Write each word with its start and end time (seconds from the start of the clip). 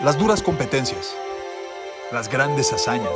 Las 0.00 0.18
duras 0.18 0.42
competencias, 0.42 1.14
las 2.10 2.28
grandes 2.28 2.72
hazañas, 2.72 3.12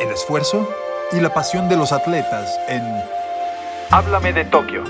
el 0.00 0.10
esfuerzo 0.10 0.72
y 1.10 1.20
la 1.20 1.34
pasión 1.34 1.68
de 1.68 1.76
los 1.76 1.90
atletas 1.90 2.60
en 2.68 2.82
Háblame 3.90 4.32
de 4.32 4.44
Tokio. 4.44 4.84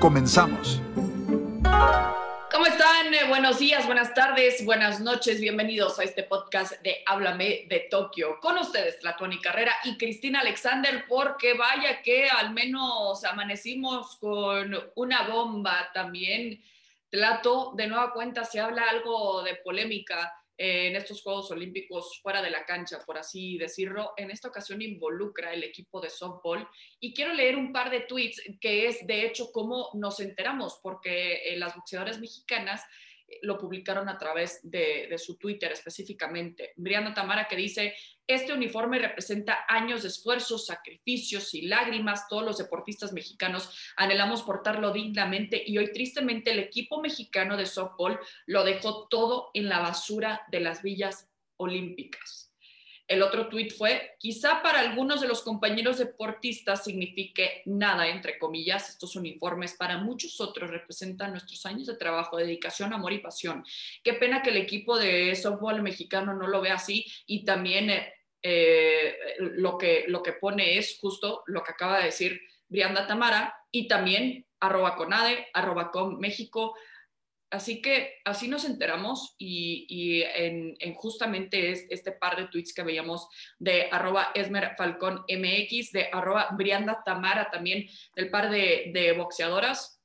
Comenzamos. 0.00 0.82
¿Cómo 2.52 2.66
están? 2.66 3.14
Eh, 3.14 3.24
buenos 3.28 3.58
días, 3.58 3.86
buenas 3.86 4.12
tardes, 4.12 4.62
buenas 4.66 5.00
noches. 5.00 5.40
Bienvenidos 5.40 5.98
a 5.98 6.04
este 6.04 6.22
podcast 6.22 6.82
de 6.82 7.02
Háblame 7.06 7.64
de 7.70 7.86
Tokio. 7.90 8.38
Con 8.40 8.58
ustedes, 8.58 9.00
Tlatuani 9.00 9.40
Carrera 9.40 9.72
y 9.84 9.96
Cristina 9.96 10.40
Alexander, 10.40 11.06
porque 11.08 11.54
vaya 11.54 12.02
que 12.02 12.28
al 12.28 12.52
menos 12.52 13.24
amanecimos 13.24 14.16
con 14.16 14.76
una 14.94 15.22
bomba 15.28 15.90
también. 15.94 16.60
Tlato, 17.10 17.72
de 17.76 17.86
nueva 17.86 18.12
cuenta, 18.12 18.44
se 18.44 18.60
habla 18.60 18.88
algo 18.90 19.42
de 19.42 19.56
polémica 19.56 20.32
en 20.58 20.96
estos 20.96 21.22
Juegos 21.22 21.50
Olímpicos 21.50 22.18
fuera 22.22 22.40
de 22.40 22.50
la 22.50 22.64
cancha, 22.64 23.00
por 23.04 23.18
así 23.18 23.58
decirlo. 23.58 24.12
En 24.16 24.30
esta 24.30 24.48
ocasión 24.48 24.80
involucra 24.80 25.52
el 25.52 25.62
equipo 25.62 26.00
de 26.00 26.10
softball 26.10 26.66
y 26.98 27.12
quiero 27.12 27.34
leer 27.34 27.56
un 27.56 27.72
par 27.72 27.90
de 27.90 28.00
tweets 28.00 28.40
que 28.60 28.86
es 28.86 29.06
de 29.06 29.26
hecho 29.26 29.50
cómo 29.52 29.90
nos 29.94 30.20
enteramos, 30.20 30.80
porque 30.82 31.34
eh, 31.44 31.56
las 31.58 31.74
boxeadoras 31.74 32.20
mexicanas 32.20 32.82
lo 33.42 33.58
publicaron 33.58 34.08
a 34.08 34.18
través 34.18 34.60
de, 34.62 35.14
su 35.18 35.36
Twitter 35.36 35.72
específicamente. 35.72 36.72
Brianna 36.76 37.14
Tamara 37.14 37.48
que 37.48 37.56
dice, 37.56 37.94
este 38.26 38.52
uniforme 38.52 38.98
representa 38.98 39.64
años 39.68 40.02
de 40.02 40.08
esfuerzos, 40.08 40.66
sacrificios 40.66 41.54
y 41.54 41.62
lágrimas. 41.62 42.28
Todos 42.28 42.44
los 42.44 42.58
deportistas 42.58 43.12
mexicanos 43.12 43.92
anhelamos 43.96 44.42
portarlo 44.42 44.92
dignamente 44.92 45.62
y 45.64 45.78
hoy 45.78 45.92
tristemente 45.92 46.52
el 46.52 46.58
equipo 46.58 47.00
mexicano 47.00 47.56
de 47.56 47.66
softball 47.66 48.18
lo 48.46 48.64
dejó 48.64 49.08
todo 49.08 49.50
en 49.54 49.68
la 49.68 49.80
basura 49.80 50.42
de 50.50 50.60
las 50.60 50.82
villas 50.82 51.28
olímpicas. 51.56 52.45
El 53.08 53.22
otro 53.22 53.48
tuit 53.48 53.72
fue, 53.72 54.16
quizá 54.18 54.62
para 54.62 54.80
algunos 54.80 55.20
de 55.20 55.28
los 55.28 55.42
compañeros 55.42 55.98
deportistas 55.98 56.82
signifique 56.82 57.62
nada, 57.64 58.08
entre 58.08 58.38
comillas, 58.38 58.88
estos 58.88 59.14
uniformes, 59.14 59.74
para 59.74 59.98
muchos 59.98 60.40
otros 60.40 60.70
representan 60.70 61.30
nuestros 61.30 61.64
años 61.66 61.86
de 61.86 61.96
trabajo, 61.96 62.36
dedicación, 62.36 62.92
amor 62.92 63.12
y 63.12 63.18
pasión. 63.18 63.64
Qué 64.02 64.14
pena 64.14 64.42
que 64.42 64.50
el 64.50 64.56
equipo 64.56 64.98
de 64.98 65.34
softball 65.36 65.82
mexicano 65.82 66.34
no 66.34 66.48
lo 66.48 66.60
vea 66.60 66.74
así 66.74 67.06
y 67.26 67.44
también 67.44 67.90
eh, 67.90 68.12
eh, 68.42 69.16
lo, 69.38 69.78
que, 69.78 70.04
lo 70.08 70.22
que 70.22 70.32
pone 70.32 70.76
es 70.76 70.98
justo 71.00 71.44
lo 71.46 71.62
que 71.62 71.72
acaba 71.72 71.98
de 71.98 72.06
decir 72.06 72.40
Brianda 72.68 73.06
Tamara 73.06 73.54
y 73.70 73.86
también 73.86 74.46
conade, 74.96 75.48
arroba 75.52 75.90
com 75.90 76.18
México, 76.18 76.74
Así 77.50 77.80
que 77.80 78.18
así 78.24 78.48
nos 78.48 78.64
enteramos 78.64 79.36
y, 79.38 80.22
en, 80.22 80.76
justamente 80.94 81.70
este 81.70 82.10
par 82.12 82.36
de 82.36 82.48
tweets 82.48 82.74
que 82.74 82.82
veíamos 82.82 83.28
de 83.58 83.88
arroba 83.90 84.32
Esmer 84.34 84.74
Falcón 84.76 85.24
MX, 85.28 85.92
de 85.92 86.08
arroba 86.12 86.48
Brianda 86.52 87.02
Tamara 87.04 87.48
también, 87.50 87.86
del 88.16 88.30
par 88.30 88.50
de, 88.50 89.14
boxeadoras. 89.16 90.02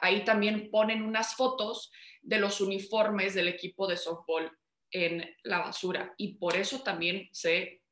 Ahí 0.00 0.22
también 0.24 0.70
ponen 0.70 1.02
unas 1.02 1.34
fotos 1.34 1.90
de 2.20 2.38
los 2.38 2.60
uniformes 2.60 3.34
del 3.34 3.48
equipo 3.48 3.86
de 3.86 3.96
softball 3.96 4.50
en 4.90 5.34
la 5.44 5.60
basura 5.60 6.14
y 6.18 6.36
por 6.36 6.56
eso 6.56 6.82
también 6.82 7.28
se 7.32 7.82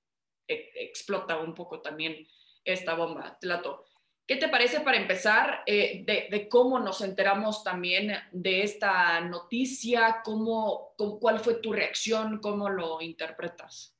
e, 0.47 0.71
explota 0.75 1.39
un 1.39 1.55
poco 1.55 1.81
también 1.81 2.27
esta 2.65 2.95
bomba. 2.95 3.39
Tlato. 3.41 3.87
¿Qué 4.33 4.39
te 4.39 4.49
parece 4.49 4.81
para 4.81 4.97
empezar 4.97 5.63
eh, 5.67 6.07
de, 6.07 6.49
cómo 6.49 6.79
nos 6.79 7.03
enteramos 7.03 7.63
también 7.63 8.15
de 8.33 8.63
esta 8.63 9.21
noticia? 9.21 10.23
Cómo, 10.25 10.95
¿Cuál 11.21 11.39
fue 11.39 11.57
tu 11.57 11.71
reacción? 11.71 12.39
¿Cómo 12.39 12.71
lo 12.71 13.03
interpretas? 13.03 13.95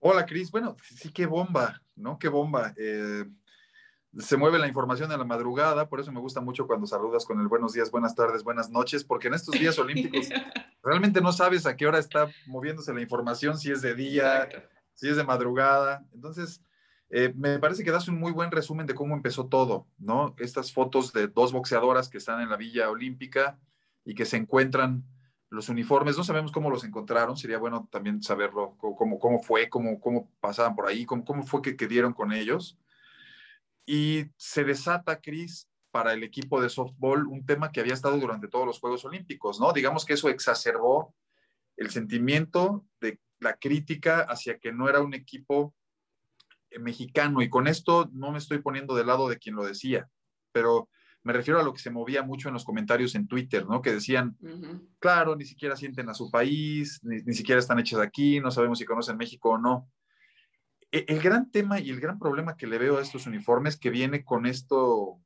Hola, 0.00 0.26
Cris. 0.26 0.50
Bueno, 0.50 0.74
sí, 0.96 1.12
qué 1.12 1.26
bomba, 1.26 1.80
¿no? 1.94 2.18
Qué 2.18 2.26
bomba. 2.26 2.74
Eh, 2.76 3.24
se 4.18 4.36
mueve 4.36 4.58
la 4.58 4.66
información 4.66 5.12
en 5.12 5.20
la 5.20 5.24
madrugada, 5.24 5.88
por 5.88 6.00
eso 6.00 6.10
me 6.10 6.18
gusta 6.18 6.40
mucho 6.40 6.66
cuando 6.66 6.88
saludas 6.88 7.24
con 7.24 7.40
el 7.40 7.46
buenos 7.46 7.74
días, 7.74 7.92
buenas 7.92 8.16
tardes, 8.16 8.42
buenas 8.42 8.70
noches, 8.70 9.04
porque 9.04 9.28
en 9.28 9.34
estos 9.34 9.54
días 9.54 9.78
olímpicos 9.78 10.30
realmente 10.82 11.20
no 11.20 11.32
sabes 11.32 11.64
a 11.64 11.76
qué 11.76 11.86
hora 11.86 12.00
está 12.00 12.28
moviéndose 12.48 12.92
la 12.92 13.02
información, 13.02 13.56
si 13.56 13.70
es 13.70 13.82
de 13.82 13.94
día, 13.94 14.48
si 14.94 15.08
es 15.08 15.16
de 15.16 15.22
madrugada. 15.22 16.04
Entonces, 16.12 16.60
eh, 17.14 17.30
me 17.36 17.58
parece 17.58 17.84
que 17.84 17.90
das 17.90 18.08
un 18.08 18.18
muy 18.18 18.32
buen 18.32 18.50
resumen 18.50 18.86
de 18.86 18.94
cómo 18.94 19.14
empezó 19.14 19.46
todo, 19.46 19.86
¿no? 19.98 20.34
Estas 20.38 20.72
fotos 20.72 21.12
de 21.12 21.28
dos 21.28 21.52
boxeadoras 21.52 22.08
que 22.08 22.16
están 22.16 22.40
en 22.40 22.48
la 22.48 22.56
Villa 22.56 22.88
Olímpica 22.88 23.60
y 24.02 24.14
que 24.14 24.24
se 24.24 24.38
encuentran 24.38 25.04
los 25.50 25.68
uniformes, 25.68 26.16
no 26.16 26.24
sabemos 26.24 26.52
cómo 26.52 26.70
los 26.70 26.84
encontraron, 26.84 27.36
sería 27.36 27.58
bueno 27.58 27.86
también 27.92 28.22
saberlo, 28.22 28.78
cómo, 28.78 29.18
cómo 29.18 29.42
fue, 29.42 29.68
cómo, 29.68 30.00
cómo 30.00 30.30
pasaban 30.40 30.74
por 30.74 30.86
ahí, 30.86 31.04
cómo, 31.04 31.22
cómo 31.22 31.42
fue 31.42 31.60
que, 31.60 31.76
que 31.76 31.86
dieron 31.86 32.14
con 32.14 32.32
ellos. 32.32 32.78
Y 33.84 34.24
se 34.38 34.64
desata, 34.64 35.20
Cris, 35.20 35.68
para 35.90 36.14
el 36.14 36.22
equipo 36.22 36.62
de 36.62 36.70
softball 36.70 37.26
un 37.26 37.44
tema 37.44 37.72
que 37.72 37.80
había 37.80 37.92
estado 37.92 38.16
durante 38.16 38.48
todos 38.48 38.64
los 38.64 38.80
Juegos 38.80 39.04
Olímpicos, 39.04 39.60
¿no? 39.60 39.74
Digamos 39.74 40.06
que 40.06 40.14
eso 40.14 40.30
exacerbó 40.30 41.14
el 41.76 41.90
sentimiento 41.90 42.86
de 43.02 43.20
la 43.38 43.58
crítica 43.58 44.22
hacia 44.22 44.58
que 44.58 44.72
no 44.72 44.88
era 44.88 45.02
un 45.02 45.12
equipo 45.12 45.74
mexicano, 46.80 47.42
y 47.42 47.48
con 47.48 47.66
esto 47.66 48.08
no 48.12 48.32
me 48.32 48.38
estoy 48.38 48.58
poniendo 48.58 48.94
del 48.94 49.06
lado 49.06 49.28
de 49.28 49.38
quien 49.38 49.54
lo 49.54 49.64
decía, 49.64 50.08
pero 50.52 50.88
me 51.24 51.32
refiero 51.32 51.60
a 51.60 51.62
lo 51.62 51.72
que 51.72 51.80
se 51.80 51.90
movía 51.90 52.22
mucho 52.22 52.48
en 52.48 52.54
los 52.54 52.64
comentarios 52.64 53.14
en 53.14 53.28
Twitter, 53.28 53.66
¿no? 53.66 53.80
Que 53.80 53.92
decían, 53.92 54.36
claro, 54.98 55.36
ni 55.36 55.44
siquiera 55.44 55.76
sienten 55.76 56.08
a 56.08 56.14
su 56.14 56.30
país, 56.30 57.00
ni, 57.02 57.34
siquiera 57.34 57.60
están 57.60 57.78
hechas 57.78 58.00
aquí, 58.00 58.40
no 58.40 58.50
sabemos 58.50 58.78
si 58.78 58.84
conocen 58.84 59.16
México 59.16 59.50
o 59.50 59.58
no. 59.58 59.88
E, 60.90 61.04
el, 61.08 61.20
gran 61.20 61.50
tema 61.50 61.78
y 61.78 61.90
el 61.90 62.00
gran 62.00 62.18
problema 62.18 62.56
que 62.56 62.66
le 62.66 62.78
veo 62.78 62.98
a 62.98 63.02
estos 63.02 63.26
uniformes 63.26 63.76
que 63.76 63.90
viene 63.90 64.24
con 64.24 64.46
esto, 64.46 65.20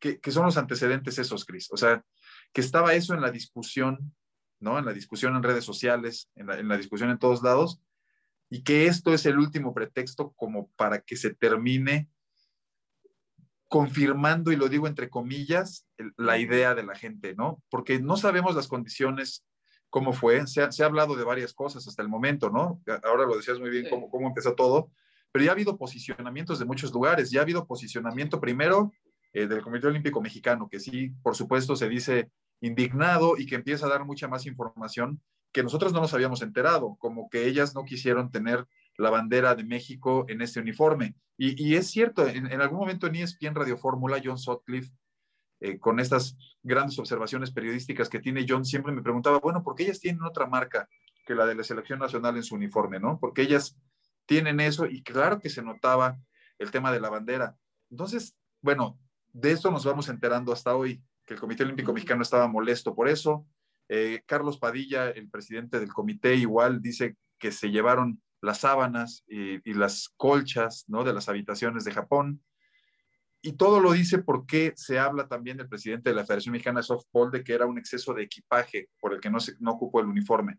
que, 0.00 0.20
son 0.30 0.44
los 0.44 0.56
antecedentes 0.56 1.18
esos, 1.18 1.44
Cris. 1.44 1.68
O 1.70 1.76
sea, 1.76 2.04
que 2.52 2.60
estaba 2.60 2.94
eso 2.94 3.14
en 3.14 3.20
la 3.20 3.30
discusión, 3.30 4.14
¿no? 4.58 4.76
En 4.78 4.86
la 4.86 4.92
discusión 4.92 5.36
en 5.36 5.44
redes 5.44 5.64
sociales, 5.64 6.30
en 6.34 6.68
la 6.68 6.76
discusión 6.76 7.10
en 7.10 7.18
todos 7.18 7.42
lados, 7.42 7.80
y 8.50 8.62
que 8.62 8.86
esto 8.86 9.12
es 9.12 9.26
el 9.26 9.38
último 9.38 9.74
pretexto 9.74 10.32
como 10.36 10.70
para 10.76 11.00
que 11.00 11.16
se 11.16 11.34
termine 11.34 12.08
confirmando, 13.68 14.50
y 14.50 14.56
lo 14.56 14.68
digo 14.68 14.86
entre 14.86 15.10
comillas, 15.10 15.86
la 16.16 16.38
idea 16.38 16.74
de 16.74 16.82
la 16.82 16.94
gente, 16.94 17.34
¿no? 17.34 17.62
Porque 17.68 18.00
no 18.00 18.16
sabemos 18.16 18.54
las 18.54 18.66
condiciones, 18.66 19.44
cómo 19.90 20.12
fue, 20.12 20.46
se 20.46 20.62
ha, 20.62 20.86
hablado 20.86 21.16
de 21.16 21.24
varias 21.24 21.52
cosas 21.52 21.86
hasta 21.86 22.02
el 22.02 22.08
momento, 22.08 22.48
¿no? 22.50 22.80
Ahora 23.04 23.26
lo 23.26 23.36
decías 23.36 23.58
muy 23.58 23.68
bien 23.68 23.86
cómo, 23.90 24.10
cómo 24.10 24.28
empezó 24.28 24.54
todo, 24.54 24.90
pero 25.30 25.44
ya 25.44 25.50
ha 25.50 25.54
habido 25.54 25.76
posicionamientos 25.76 26.58
de 26.58 26.64
muchos 26.64 26.92
lugares, 26.92 27.30
ya 27.30 27.40
ha 27.40 27.42
habido 27.42 27.66
posicionamiento 27.66 28.40
primero 28.40 28.92
eh, 29.34 29.46
del 29.46 29.62
Comité 29.62 29.86
Olímpico 29.88 30.22
Mexicano, 30.22 30.68
que 30.70 30.80
sí, 30.80 31.10
por 31.22 31.36
supuesto, 31.36 31.76
se 31.76 31.88
dice 31.88 32.30
indignado 32.60 33.36
y 33.36 33.46
que 33.46 33.54
empieza 33.54 33.86
a 33.86 33.90
dar 33.90 34.04
mucha 34.04 34.28
más 34.28 34.46
información 34.46 35.20
que 35.52 35.62
nosotros 35.62 35.92
no 35.92 36.00
nos 36.00 36.14
habíamos 36.14 36.42
enterado, 36.42 36.96
como 36.98 37.28
que 37.28 37.46
ellas 37.46 37.74
no 37.74 37.84
quisieron 37.84 38.30
tener 38.30 38.66
la 38.96 39.10
bandera 39.10 39.54
de 39.54 39.64
México 39.64 40.24
en 40.28 40.42
este 40.42 40.60
uniforme. 40.60 41.14
Y, 41.40 41.76
es 41.76 41.86
cierto, 41.88 42.26
en, 42.26 42.60
algún 42.60 42.80
momento 42.80 43.06
en 43.06 43.14
ESPN 43.14 43.54
Radio 43.54 43.78
Fórmula, 43.78 44.20
John 44.22 44.38
Sutcliffe, 44.38 44.92
eh, 45.60 45.78
con 45.78 46.00
estas 46.00 46.36
grandes 46.64 46.98
observaciones 46.98 47.52
periodísticas 47.52 48.08
que 48.08 48.18
tiene 48.18 48.44
John, 48.48 48.64
siempre 48.64 48.92
me 48.92 49.02
preguntaba, 49.02 49.38
bueno, 49.38 49.62
¿por 49.62 49.76
qué 49.76 49.84
ellas 49.84 50.00
tienen 50.00 50.24
otra 50.24 50.46
marca 50.46 50.88
que 51.24 51.36
la 51.36 51.46
de 51.46 51.54
la 51.54 51.62
selección 51.62 52.00
nacional 52.00 52.36
en 52.36 52.42
su 52.42 52.56
uniforme, 52.56 52.98
no? 52.98 53.18
Porque 53.20 53.42
ellas 53.42 53.76
tienen 54.26 54.58
eso 54.58 54.86
y 54.86 55.02
claro 55.02 55.38
que 55.38 55.48
se 55.48 55.62
notaba 55.62 56.18
el 56.58 56.72
tema 56.72 56.90
de 56.90 57.00
la 57.00 57.08
bandera. 57.08 57.56
Entonces, 57.90 58.36
bueno, 58.60 58.98
de 59.32 59.52
esto 59.52 59.70
nos 59.70 59.84
vamos 59.84 60.08
enterando 60.08 60.52
hasta 60.52 60.74
hoy, 60.74 61.02
que 61.24 61.34
el 61.34 61.40
Comité 61.40 61.62
Olímpico 61.62 61.92
Mexicano 61.92 62.22
estaba 62.22 62.48
molesto 62.48 62.94
por 62.94 63.08
eso, 63.08 63.46
eh, 63.88 64.22
Carlos 64.26 64.58
Padilla, 64.58 65.10
el 65.10 65.28
presidente 65.28 65.80
del 65.80 65.92
comité, 65.92 66.34
igual 66.34 66.82
dice 66.82 67.16
que 67.38 67.52
se 67.52 67.70
llevaron 67.70 68.20
las 68.40 68.58
sábanas 68.58 69.24
y, 69.26 69.72
las 69.74 70.10
colchas 70.16 70.84
¿no? 70.88 71.04
de 71.04 71.12
las 71.12 71.28
habitaciones 71.28 71.84
de 71.84 71.92
Japón. 71.92 72.42
Y 73.40 73.52
todo 73.52 73.80
lo 73.80 73.92
dice 73.92 74.18
porque 74.18 74.72
se 74.76 74.98
habla 74.98 75.28
también 75.28 75.56
del 75.56 75.68
presidente 75.68 76.10
de 76.10 76.16
la 76.16 76.24
Federación 76.24 76.52
Mexicana 76.52 76.80
de 76.80 76.86
Softball 76.86 77.30
de 77.30 77.44
que 77.44 77.52
era 77.52 77.66
un 77.66 77.78
exceso 77.78 78.12
de 78.12 78.24
equipaje 78.24 78.90
por 79.00 79.14
el 79.14 79.20
que 79.20 79.30
no, 79.30 79.40
se, 79.40 79.54
no 79.60 79.72
ocupó 79.72 80.00
el 80.00 80.06
uniforme. 80.06 80.58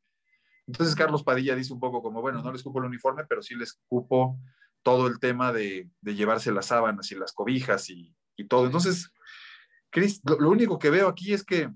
Entonces 0.69 0.95
Carlos 0.95 1.23
Padilla 1.23 1.55
dice 1.55 1.73
un 1.73 1.79
poco 1.79 2.01
como, 2.01 2.21
bueno, 2.21 2.41
no 2.43 2.51
les 2.51 2.63
cupo 2.63 2.79
el 2.79 2.85
uniforme, 2.85 3.25
pero 3.27 3.41
sí 3.41 3.55
les 3.55 3.79
cupo 3.87 4.39
todo 4.83 5.07
el 5.07 5.19
tema 5.19 5.51
de, 5.51 5.89
llevarse 6.03 6.51
las 6.51 6.67
sábanas 6.67 7.11
y 7.11 7.15
las 7.15 7.33
cobijas 7.33 7.89
y, 7.89 8.15
todo. 8.47 8.67
Entonces, 8.67 9.11
Cris, 9.89 10.21
lo, 10.23 10.49
único 10.49 10.79
que 10.79 10.89
veo 10.89 11.09
aquí 11.09 11.33
es 11.33 11.43
que 11.43 11.69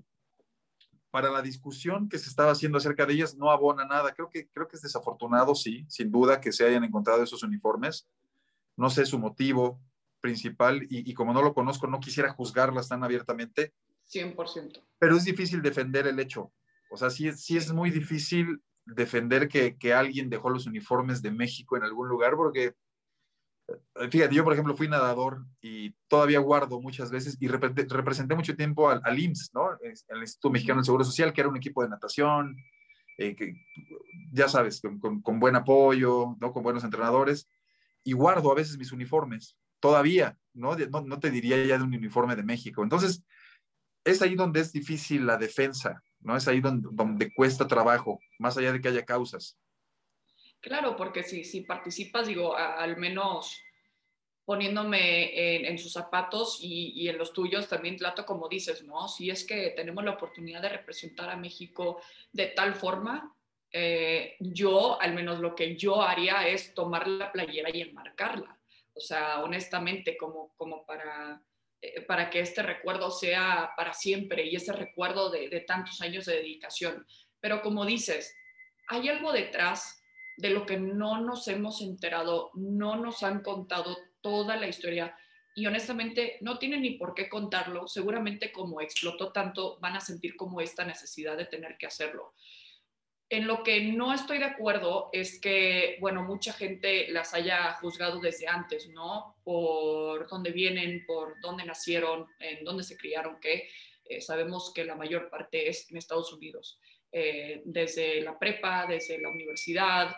para 1.13 1.29
la 1.29 1.43
discusión 1.43 2.09
que 2.09 2.17
se 2.17 2.27
estaba 2.27 2.53
haciendo 2.53 2.79
acerca 2.79 3.05
de 3.05 3.13
ellas 3.13 3.35
no 3.37 3.51
abona 3.51 3.85
nada. 3.85 4.15
Creo 4.15 4.31
que, 4.31 4.47
creo 4.47 4.67
que 4.67 4.77
es 4.77 4.81
desafortunado, 4.81 5.53
sí, 5.53 5.85
sin 5.87 6.11
duda, 6.11 6.41
que 6.41 6.51
se 6.51 6.65
hayan 6.65 6.83
encontrado 6.83 7.21
esos 7.21 7.43
uniformes. 7.43 8.07
No 8.75 8.89
sé 8.89 9.05
su 9.05 9.19
motivo 9.19 9.79
principal 10.21 10.87
y, 10.89 11.13
como 11.13 11.31
no 11.31 11.43
lo 11.43 11.53
conozco, 11.53 11.85
no 11.85 11.99
quisiera 11.99 12.33
juzgarlas 12.33 12.89
tan 12.89 13.03
abiertamente. 13.03 13.75
100%. 14.11 14.81
Pero 14.97 15.15
es 15.15 15.23
difícil 15.23 15.61
defender 15.61 16.07
el 16.07 16.19
hecho, 16.19 16.51
O 16.89 16.97
sea, 16.97 17.11
sí, 17.11 17.31
sí 17.33 17.57
es 17.57 17.71
muy 17.71 17.91
difícil 17.91 18.63
defender 18.83 19.47
que, 19.47 19.77
que 19.77 19.93
alguien 19.93 20.31
dejó 20.31 20.49
los 20.49 20.65
uniformes 20.65 21.21
de 21.21 21.29
México 21.29 21.77
en 21.77 21.83
algún 21.83 22.07
lugar, 22.07 22.35
porque 22.35 22.73
fíjate, 24.09 24.35
yo 24.35 24.43
por 24.43 24.53
ejemplo 24.53 24.75
fui 24.75 24.87
nadador 24.87 25.45
y 25.61 25.91
todavía 26.07 26.39
guardo 26.39 26.81
muchas 26.81 27.11
veces 27.11 27.37
y 27.39 27.47
representé 27.47 28.35
mucho 28.35 28.55
tiempo 28.55 28.89
al, 28.89 29.01
al, 29.03 29.19
IMSS, 29.19 29.51
¿no? 29.53 29.77
El 29.81 30.21
Instituto 30.21 30.49
Mexicano 30.49 30.79
del 30.79 30.85
Seguro 30.85 31.03
Social, 31.03 31.33
que 31.33 31.41
era 31.41 31.49
un 31.49 31.57
equipo 31.57 31.81
de 31.83 31.89
natación, 31.89 32.57
eh, 33.17 33.35
que, 33.35 33.53
ya 34.31 34.47
sabes, 34.47 34.81
con, 34.81 35.21
con, 35.21 35.39
buen 35.39 35.55
apoyo, 35.55 36.35
¿no? 36.39 36.51
Con 36.51 36.63
buenos 36.63 36.83
entrenadores. 36.83 37.47
Y 38.03 38.13
guardo 38.13 38.51
a 38.51 38.55
veces 38.55 38.77
mis 38.77 38.91
uniformes, 38.91 39.55
todavía, 39.79 40.37
¿no? 40.53 40.75
No, 40.75 41.01
no 41.01 41.19
te 41.19 41.31
diría 41.31 41.63
ya 41.65 41.77
de 41.77 41.83
un 41.83 41.93
uniforme 41.93 42.35
de 42.35 42.43
México. 42.43 42.83
Entonces, 42.83 43.23
es 44.03 44.21
ahí 44.21 44.35
donde 44.35 44.59
es 44.59 44.73
difícil 44.73 45.25
la 45.25 45.37
defensa, 45.37 46.03
¿no? 46.19 46.35
Es 46.35 46.47
ahí 46.47 46.59
donde, 46.59 46.89
donde 46.91 47.33
cuesta 47.33 47.67
trabajo, 47.67 48.19
más 48.39 48.57
allá 48.57 48.73
de 48.73 48.81
que 48.81 48.89
haya 48.89 49.05
causas. 49.05 49.57
Claro, 50.63 50.95
porque 50.95 51.23
si, 51.23 51.43
si 51.43 51.61
participas, 51.61 52.25
digo, 52.25 52.55
al 52.55 52.95
menos 52.95 53.61
poniéndome 54.45 55.67
en, 55.67 55.77
sus 55.77 55.91
zapatos 55.91 56.57
y, 56.61 57.09
en 57.09 57.17
los 57.17 57.33
tuyos, 57.33 57.67
también 57.67 57.97
trato 57.97 58.25
como 58.25 58.47
dices, 58.47 58.81
¿no? 58.81 59.09
Si 59.09 59.29
es 59.29 59.45
que 59.45 59.71
tenemos 59.71 60.05
la 60.05 60.11
oportunidad 60.11 60.61
de 60.61 60.69
representar 60.69 61.29
a 61.29 61.35
México 61.35 62.01
de 62.31 62.47
tal 62.47 62.75
forma, 62.75 63.35
eh, 63.73 64.37
yo, 64.39 65.01
al 65.01 65.13
menos 65.13 65.39
lo 65.39 65.53
que 65.53 65.75
yo 65.75 66.01
haría 66.01 66.47
es 66.47 66.73
tomar 66.73 67.09
la 67.09 67.29
playera 67.29 67.69
y 67.69 67.81
enmarcarla. 67.81 68.57
O 68.93 69.01
sea, 69.01 69.41
honestamente, 69.41 70.15
como, 70.15 70.53
como 70.55 70.85
para, 70.85 71.43
eh, 71.81 72.01
para 72.03 72.29
que 72.29 72.39
este 72.39 72.63
recuerdo 72.63 73.11
sea 73.11 73.73
para 73.75 73.91
siempre 73.91 74.45
y 74.45 74.55
ese 74.55 74.71
recuerdo 74.71 75.29
de, 75.29 75.49
de 75.49 75.59
tantos 75.59 75.99
años 75.99 76.23
de 76.23 76.37
dedicación. 76.37 77.05
Pero 77.41 77.61
como 77.61 77.85
dices, 77.85 78.33
hay 78.87 79.09
algo 79.09 79.33
detrás 79.33 79.99
de 80.37 80.49
lo 80.49 80.65
que 80.65 80.77
no 80.77 81.21
nos 81.21 81.47
hemos 81.47 81.81
enterado, 81.81 82.51
no 82.53 82.95
nos 82.95 83.23
han 83.23 83.41
contado 83.41 83.97
toda 84.21 84.55
la 84.55 84.67
historia 84.67 85.15
y 85.55 85.65
honestamente 85.67 86.37
no 86.41 86.57
tienen 86.57 86.81
ni 86.81 86.91
por 86.91 87.13
qué 87.13 87.29
contarlo. 87.29 87.87
Seguramente 87.87 88.51
como 88.51 88.81
explotó 88.81 89.31
tanto, 89.31 89.77
van 89.79 89.95
a 89.95 90.01
sentir 90.01 90.35
como 90.35 90.61
esta 90.61 90.83
necesidad 90.83 91.37
de 91.37 91.45
tener 91.45 91.77
que 91.77 91.85
hacerlo. 91.85 92.33
En 93.29 93.47
lo 93.47 93.63
que 93.63 93.81
no 93.81 94.13
estoy 94.13 94.37
de 94.37 94.45
acuerdo 94.45 95.09
es 95.11 95.39
que, 95.39 95.97
bueno, 95.99 96.23
mucha 96.23 96.53
gente 96.53 97.07
las 97.09 97.33
haya 97.33 97.73
juzgado 97.81 98.19
desde 98.19 98.47
antes, 98.47 98.89
¿no? 98.89 99.37
Por 99.43 100.27
dónde 100.27 100.51
vienen, 100.51 101.03
por 101.05 101.39
dónde 101.41 101.65
nacieron, 101.65 102.27
en 102.39 102.63
dónde 102.63 102.83
se 102.83 102.97
criaron, 102.97 103.39
que 103.39 103.69
eh, 104.05 104.21
sabemos 104.21 104.71
que 104.73 104.85
la 104.85 104.95
mayor 104.95 105.29
parte 105.29 105.67
es 105.67 105.89
en 105.89 105.97
Estados 105.97 106.31
Unidos. 106.33 106.79
Eh, 107.11 107.61
desde 107.65 108.21
la 108.21 108.37
prepa, 108.37 108.85
desde 108.87 109.19
la 109.19 109.29
universidad, 109.29 110.15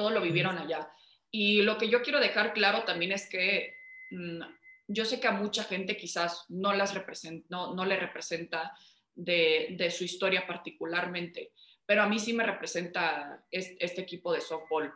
todo 0.00 0.08
lo 0.08 0.22
vivieron 0.22 0.56
allá. 0.56 0.90
Y 1.30 1.60
lo 1.60 1.76
que 1.76 1.90
yo 1.90 2.00
quiero 2.00 2.20
dejar 2.20 2.54
claro 2.54 2.84
también 2.84 3.12
es 3.12 3.28
que 3.28 3.74
mm, 4.10 4.40
yo 4.88 5.04
sé 5.04 5.20
que 5.20 5.28
a 5.28 5.32
mucha 5.32 5.64
gente 5.64 5.98
quizás 5.98 6.46
no, 6.48 6.72
las 6.72 6.94
representa, 6.94 7.46
no, 7.50 7.74
no 7.74 7.84
le 7.84 7.96
representa 7.96 8.74
de, 9.14 9.74
de, 9.76 9.90
su 9.90 10.04
historia 10.04 10.46
particularmente, 10.46 11.52
pero 11.84 12.02
a 12.02 12.08
mí 12.08 12.18
sí 12.18 12.32
me 12.32 12.44
representa 12.44 13.44
este, 13.50 14.00
equipo 14.00 14.32
de 14.32 14.40
softball, 14.40 14.90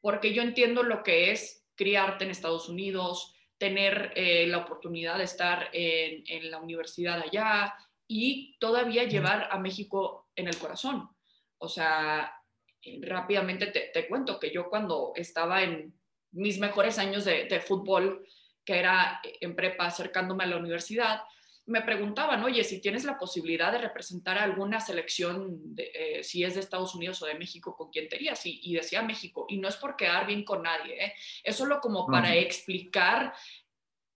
porque 0.00 0.32
yo 0.32 0.40
entiendo 0.40 0.82
lo 0.82 1.02
que 1.02 1.30
es 1.32 1.66
criarte 1.74 2.24
en 2.24 2.30
Estados 2.30 2.70
Unidos, 2.70 3.34
tener 3.58 4.14
eh, 4.16 4.46
la 4.46 4.58
oportunidad 4.58 5.18
de 5.18 5.24
estar 5.24 5.68
en, 5.74 6.24
en, 6.26 6.50
la 6.50 6.60
universidad 6.60 7.20
allá 7.20 7.74
y 8.08 8.56
todavía 8.58 9.04
llevar 9.04 9.48
a 9.50 9.58
México 9.58 10.30
en 10.34 10.48
el 10.48 10.56
corazón. 10.56 11.10
O 11.58 11.68
sea, 11.68 12.39
rápidamente 13.02 13.66
te, 13.66 14.08
cuento 14.08 14.38
que 14.38 14.50
yo 14.50 14.68
cuando 14.68 15.12
estaba 15.14 15.62
en 15.62 15.94
mis 16.32 16.58
mejores 16.58 16.98
años 16.98 17.24
de, 17.24 17.60
fútbol, 17.60 18.26
que 18.64 18.78
era 18.78 19.20
en 19.40 19.56
prepa 19.56 19.86
acercándome 19.86 20.44
a 20.44 20.48
la 20.48 20.56
universidad, 20.56 21.22
me 21.66 21.82
preguntaban, 21.82 22.42
oye, 22.42 22.64
si 22.64 22.80
tienes 22.80 23.04
la 23.04 23.18
posibilidad 23.18 23.70
de 23.70 23.78
representar 23.78 24.38
a 24.38 24.44
alguna 24.44 24.80
selección, 24.80 25.74
de, 25.74 25.90
eh, 25.94 26.24
si 26.24 26.42
es 26.42 26.54
de 26.54 26.60
Estados 26.60 26.94
Unidos 26.94 27.22
o 27.22 27.26
de 27.26 27.34
México, 27.34 27.76
¿con 27.76 27.90
quién 27.90 28.08
te 28.08 28.16
irías? 28.16 28.40
Y, 28.44 28.74
decía 28.74 29.02
México. 29.02 29.46
Y 29.48 29.58
no 29.58 29.68
es 29.68 29.76
por 29.76 29.94
quedar 29.96 30.26
bien 30.26 30.44
con 30.44 30.62
nadie, 30.62 31.04
¿eh? 31.04 31.14
es 31.44 31.54
solo 31.56 31.80
como 31.80 32.06
para 32.06 32.34
explicar 32.34 33.32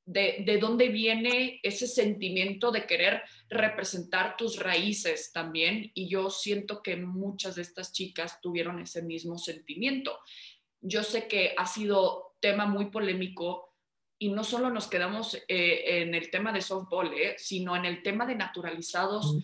de, 0.06 0.58
dónde 0.60 0.88
viene 0.88 1.60
ese 1.62 1.86
sentimiento 1.86 2.70
de 2.70 2.86
querer 2.86 3.22
representar 3.48 4.36
tus 4.36 4.58
raíces 4.58 5.32
también. 5.32 5.90
Y 5.94 6.08
yo 6.08 6.30
siento 6.30 6.82
que 6.82 6.96
muchas 6.96 7.54
de 7.56 7.62
estas 7.62 7.92
chicas 7.92 8.40
tuvieron 8.40 8.80
ese 8.80 9.02
mismo 9.02 9.38
sentimiento. 9.38 10.18
Yo 10.80 11.02
sé 11.02 11.26
que 11.26 11.54
ha 11.56 11.66
sido 11.66 12.34
tema 12.40 12.66
muy 12.66 12.86
polémico 12.86 13.74
y 14.18 14.28
no 14.28 14.44
solo 14.44 14.70
nos 14.70 14.88
quedamos 14.88 15.34
eh, 15.48 16.02
en 16.02 16.14
el 16.14 16.30
tema 16.30 16.52
de 16.52 16.60
softball, 16.60 17.12
eh, 17.14 17.34
sino 17.38 17.74
en 17.74 17.84
el 17.84 18.02
tema 18.02 18.26
de 18.26 18.34
naturalizados. 18.34 19.38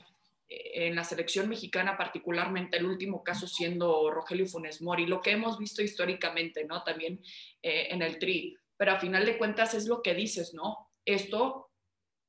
Eh, 0.48 0.88
en 0.88 0.96
la 0.96 1.04
selección 1.04 1.48
mexicana, 1.48 1.96
particularmente 1.96 2.76
el 2.76 2.84
último 2.84 3.22
caso 3.22 3.46
siendo 3.46 4.10
Rogelio 4.10 4.46
Funes 4.46 4.82
Mori, 4.82 5.06
lo 5.06 5.22
que 5.22 5.30
hemos 5.30 5.58
visto 5.58 5.80
históricamente, 5.80 6.64
¿no? 6.64 6.82
También 6.82 7.20
en 7.62 8.02
el 8.02 8.18
TRI 8.18 8.59
pero 8.80 8.92
a 8.92 8.98
final 8.98 9.26
de 9.26 9.36
cuentas 9.36 9.74
es 9.74 9.86
lo 9.86 10.00
que 10.00 10.14
dices, 10.14 10.54
¿no? 10.54 10.90
Esto 11.04 11.70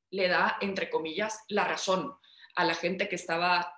le 0.10 0.28
da, 0.28 0.58
entre 0.60 0.90
comillas, 0.90 1.46
la 1.48 1.64
razón 1.64 2.14
a 2.56 2.66
la 2.66 2.74
gente 2.76 3.08
que 3.08 3.16
estaba 3.16 3.74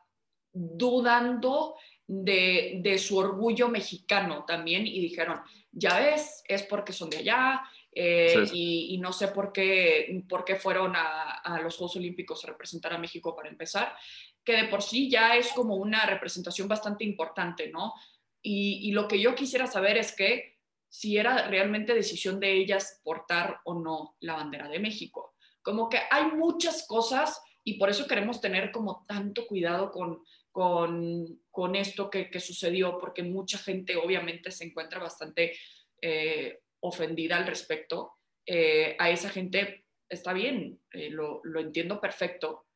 dudando 0.51 1.75
de, 2.07 2.97
su 2.97 3.15
orgullo 3.19 3.69
mexicano 3.69 4.43
también 4.47 4.87
y 4.87 4.99
dijeron, 5.01 5.39
ya 5.71 5.99
ves, 5.99 6.43
es 6.47 6.63
porque 6.63 6.93
son 6.93 7.11
de 7.11 7.17
allá 7.17 7.61
eh, 7.91 8.43
y, 8.51 8.97
no 8.97 9.13
sé 9.13 9.27
por 9.27 9.53
qué, 9.53 10.23
por 10.27 10.43
qué 10.43 10.55
fueron 10.55 10.95
a, 10.95 11.59
los 11.61 11.77
Juegos 11.77 11.97
Olímpicos 11.97 12.43
a 12.43 12.47
representar 12.47 12.93
a 12.93 12.97
México 12.97 13.35
para 13.35 13.49
empezar, 13.49 13.95
que 14.43 14.53
de 14.53 14.63
por 14.63 14.81
sí 14.81 15.11
ya 15.11 15.35
es 15.37 15.51
como 15.51 15.75
una 15.75 16.07
representación 16.07 16.67
bastante 16.67 17.03
importante, 17.03 17.69
¿no? 17.69 17.93
Y, 18.41 18.89
y 18.89 18.93
lo 18.93 19.07
que 19.07 19.21
yo 19.21 19.35
quisiera 19.35 19.67
saber 19.67 19.97
es 19.97 20.15
que 20.15 20.52
si 20.93 21.17
era 21.17 21.47
realmente 21.47 21.95
decisión 21.95 22.39
de 22.39 22.53
ellas 22.53 23.01
portar 23.03 23.61
o 23.65 23.73
no 23.73 24.15
la 24.19 24.35
bandera 24.35 24.69
de 24.69 24.77
México. 24.77 25.33
Como 25.63 25.89
que 25.89 25.97
hay 26.11 26.27
muchas 26.33 26.85
cosas 26.85 27.41
y 27.63 27.79
por 27.79 27.89
eso 27.89 28.05
queremos 28.05 28.39
tener 28.39 28.71
como 28.71 29.03
tanto 29.07 29.47
cuidado 29.47 29.89
con, 29.89 30.21
con, 30.51 31.75
esto 31.75 32.11
que, 32.11 32.39
sucedió, 32.39 32.99
porque 32.99 33.23
mucha 33.23 33.57
gente 33.57 33.95
obviamente 33.95 34.51
se 34.51 34.65
encuentra 34.65 34.99
bastante 34.99 35.57
eh, 35.99 36.59
ofendida 36.81 37.37
al 37.37 37.47
respecto. 37.47 38.11
Eh, 38.45 38.95
a 38.99 39.09
esa 39.09 39.29
gente 39.29 39.87
está 40.07 40.31
bien, 40.31 40.79
eh, 40.91 41.09
lo, 41.09 41.41
lo 41.43 41.59
entiendo 41.59 41.99
perfecto, 41.99 42.67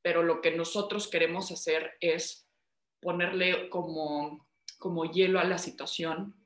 pero 0.00 0.22
lo 0.22 0.40
que 0.40 0.52
nosotros 0.52 1.08
queremos 1.08 1.52
hacer 1.52 1.92
es 2.00 2.48
ponerle 3.02 3.68
como, 3.68 4.48
como 4.78 5.04
hielo 5.04 5.38
a 5.40 5.44
la 5.44 5.58
situación 5.58 6.39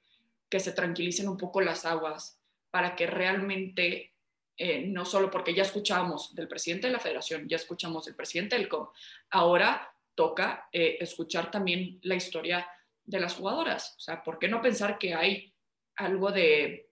que 0.54 0.60
se 0.60 0.70
tranquilicen 0.70 1.28
un 1.28 1.36
poco 1.36 1.60
las 1.60 1.84
aguas 1.84 2.40
para 2.70 2.94
que 2.94 3.08
realmente, 3.08 4.14
eh, 4.56 4.86
no 4.86 5.04
solo 5.04 5.28
porque 5.28 5.52
ya 5.52 5.64
escuchamos 5.64 6.32
del 6.32 6.46
presidente 6.46 6.86
de 6.86 6.92
la 6.92 7.00
federación, 7.00 7.48
ya 7.48 7.56
escuchamos 7.56 8.04
del 8.04 8.14
presidente 8.14 8.56
del 8.56 8.68
COM, 8.68 8.86
ahora 9.30 9.92
toca 10.14 10.68
eh, 10.70 10.98
escuchar 11.00 11.50
también 11.50 11.98
la 12.02 12.14
historia 12.14 12.68
de 13.02 13.18
las 13.18 13.34
jugadoras. 13.34 13.96
O 13.96 14.00
sea, 14.00 14.22
¿por 14.22 14.38
qué 14.38 14.46
no 14.46 14.62
pensar 14.62 14.96
que 14.96 15.12
hay 15.12 15.52
algo 15.96 16.30
de, 16.30 16.88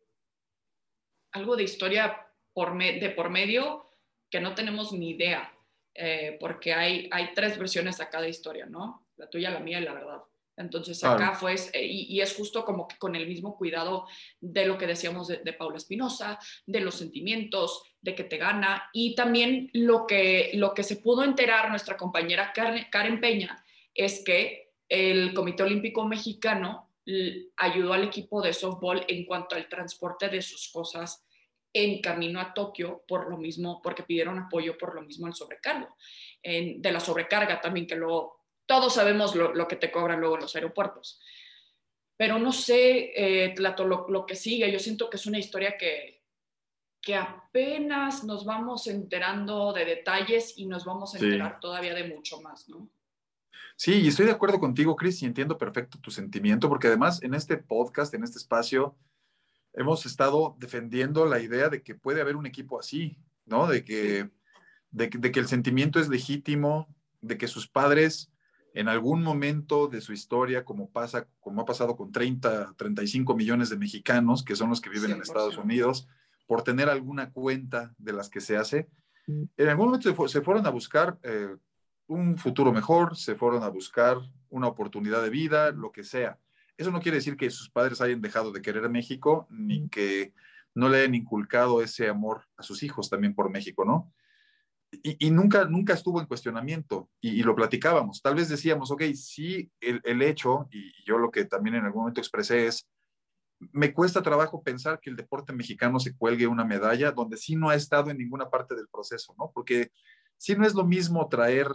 algo 1.30 1.54
de 1.54 1.62
historia 1.62 2.26
por 2.52 2.76
de 2.76 3.10
por 3.10 3.30
medio 3.30 3.92
que 4.28 4.40
no 4.40 4.56
tenemos 4.56 4.92
ni 4.92 5.10
idea? 5.10 5.56
Eh, 5.94 6.36
porque 6.40 6.74
hay, 6.74 7.08
hay 7.12 7.32
tres 7.32 7.56
versiones 7.56 8.00
a 8.00 8.10
cada 8.10 8.26
historia, 8.26 8.66
¿no? 8.66 9.06
La 9.18 9.30
tuya, 9.30 9.50
la 9.50 9.60
mía 9.60 9.78
y 9.78 9.84
la 9.84 9.94
verdad. 9.94 10.24
Entonces 10.56 11.02
acá 11.02 11.34
fue, 11.34 11.54
eh, 11.72 11.86
y, 11.86 12.20
es 12.20 12.34
justo 12.34 12.64
como 12.64 12.86
que 12.86 12.96
con 12.98 13.16
el 13.16 13.26
mismo 13.26 13.56
cuidado 13.56 14.06
de 14.40 14.66
lo 14.66 14.76
que 14.76 14.86
decíamos 14.86 15.28
de, 15.28 15.52
Paula 15.54 15.78
Espinosa, 15.78 16.38
de 16.66 16.80
los 16.80 16.94
sentimientos, 16.94 17.82
de 18.00 18.14
que 18.14 18.24
te 18.24 18.36
gana, 18.36 18.90
y 18.92 19.14
también 19.14 19.70
lo 19.72 20.06
que, 20.06 20.50
lo 20.54 20.74
que 20.74 20.82
se 20.82 20.96
pudo 20.96 21.24
enterar 21.24 21.70
nuestra 21.70 21.96
compañera 21.96 22.52
Karen, 22.52 23.20
Peña 23.20 23.64
es 23.94 24.22
que 24.24 24.72
el 24.88 25.32
Comité 25.32 25.62
Olímpico 25.62 26.06
Mexicano 26.06 26.90
ayudó 27.56 27.94
al 27.94 28.04
equipo 28.04 28.42
de 28.42 28.52
softball 28.52 29.04
en 29.08 29.24
cuanto 29.24 29.56
al 29.56 29.68
transporte 29.68 30.28
de 30.28 30.42
sus 30.42 30.70
cosas 30.70 31.24
en 31.72 32.00
camino 32.02 32.38
a 32.40 32.52
Tokio 32.52 33.02
por 33.08 33.30
lo 33.30 33.38
mismo, 33.38 33.80
porque 33.82 34.02
pidieron 34.02 34.38
apoyo 34.38 34.76
por 34.76 34.94
lo 34.94 35.02
mismo 35.02 35.26
el 35.26 35.34
sobrecargo, 35.34 35.96
de 36.42 36.92
la 36.92 37.00
sobrecarga 37.00 37.60
también 37.60 37.86
que 37.86 37.96
luego 37.96 38.41
todos 38.66 38.94
sabemos 38.94 39.34
lo, 39.34 39.68
que 39.68 39.76
te 39.76 39.90
cobran 39.90 40.20
luego 40.20 40.36
en 40.36 40.42
los 40.42 40.54
aeropuertos. 40.54 41.20
Pero 42.16 42.38
no 42.38 42.52
sé, 42.52 43.12
eh, 43.16 43.54
lo, 43.56 44.26
que 44.26 44.36
sigue, 44.36 44.70
yo 44.70 44.78
siento 44.78 45.10
que 45.10 45.16
es 45.16 45.26
una 45.26 45.38
historia 45.38 45.76
que, 45.76 46.22
que 47.00 47.16
apenas 47.16 48.24
nos 48.24 48.44
vamos 48.44 48.86
enterando 48.86 49.72
de 49.72 49.84
detalles 49.84 50.54
y 50.56 50.66
nos 50.66 50.84
vamos 50.84 51.14
a 51.14 51.18
enterar 51.18 51.58
todavía 51.58 51.94
de 51.94 52.08
mucho 52.08 52.40
más, 52.40 52.68
¿no? 52.68 52.88
Sí, 53.76 54.00
y 54.00 54.08
estoy 54.08 54.26
de 54.26 54.32
acuerdo 54.32 54.60
contigo, 54.60 54.94
Chris, 54.94 55.22
y 55.22 55.26
entiendo 55.26 55.58
perfecto 55.58 55.98
tu 55.98 56.10
sentimiento, 56.10 56.68
porque 56.68 56.86
además 56.86 57.22
en 57.22 57.34
este 57.34 57.56
podcast, 57.56 58.14
en 58.14 58.22
este 58.22 58.38
espacio, 58.38 58.96
hemos 59.72 60.06
estado 60.06 60.56
defendiendo 60.58 61.26
la 61.26 61.40
idea 61.40 61.68
de 61.68 61.82
que 61.82 61.94
puede 61.94 62.20
haber 62.20 62.36
un 62.36 62.46
equipo 62.46 62.78
así, 62.78 63.18
¿no? 63.46 63.66
De 63.66 63.84
que, 63.84 64.30
de, 64.90 65.10
que 65.10 65.40
el 65.40 65.48
sentimiento 65.48 65.98
es 65.98 66.08
legítimo, 66.08 66.94
de 67.20 67.38
que 67.38 67.48
sus 67.48 67.68
padres 67.68 68.31
en 68.74 68.88
algún 68.88 69.22
momento 69.22 69.88
de 69.88 70.00
su 70.00 70.12
historia, 70.12 70.64
como 70.64 70.90
pasa, 70.90 71.26
como 71.40 71.62
ha 71.62 71.64
pasado 71.64 71.96
con 71.96 72.10
30, 72.10 72.74
35 72.76 73.36
millones 73.36 73.70
de 73.70 73.76
mexicanos, 73.76 74.42
que 74.42 74.56
son 74.56 74.70
los 74.70 74.80
que 74.80 74.90
viven 74.90 75.12
en 75.12 75.22
Estados 75.22 75.58
Unidos, 75.58 76.08
por 76.46 76.62
tener 76.62 76.88
alguna 76.88 77.30
cuenta 77.30 77.94
de 77.98 78.12
las 78.12 78.28
que 78.28 78.40
se 78.40 78.56
hace, 78.56 78.88
mm. 79.26 79.42
en 79.56 79.68
algún 79.68 79.86
momento 79.86 80.28
se, 80.28 80.40
fueron 80.40 80.66
a 80.66 80.70
buscar 80.70 81.18
eh, 81.22 81.54
un 82.06 82.36
futuro 82.38 82.72
mejor, 82.72 83.16
se 83.16 83.34
fueron 83.34 83.62
a 83.62 83.68
buscar 83.68 84.18
una 84.48 84.68
oportunidad 84.68 85.22
de 85.22 85.30
vida, 85.30 85.70
lo 85.70 85.92
que 85.92 86.04
sea. 86.04 86.38
Eso 86.76 86.90
no 86.90 87.00
quiere 87.00 87.18
decir 87.18 87.36
que 87.36 87.50
sus 87.50 87.70
padres 87.70 88.00
hayan 88.00 88.20
dejado 88.20 88.52
de 88.52 88.62
querer 88.62 88.84
a 88.84 88.88
México, 88.88 89.46
ni 89.50 89.88
que 89.88 90.32
no 90.74 90.88
le 90.88 90.98
hayan 90.98 91.14
inculcado 91.14 91.82
ese 91.82 92.08
amor 92.08 92.42
a 92.56 92.62
sus 92.62 92.82
hijos 92.82 93.10
también 93.10 93.34
por 93.34 93.50
México, 93.50 93.84
¿no? 93.84 94.12
Y, 95.02 95.30
nunca, 95.30 95.64
nunca 95.64 95.94
estuvo 95.94 96.20
en 96.20 96.26
cuestionamiento 96.26 97.08
y, 97.20 97.42
lo 97.42 97.54
platicábamos. 97.54 98.20
Tal 98.20 98.34
vez 98.34 98.50
decíamos, 98.50 98.90
ok, 98.90 99.02
sí, 99.14 99.70
el, 99.80 100.02
el, 100.04 100.20
hecho, 100.20 100.68
y 100.70 100.92
yo 101.04 101.16
lo 101.16 101.30
que 101.30 101.46
también 101.46 101.76
en 101.76 101.86
algún 101.86 102.02
momento 102.02 102.20
expresé 102.20 102.66
es, 102.66 102.86
me 103.72 103.94
cuesta 103.94 104.22
trabajo 104.22 104.62
pensar 104.62 105.00
que 105.00 105.08
el 105.08 105.16
deporte 105.16 105.52
mexicano 105.52 105.98
se 105.98 106.14
cuelgue 106.14 106.46
una 106.46 106.64
medalla 106.64 107.12
donde 107.12 107.36
sí 107.36 107.56
no 107.56 107.70
ha 107.70 107.74
estado 107.74 108.10
en 108.10 108.18
ninguna 108.18 108.50
parte 108.50 108.74
del 108.74 108.88
proceso, 108.88 109.34
¿no? 109.38 109.50
Porque 109.54 109.92
sí 110.36 110.54
no 110.56 110.66
es 110.66 110.74
lo 110.74 110.84
mismo 110.84 111.28
traer 111.28 111.68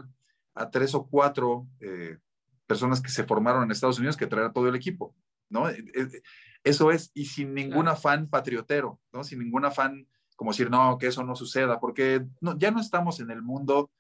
a 0.54 0.70
tres 0.70 0.94
o 0.94 1.08
cuatro 1.08 1.68
eh, 1.80 2.18
personas 2.66 3.02
que 3.02 3.10
se 3.10 3.24
formaron 3.24 3.64
en 3.64 3.72
Estados 3.72 4.00
Unidos 4.00 4.18
que 4.18 4.28
traer 4.28 4.48
a 4.48 4.54
todo 4.54 4.68
el 4.68 4.76
equipo, 4.76 5.16
¿no? 5.50 5.70
E, 5.70 5.80
e, 5.96 6.22
eso 6.64 6.92
es, 6.92 7.12
y 7.14 7.26
sin 7.26 7.54
ningún 7.54 7.88
afán 7.88 8.28
patriotero, 8.28 9.00
¿no? 9.14 9.24
Sin 9.24 9.40
ningún 9.40 9.66
afán 9.66 10.08
como 10.38 10.52
decir, 10.52 10.70
no, 10.70 10.98
que 10.98 11.08
eso 11.08 11.24
no 11.24 11.36
suceda, 11.36 11.82
porque 11.82 12.26
no, 12.40 12.58
ya 12.58 12.72
no 12.72 12.80
estamos 12.80 13.20
en 13.20 13.32
el 13.32 13.42
mundo 13.42 13.92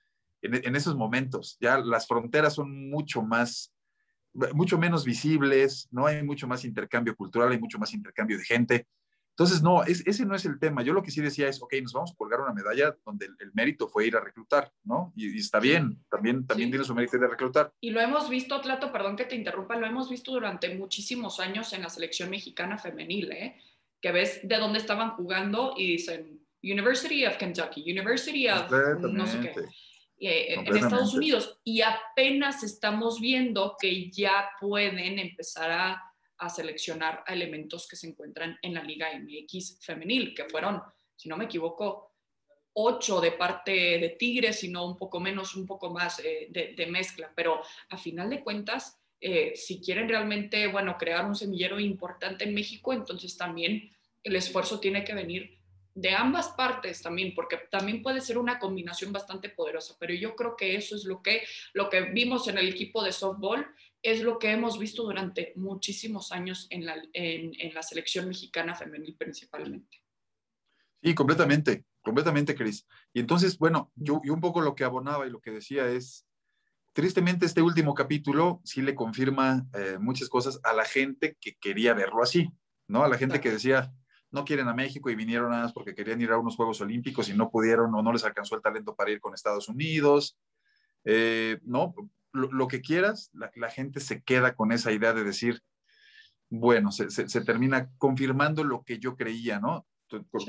en, 0.42 0.56
en, 0.56 0.76
esos 0.76 0.96
momentos, 0.96 1.58
ya 1.60 1.80
las 1.80 2.08
fronteras 2.08 2.54
son 2.54 2.90
mucho 2.90 3.22
más, 3.24 3.74
mucho 4.54 4.78
menos 4.78 5.04
visibles, 5.04 5.90
no 5.92 6.06
hay 6.06 6.24
mucho 6.24 6.48
más 6.48 6.64
intercambio 6.64 7.16
cultural, 7.16 7.52
hay 7.52 7.60
mucho 7.60 7.80
más 7.80 7.94
intercambio 7.94 8.38
de 8.38 8.46
gente. 8.46 8.88
Entonces, 9.38 9.62
no, 9.62 9.84
ese 9.84 10.26
no 10.26 10.34
es 10.34 10.46
el 10.46 10.58
tema. 10.58 10.82
Yo 10.82 10.94
lo 10.94 11.04
que 11.04 11.12
sí 11.12 11.22
decía 11.22 11.48
es, 11.48 11.62
ok, 11.62 11.72
nos 11.84 11.94
vamos 11.94 12.12
a 12.12 12.16
colgar 12.16 12.42
una 12.42 12.54
medalla 12.54 12.98
donde 13.06 13.28
el, 13.28 13.54
mérito 13.54 13.88
fue 13.88 14.08
ir 14.08 14.16
a 14.16 14.20
reclutar, 14.20 14.74
¿no? 14.84 15.14
Y, 15.16 15.38
está 15.38 15.60
bien, 15.60 16.04
también, 16.10 16.48
también 16.48 16.72
tiene 16.72 16.84
su 16.84 16.96
mérito 16.96 17.20
de 17.20 17.28
reclutar. 17.28 17.72
Y 17.80 17.92
lo 17.92 18.02
hemos 18.02 18.32
visto, 18.32 18.60
Tlato, 18.62 18.92
perdón 18.92 19.16
que 19.16 19.26
te 19.26 19.36
interrumpa, 19.36 19.76
lo 19.76 19.86
hemos 19.86 20.10
visto 20.10 20.32
durante 20.32 20.74
muchísimos 20.74 21.40
años 21.40 21.72
en 21.74 21.84
la 21.84 21.90
selección 21.90 22.32
mexicana 22.32 22.80
femenil, 22.80 23.32
¿eh? 23.32 23.62
Que 24.02 24.12
ves 24.12 24.40
de 24.44 24.58
dónde 24.58 24.80
estaban 24.80 25.12
jugando 25.12 25.74
y 25.78 25.94
dicen 25.94 26.40
University 26.62 27.26
of 27.26 27.38
Kentucky, 27.38 27.92
University 27.92 28.48
of 28.48 28.70
no 29.02 29.28
sé 29.28 29.40
qué. 29.42 29.54
Eh, 30.20 30.56
en 30.56 30.76
Estados 30.76 31.14
Unidos 31.14 31.60
y 31.64 31.82
apenas 31.82 32.64
estamos 32.64 33.20
viendo 33.20 33.76
que 33.80 34.10
ya 34.10 34.50
pueden 34.60 35.20
empezar 35.20 35.70
a 35.72 36.08
a 36.40 36.50
seleccionar 36.50 37.24
a 37.26 37.34
elementos 37.34 37.88
que 37.88 37.96
se 37.96 38.08
encuentran 38.08 38.58
en 38.62 38.74
la 38.74 38.84
Liga 38.84 39.08
MX 39.18 39.80
femenil, 39.82 40.34
que 40.36 40.46
fueron, 40.46 40.82
si 41.16 41.30
no 41.30 41.38
me 41.38 41.46
equivoco, 41.46 42.14
ocho 42.74 43.20
de 43.20 43.32
parte 43.32 43.72
de 43.72 44.16
Tigres, 44.20 44.60
sino 44.60 44.86
un 44.86 44.98
poco 44.98 45.20
menos, 45.20 45.56
un 45.56 45.66
poco 45.66 45.90
más 45.90 46.20
eh, 46.20 46.48
de, 46.50 46.88
mezcla. 46.88 47.32
Pero 47.36 47.62
a 47.90 47.98
final 47.98 48.30
de 48.30 48.44
cuentas, 48.44 49.00
eh, 49.20 49.54
si 49.56 49.82
quieren 49.82 50.08
realmente, 50.08 50.68
bueno, 50.68 50.98
crear 50.98 51.26
un 51.26 51.36
semillero 51.36 51.80
importante 51.80 52.44
en 52.44 52.54
México, 52.54 52.94
entonces 52.94 53.36
también 53.36 53.92
el 54.24 54.36
esfuerzo 54.36 54.80
tiene 54.80 55.04
que 55.04 55.14
venir 55.14 55.58
de 55.98 56.14
ambas 56.14 56.50
partes 56.50 57.02
también, 57.02 57.34
porque 57.34 57.58
también 57.72 58.04
puede 58.04 58.22
ser 58.22 58.38
una 58.38 58.60
combinación 58.60 59.12
bastante 59.12 59.50
poderosa, 59.50 59.96
pero 60.00 60.14
yo 60.14 60.36
creo 60.36 60.56
que 60.56 60.76
eso 60.76 60.96
es 60.96 61.06
lo 61.06 61.24
que, 61.24 61.42
lo 61.74 61.90
que 61.90 62.02
vimos 62.02 62.48
en 62.48 62.60
el 62.60 62.70
equipo 62.70 63.04
de 63.04 63.12
softball 63.12 63.66
es 64.04 64.22
lo 64.22 64.38
que 64.38 64.52
hemos 64.52 64.78
visto 64.78 65.02
durante 65.02 65.54
muchísimos 65.56 66.32
años 66.32 66.68
en 66.70 66.86
la, 66.86 67.02
en, 67.14 67.74
la 67.74 67.82
selección 67.82 68.28
mexicana 68.28 68.76
femenil 68.76 69.16
principalmente. 69.16 70.04
Sí, 71.02 71.16
completamente, 71.16 71.86
completamente, 72.04 72.54
Cris. 72.54 72.86
Y 73.12 73.20
entonces, 73.20 73.58
bueno, 73.58 73.92
yo, 73.96 74.22
yo, 74.24 74.36
un 74.36 74.42
poco 74.42 74.62
lo 74.62 74.76
que 74.76 74.84
abonaba 74.84 75.26
y 75.26 75.32
lo 75.32 75.42
que 75.42 75.50
decía 75.50 75.90
es, 75.90 76.27
tristemente 76.98 77.46
este 77.46 77.62
último 77.62 77.94
capítulo 77.94 78.60
sí 78.64 78.82
le 78.82 78.96
confirma 78.96 79.68
eh, 79.76 80.00
muchas 80.00 80.30
cosas 80.30 80.60
a 80.64 80.74
la 80.74 80.84
gente 80.84 81.38
que 81.40 81.56
quería 81.62 81.94
verlo 81.94 82.24
así, 82.24 82.50
¿no? 82.88 83.04
A 83.04 83.08
la 83.08 83.20
gente 83.20 83.40
que 83.40 83.52
decía, 83.52 83.94
no 84.32 84.46
quieren 84.46 84.68
a 84.68 84.74
México 84.74 85.12
y 85.12 85.16
vinieron 85.16 85.52
nada 85.52 85.62
más 85.62 85.74
porque 85.74 85.94
querían 85.94 86.20
ir 86.22 86.32
a 86.32 86.40
unos 86.40 86.56
Juegos 86.56 86.82
Olímpicos 86.82 87.30
y 87.30 87.36
no 87.36 87.52
pudieron 87.52 87.94
o 87.94 88.02
no 88.02 88.12
les 88.12 88.26
alcanzó 88.26 88.56
el 88.56 88.64
talento 88.64 88.96
para 88.96 89.12
ir 89.12 89.20
con 89.20 89.36
Estados 89.36 89.70
Unidos. 89.70 90.40
Eh, 91.06 91.60
no, 91.62 91.94
lo, 92.34 92.68
que 92.68 92.82
quieras, 92.82 93.30
la, 93.32 93.70
gente 93.70 94.00
se 94.00 94.24
queda 94.24 94.56
con 94.56 94.72
esa 94.72 94.92
idea 94.92 95.14
de 95.14 95.24
decir, 95.24 95.62
bueno, 96.50 96.92
se, 96.92 97.06
termina 97.42 97.92
confirmando 98.00 98.64
lo 98.64 98.82
que 98.82 98.98
yo 98.98 99.16
creía, 99.16 99.60
¿no? 99.60 99.86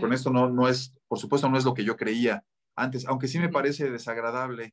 Con 0.01 0.15
esto 0.15 0.31
no, 0.31 0.49
no 0.49 0.67
es, 0.67 0.95
por 1.09 1.19
supuesto, 1.19 1.51
no 1.51 1.59
es 1.59 1.67
lo 1.67 1.75
que 1.75 1.85
yo 1.85 1.99
creía 1.99 2.43
antes, 2.75 3.07
aunque 3.07 3.29
sí 3.29 3.39
me 3.39 3.51
parece 3.51 3.91
desagradable 3.91 4.73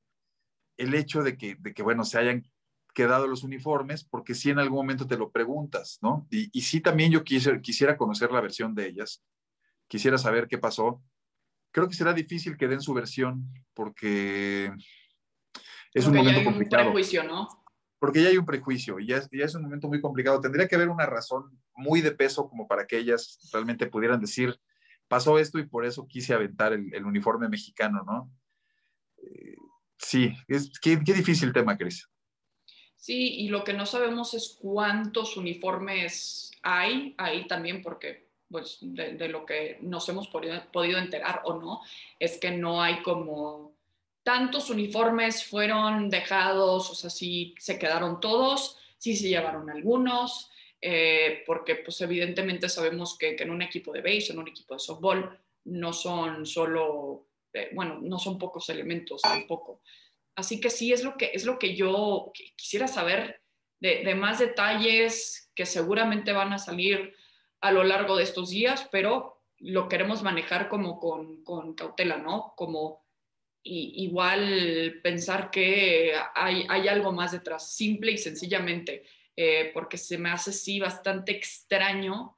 el 0.78 0.94
hecho 0.94 1.24
de 1.24 1.38
que, 1.38 1.56
de 1.56 1.74
que 1.74 1.84
bueno, 1.84 2.04
se 2.06 2.18
hayan 2.18 2.50
quedado 2.94 3.28
los 3.28 3.44
uniformes, 3.44 4.06
porque 4.06 4.34
sí 4.34 4.50
en 4.50 4.60
algún 4.60 4.78
momento 4.78 5.06
te 5.06 5.18
lo 5.18 5.32
preguntas, 5.32 6.00
¿no? 6.02 6.28
Y, 6.30 6.50
y 6.58 6.62
sí 6.62 6.80
también 6.80 7.12
yo 7.12 7.24
quisiera, 7.24 7.60
quisiera 7.62 7.98
conocer 7.98 8.32
la 8.32 8.42
versión 8.42 8.74
de 8.74 8.88
ellas, 8.88 9.24
quisiera 9.88 10.18
saber 10.18 10.48
qué 10.48 10.58
pasó. 10.58 11.04
Creo 11.72 11.88
que 11.90 11.94
será 11.94 12.14
difícil 12.14 12.56
que 12.58 12.68
den 12.68 12.82
su 12.82 12.94
versión, 12.94 13.54
porque 13.74 14.72
es 15.94 16.06
un 16.08 16.16
momento 16.16 16.44
complicado. 16.44 16.84
Un 16.84 16.94
prejuicio, 16.94 17.24
¿no? 17.24 17.48
Porque 18.00 18.22
ya 18.22 18.30
hay 18.30 18.38
un 18.38 18.46
prejuicio 18.46 19.00
y 19.00 19.08
ya 19.08 19.18
es, 19.18 19.30
ya 19.32 19.46
es, 19.46 19.56
un 19.56 19.64
momento 19.64 19.88
muy 19.88 20.02
complicado. 20.02 20.42
Tendría 20.42 20.68
que 20.68 20.76
haber 20.76 20.90
una 20.90 21.06
razón 21.06 21.58
muy 21.74 22.02
de 22.02 22.12
peso 22.12 22.50
como 22.50 22.68
para 22.68 22.86
que 22.86 22.98
ellas 22.98 23.50
realmente 23.52 23.88
pudieran 23.88 24.20
decir, 24.20 24.60
pasó 25.08 25.40
esto 25.40 25.58
y 25.58 25.66
por 25.66 25.86
eso 25.86 26.06
quise 26.06 26.34
aventar 26.34 26.74
el, 26.74 27.06
uniforme 27.06 27.48
mexicano, 27.48 28.04
¿no? 28.06 28.32
Eh, 29.18 29.56
sí, 29.98 30.32
es, 30.48 30.80
qué, 30.80 31.00
qué 31.06 31.14
difícil 31.14 31.54
tema, 31.54 31.78
Cris. 31.78 32.10
Sí, 32.96 33.36
y 33.36 33.50
lo 33.50 33.64
que 33.64 33.74
no 33.74 33.86
sabemos 33.86 34.34
es 34.34 34.58
cuántos 34.60 35.38
uniformes 35.38 36.52
hay 36.64 37.14
ahí 37.18 37.48
también, 37.48 37.82
porque 37.82 38.30
pues 38.50 38.78
de, 38.82 39.14
de 39.14 39.28
lo 39.28 39.46
que 39.46 39.78
nos 39.82 40.08
hemos 40.10 40.28
podido, 40.28 40.62
podido 40.72 40.98
enterar 40.98 41.42
o 41.46 41.60
no, 41.60 41.82
es 42.20 42.38
que 42.38 42.52
no 42.52 42.82
hay 42.82 43.02
como 43.02 43.76
tantos 44.26 44.72
uniformes 44.72 45.46
fueron 45.46 46.10
dejados, 46.10 46.90
o 46.90 46.96
sea, 46.96 47.12
sí 47.12 47.54
se 47.60 47.78
quedaron 47.78 48.20
todos, 48.20 48.80
sí 48.98 49.16
se 49.16 49.30
llevaron 49.30 49.70
algunos, 49.70 50.50
eh, 50.82 51.44
porque 51.46 51.76
pues 51.76 52.02
evidentemente 52.02 52.68
sabemos 52.68 53.18
que, 53.20 53.36
en 53.40 53.52
un 53.52 53.62
equipo 53.62 53.94
de 53.94 54.02
base, 54.02 54.34
en 54.34 54.40
un 54.40 54.48
equipo 54.48 54.74
de 54.74 54.80
softball, 54.80 55.40
no 55.66 55.94
son 55.94 56.44
solo, 56.46 57.28
eh, 57.56 57.70
bueno, 57.74 58.00
no 58.02 58.20
son 58.20 58.38
pocos 58.38 58.70
elementos 58.70 59.22
tampoco. 59.22 59.82
Así 60.36 60.60
que 60.60 60.70
sí 60.70 60.92
es 60.92 61.04
lo 61.04 61.16
que, 61.16 61.32
es 61.34 61.46
lo 61.46 61.58
que 61.58 61.76
yo 61.76 62.32
quisiera 62.58 62.88
saber 62.88 63.42
de, 63.80 64.14
más 64.16 64.40
detalles 64.40 65.50
que 65.56 65.66
seguramente 65.66 66.34
van 66.34 66.52
a 66.52 66.58
salir 66.58 67.16
a 67.62 67.72
lo 67.72 67.84
largo 67.84 68.18
de 68.18 68.24
estos 68.24 68.50
días, 68.50 68.88
pero 68.92 69.42
lo 69.60 69.88
queremos 69.88 70.22
manejar 70.22 70.68
como 70.68 71.00
con, 71.00 71.76
cautela, 71.76 72.18
¿no? 72.18 72.54
Como 72.58 73.06
igual 73.64 75.00
pensar 75.02 75.50
que 75.50 76.14
hay, 76.36 76.68
hay, 76.70 76.88
algo 76.88 77.12
más 77.12 77.32
detrás, 77.32 77.74
simple 77.74 78.12
y 78.12 78.18
sencillamente, 78.18 79.06
eh, 79.36 79.72
porque 79.74 79.98
se 79.98 80.18
me 80.18 80.30
hace 80.30 80.52
sí 80.52 80.80
bastante 80.80 81.32
extraño, 81.32 82.38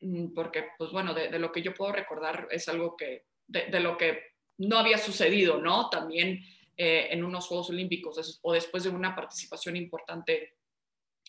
mm, 0.00 0.34
porque 0.34 0.68
pues 0.76 0.92
bueno, 0.92 1.14
de, 1.14 1.36
lo 1.38 1.50
que 1.50 1.62
yo 1.62 1.74
puedo 1.74 1.92
recordar 1.92 2.46
es 2.50 2.68
algo 2.68 2.96
que, 2.96 3.24
de, 3.48 3.80
lo 3.80 3.96
que 3.96 4.34
no 4.58 4.78
había 4.78 4.98
sucedido, 4.98 5.58
¿no? 5.58 5.90
También 5.90 6.44
eh, 6.76 7.08
en 7.10 7.24
unos 7.24 7.46
Juegos 7.46 7.70
Olímpicos 7.70 8.40
o 8.42 8.52
después 8.52 8.84
de 8.84 8.90
una 8.90 9.16
participación 9.16 9.76
importante 9.76 10.56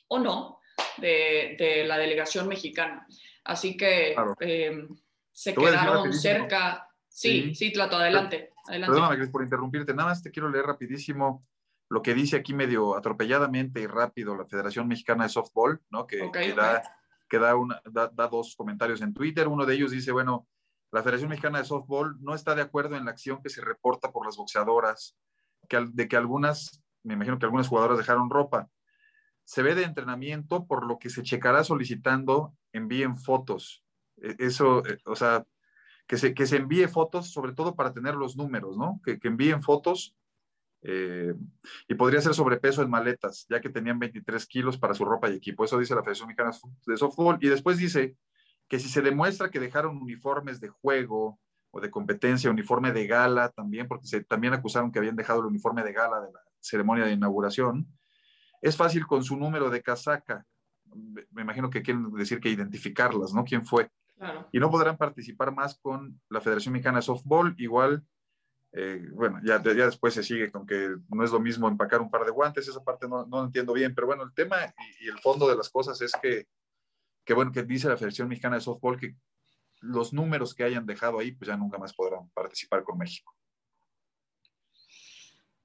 o 0.09 0.19
no 0.19 0.59
de, 0.97 1.55
de 1.57 1.83
la 1.85 1.97
delegación 1.97 2.47
mexicana. 2.47 3.07
Así 3.43 3.75
que 3.75 4.15
eh, 4.39 4.87
se 5.31 5.55
quedaron 5.55 6.13
cerca. 6.13 6.87
Sí, 7.07 7.55
sí, 7.55 7.71
Tlato, 7.71 7.97
adelante. 7.97 8.53
Perdóname 8.67 9.27
por 9.27 9.43
interrumpirte, 9.43 9.93
nada 9.93 10.09
más 10.09 10.21
te 10.21 10.31
quiero 10.31 10.49
leer 10.49 10.65
rapidísimo 10.65 11.41
lo 11.89 12.03
que 12.03 12.13
dice 12.13 12.35
aquí 12.37 12.53
medio 12.53 12.95
atropelladamente 12.95 13.81
y 13.81 13.87
rápido 13.87 14.35
la 14.35 14.45
Federación 14.45 14.87
Mexicana 14.87 15.23
de 15.23 15.29
Softball, 15.29 15.81
¿no? 15.89 16.05
Que, 16.05 16.29
da, 16.55 16.83
que 17.27 17.39
da, 17.39 17.55
una, 17.55 17.81
da, 17.89 18.27
dos 18.27 18.55
comentarios 18.55 19.01
en 19.01 19.13
Twitter. 19.13 19.47
Uno 19.47 19.65
de 19.65 19.73
ellos 19.73 19.89
dice, 19.89 20.11
bueno, 20.11 20.47
la 20.91 21.03
Federación 21.03 21.29
Mexicana 21.29 21.59
de 21.59 21.65
Softball 21.65 22.17
no 22.21 22.35
está 22.35 22.55
de 22.55 22.61
acuerdo 22.61 22.95
en 22.95 23.05
la 23.05 23.11
acción 23.11 23.41
que 23.41 23.49
se 23.49 23.61
reporta 23.61 24.11
por 24.11 24.25
las 24.25 24.37
boxeadoras, 24.37 25.17
que, 25.67 25.85
de 25.91 26.07
que 26.07 26.17
algunas 26.17 26.83
me 27.03 27.13
imagino 27.13 27.39
que 27.39 27.45
algunas 27.45 27.67
jugadoras 27.67 27.97
dejaron 27.97 28.29
ropa. 28.29 28.69
Se 29.43 29.61
ve 29.61 29.75
de 29.75 29.83
entrenamiento, 29.83 30.65
por 30.65 30.85
lo 30.85 30.99
que 30.99 31.09
se 31.09 31.23
checará 31.23 31.63
solicitando 31.63 32.53
envíen 32.71 33.17
fotos. 33.17 33.83
E, 34.17 34.35
eso, 34.39 34.85
eh, 34.85 34.99
o 35.05 35.15
sea, 35.15 35.45
que 36.07 36.17
se, 36.17 36.33
que 36.33 36.45
se 36.45 36.57
envíe 36.57 36.87
fotos, 36.87 37.31
sobre 37.31 37.53
todo 37.53 37.75
para 37.75 37.93
tener 37.93 38.15
los 38.15 38.35
números, 38.35 38.77
¿no? 38.77 38.99
Que, 39.03 39.19
que 39.19 39.27
envíen 39.27 39.61
fotos 39.61 40.15
eh, 40.81 41.33
y 41.87 41.95
podría 41.95 42.21
ser 42.21 42.33
sobrepeso 42.33 42.81
en 42.81 42.89
maletas, 42.89 43.45
ya 43.49 43.59
que 43.59 43.69
tenían 43.69 43.99
23 43.99 44.45
kilos 44.45 44.77
para 44.77 44.93
su 44.93 45.05
ropa 45.05 45.29
y 45.29 45.35
equipo. 45.35 45.65
Eso 45.65 45.79
dice 45.79 45.95
la 45.95 46.01
Federación 46.01 46.27
Mexicana 46.27 46.51
de 46.85 46.97
Softball. 46.97 47.37
Y 47.41 47.47
después 47.47 47.77
dice 47.77 48.15
que 48.69 48.79
si 48.79 48.87
se 48.87 49.01
demuestra 49.01 49.49
que 49.49 49.59
dejaron 49.59 49.97
uniformes 49.97 50.61
de 50.61 50.69
juego 50.69 51.39
o 51.71 51.81
de 51.81 51.91
competencia, 51.91 52.49
uniforme 52.49 52.91
de 52.91 53.07
gala 53.07 53.49
también, 53.49 53.87
porque 53.87 54.07
se, 54.07 54.23
también 54.23 54.53
acusaron 54.53 54.91
que 54.91 54.99
habían 54.99 55.15
dejado 55.15 55.41
el 55.41 55.47
uniforme 55.47 55.83
de 55.83 55.91
gala 55.91 56.21
de 56.21 56.31
la 56.31 56.39
ceremonia 56.59 57.05
de 57.05 57.13
inauguración, 57.13 57.87
es 58.61 58.77
fácil 58.77 59.07
con 59.07 59.23
su 59.23 59.37
número 59.37 59.69
de 59.69 59.81
casaca. 59.81 60.45
Me 61.31 61.41
imagino 61.41 61.69
que 61.69 61.81
quieren 61.81 62.11
decir 62.13 62.39
que 62.39 62.49
identificarlas, 62.49 63.33
¿no? 63.33 63.43
¿Quién 63.43 63.65
fue? 63.65 63.89
Y 64.51 64.59
no 64.59 64.69
podrán 64.69 64.97
participar 64.97 65.53
más 65.53 65.79
con 65.79 66.19
la 66.29 66.41
Federación 66.41 66.73
Mexicana 66.73 66.97
de 66.97 67.03
Softball, 67.03 67.55
igual 67.57 68.05
eh, 68.71 69.01
bueno, 69.13 69.39
ya, 69.43 69.61
ya 69.63 69.85
después 69.85 70.13
se 70.13 70.21
sigue 70.21 70.51
con 70.51 70.67
que 70.67 70.95
no 71.09 71.23
es 71.23 71.31
lo 71.31 71.39
mismo 71.39 71.67
empacar 71.67 72.01
un 72.01 72.11
par 72.11 72.23
de 72.23 72.31
guantes, 72.31 72.67
esa 72.67 72.83
parte 72.83 73.07
no, 73.07 73.25
no 73.25 73.43
entiendo 73.43 73.73
bien, 73.73 73.95
pero 73.95 74.05
bueno, 74.05 74.23
el 74.23 74.33
tema 74.33 74.57
y, 75.01 75.07
el 75.07 75.17
fondo 75.19 75.49
de 75.49 75.55
las 75.55 75.69
cosas 75.69 75.99
es 76.01 76.11
que, 76.21 76.47
que, 77.29 77.35
bueno, 77.35 77.51
que 77.51 77.61
dice 77.61 77.87
la 77.87 77.95
Federación 77.95 78.27
Mexicana 78.27 78.55
de 78.55 78.61
Softball 78.61 78.99
que 78.99 79.13
los 79.81 80.13
números 80.13 80.55
que 80.55 80.63
hayan 80.63 80.87
dejado 80.87 81.19
ahí, 81.19 81.31
pues 81.31 81.47
ya 81.47 81.55
nunca 81.55 81.77
más 81.77 81.93
podrán 81.93 82.27
participar 82.31 82.83
con 82.83 82.97
México. 82.97 83.35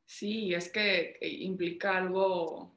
Sí, 0.05 0.53
es 0.53 0.71
que 0.71 1.17
implica 1.23 1.97
algo 1.97 2.77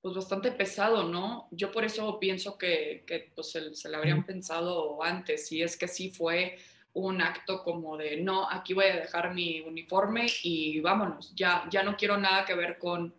pues 0.00 0.14
bastante 0.14 0.50
pesado, 0.50 1.06
¿no? 1.06 1.48
Yo 1.50 1.70
por 1.70 1.84
eso 1.84 2.18
pienso 2.18 2.56
que, 2.56 3.04
que 3.06 3.30
pues 3.34 3.50
se, 3.50 3.74
se 3.74 3.90
le 3.90 3.98
habrían 3.98 4.24
pensado 4.24 5.02
antes, 5.02 5.52
y 5.52 5.60
es 5.62 5.76
que 5.76 5.86
sí 5.86 6.10
fue 6.10 6.56
un 6.94 7.20
acto 7.20 7.62
como 7.62 7.98
de, 7.98 8.16
no, 8.16 8.48
aquí 8.50 8.72
voy 8.72 8.86
a 8.86 8.96
dejar 8.96 9.34
mi 9.34 9.60
uniforme 9.60 10.26
y 10.42 10.80
vámonos, 10.80 11.34
ya, 11.34 11.68
ya 11.70 11.82
no 11.82 11.98
quiero 11.98 12.16
nada 12.16 12.46
que 12.46 12.54
ver 12.54 12.78
con, 12.78 13.14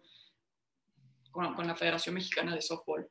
con, 1.30 1.68
la 1.68 1.76
Federación 1.76 2.16
Mexicana 2.16 2.56
de 2.56 2.64
Softball. 2.64 3.08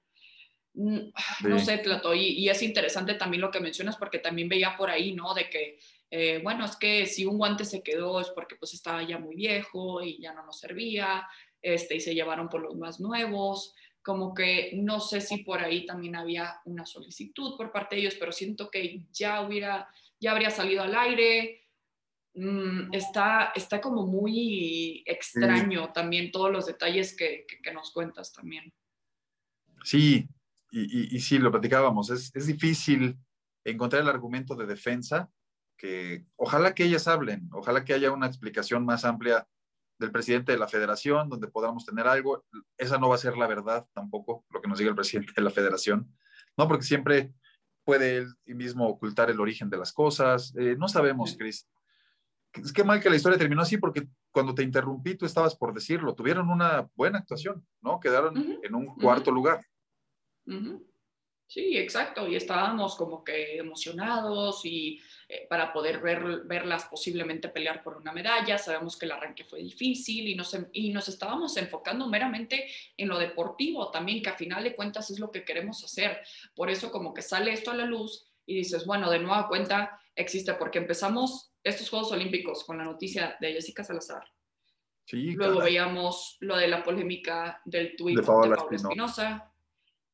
Mm, 0.74 1.10
no 1.48 1.58
sé, 1.58 1.78
Plato, 1.78 2.14
y, 2.14 2.48
es 2.48 2.62
interesante 2.62 3.14
también 3.14 3.40
lo 3.40 3.50
que 3.50 3.60
mencionas 3.60 3.96
porque 3.96 4.18
también 4.18 4.48
veía 4.48 4.76
por 4.76 4.90
ahí, 4.90 5.12
¿no? 5.12 5.34
De 5.34 5.48
que, 5.48 5.78
eh, 6.10 6.40
bueno, 6.42 6.64
es 6.64 6.76
que 6.76 7.06
si 7.06 7.24
un 7.24 7.38
guante 7.38 7.64
se 7.64 7.82
quedó 7.82 8.20
es 8.20 8.28
porque 8.30 8.56
pues 8.56 8.74
estaba 8.74 9.02
ya 9.02 9.18
muy 9.18 9.36
viejo 9.36 10.02
y 10.02 10.20
ya 10.20 10.32
no 10.32 10.44
nos 10.44 10.58
servía, 10.58 11.26
este, 11.60 11.96
y 11.96 12.00
se 12.00 12.14
llevaron 12.14 12.48
por 12.48 12.62
los 12.62 12.76
más 12.76 13.00
nuevos, 13.00 13.74
como 14.02 14.34
que 14.34 14.72
no 14.74 15.00
sé 15.00 15.20
si 15.20 15.38
por 15.38 15.60
ahí 15.60 15.86
también 15.86 16.16
había 16.16 16.60
una 16.64 16.84
solicitud 16.84 17.56
por 17.56 17.70
parte 17.70 17.94
de 17.94 18.02
ellos, 18.02 18.16
pero 18.18 18.32
siento 18.32 18.68
que 18.68 19.06
ya 19.12 19.42
hubiera 19.42 19.88
ya 20.22 20.30
habría 20.30 20.50
salido 20.50 20.82
al 20.82 20.94
aire. 20.94 21.68
Mm, 22.34 22.94
está, 22.94 23.52
está 23.54 23.80
como 23.80 24.06
muy 24.06 25.02
extraño 25.04 25.92
también 25.92 26.30
todos 26.30 26.50
los 26.50 26.64
detalles 26.64 27.14
que, 27.14 27.44
nos 27.74 27.90
cuentas 27.90 28.32
también. 28.32 28.72
Sí, 29.84 30.26
y, 30.72 31.14
y, 31.14 31.20
sí, 31.20 31.38
lo 31.38 31.50
platicábamos, 31.50 32.10
es, 32.10 32.34
es, 32.34 32.46
difícil 32.46 33.18
encontrar 33.62 34.02
el 34.02 34.08
argumento 34.08 34.54
de 34.56 34.66
defensa, 34.66 35.30
que 35.76 36.24
ojalá 36.36 36.74
que 36.74 36.84
ellas 36.84 37.06
hablen, 37.08 37.50
ojalá 37.52 37.84
que 37.84 37.92
haya 37.92 38.10
una 38.10 38.26
explicación 38.26 38.86
más 38.86 39.04
amplia 39.04 39.46
del 39.98 40.10
presidente 40.10 40.52
de 40.52 40.58
la 40.58 40.68
federación, 40.68 41.28
donde 41.28 41.48
podamos 41.48 41.84
tener 41.84 42.06
algo. 42.06 42.44
Esa 42.78 42.98
no 42.98 43.08
va 43.08 43.16
a 43.16 43.18
ser 43.18 43.36
la 43.36 43.46
verdad 43.46 43.86
tampoco, 43.92 44.44
lo 44.50 44.60
que 44.60 44.68
nos 44.68 44.78
diga 44.78 44.90
el 44.90 44.96
presidente 44.96 45.32
de 45.36 45.42
la 45.42 45.50
federación, 45.50 46.10
¿no? 46.56 46.66
Porque 46.66 46.84
siempre 46.84 47.32
puede 47.84 48.18
él 48.18 48.34
mismo 48.46 48.88
ocultar 48.88 49.30
el 49.30 49.40
origen 49.40 49.68
de 49.68 49.78
las 49.78 49.92
cosas. 49.92 50.54
Eh, 50.56 50.76
no 50.78 50.88
sabemos, 50.88 51.36
Chris. 51.38 51.68
Es 52.54 52.72
que 52.72 52.84
mal 52.84 53.00
que 53.00 53.10
la 53.10 53.16
historia 53.16 53.38
terminó 53.38 53.62
así 53.62 53.78
porque 53.78 54.08
cuando 54.30 54.54
te 54.54 54.62
interrumpí 54.62 55.14
tú 55.14 55.24
estabas 55.26 55.54
por 55.54 55.72
decirlo. 55.72 56.14
Tuvieron 56.14 56.50
una 56.50 56.88
buena 56.94 57.18
actuación, 57.18 57.66
¿no? 57.80 57.98
Quedaron 57.98 58.34
en 58.62 58.74
un 58.74 58.94
cuarto 58.96 59.30
lugar. 59.30 59.64
Sí, 61.52 61.76
exacto. 61.76 62.26
Y 62.26 62.34
estábamos 62.34 62.96
como 62.96 63.22
que 63.22 63.58
emocionados 63.58 64.64
y 64.64 64.98
eh, 65.28 65.46
para 65.50 65.70
poder 65.70 66.00
ver, 66.00 66.44
verlas 66.46 66.86
posiblemente 66.86 67.50
pelear 67.50 67.82
por 67.82 67.98
una 67.98 68.10
medalla. 68.10 68.56
Sabemos 68.56 68.96
que 68.96 69.04
el 69.04 69.12
arranque 69.12 69.44
fue 69.44 69.58
difícil 69.58 70.28
y 70.28 70.34
nos, 70.34 70.56
y 70.72 70.90
nos 70.94 71.10
estábamos 71.10 71.54
enfocando 71.58 72.08
meramente 72.08 72.68
en 72.96 73.06
lo 73.06 73.18
deportivo 73.18 73.90
también, 73.90 74.22
que 74.22 74.30
a 74.30 74.34
final 74.34 74.64
de 74.64 74.74
cuentas 74.74 75.10
es 75.10 75.18
lo 75.18 75.30
que 75.30 75.44
queremos 75.44 75.84
hacer. 75.84 76.22
Por 76.54 76.70
eso 76.70 76.90
como 76.90 77.12
que 77.12 77.20
sale 77.20 77.52
esto 77.52 77.70
a 77.70 77.76
la 77.76 77.84
luz 77.84 78.32
y 78.46 78.54
dices, 78.54 78.86
bueno, 78.86 79.10
de 79.10 79.18
nueva 79.18 79.46
cuenta 79.46 80.00
existe, 80.16 80.54
porque 80.54 80.78
empezamos 80.78 81.52
estos 81.62 81.90
Juegos 81.90 82.12
Olímpicos 82.12 82.64
con 82.64 82.78
la 82.78 82.84
noticia 82.84 83.36
de 83.40 83.52
Jessica 83.52 83.84
Salazar. 83.84 84.24
Sí, 85.04 85.32
Luego 85.32 85.60
veíamos 85.60 86.38
lo 86.40 86.56
de 86.56 86.68
la 86.68 86.82
polémica 86.82 87.60
del 87.66 87.94
tuit 87.94 88.16
de 88.16 88.22
Paola 88.22 88.56
Espinosa 88.70 89.51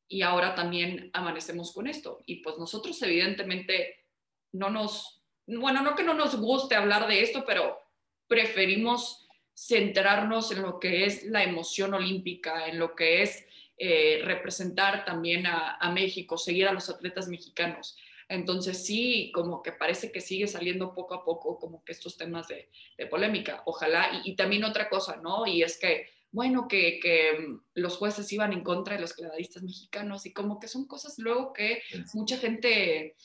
y 0.09 0.23
ahora 0.23 0.55
también 0.55 1.11
amanecemos 1.13 1.71
con 1.71 1.87
esto. 1.87 2.23
Y 2.25 2.37
pues 2.37 2.57
nosotros 2.57 3.01
evidentemente 3.03 4.05
no 4.51 4.71
nos, 4.71 5.21
bueno, 5.45 5.81
no 5.81 5.95
que 5.95 6.03
no 6.03 6.15
nos 6.15 6.35
guste 6.35 6.75
hablar 6.75 7.07
de 7.07 7.21
esto, 7.21 7.45
pero 7.45 7.79
preferimos 8.27 9.27
centrarnos 9.55 10.51
en 10.51 10.63
lo 10.63 10.79
que 10.79 11.05
es 11.05 11.23
la 11.25 11.43
emoción 11.43 11.93
olímpica, 11.93 12.67
en 12.67 12.79
lo 12.79 12.95
que 12.95 13.21
es 13.21 13.45
eh, 13.77 14.21
representar 14.25 15.05
también 15.05 15.45
a, 15.45 15.91
México, 15.93 16.37
seguir 16.37 16.67
a 16.67 16.73
los 16.73 16.89
atletas 16.89 17.27
mexicanos. 17.27 17.95
Entonces 18.27 18.83
sí, 18.85 19.31
como 19.33 19.61
que 19.61 19.73
parece 19.73 20.11
que 20.11 20.21
sigue 20.21 20.47
saliendo 20.47 20.93
poco 20.93 21.13
a 21.13 21.23
poco 21.23 21.59
como 21.59 21.83
que 21.83 21.91
estos 21.91 22.17
temas 22.17 22.47
de, 22.47 22.69
polémica. 23.07 23.61
Ojalá, 23.65 24.21
y, 24.23 24.31
y, 24.31 24.35
también 24.35 24.63
otra 24.63 24.89
cosa, 24.89 25.17
¿no? 25.17 25.45
Y 25.45 25.61
es 25.61 25.77
que 25.77 26.18
bueno, 26.31 26.67
que, 26.67 26.99
mm, 27.39 27.61
los 27.75 27.97
jueces 27.97 28.31
iban 28.31 28.53
en 28.53 28.63
contra 28.63 28.95
de 28.95 29.01
los 29.01 29.13
clavadistas 29.13 29.63
mexicanos 29.63 30.25
y 30.25 30.33
como 30.33 30.59
que 30.59 30.67
son 30.67 30.85
cosas 30.85 31.17
luego 31.17 31.53
que 31.53 31.81
mucha 32.13 32.37
gente 32.37 33.15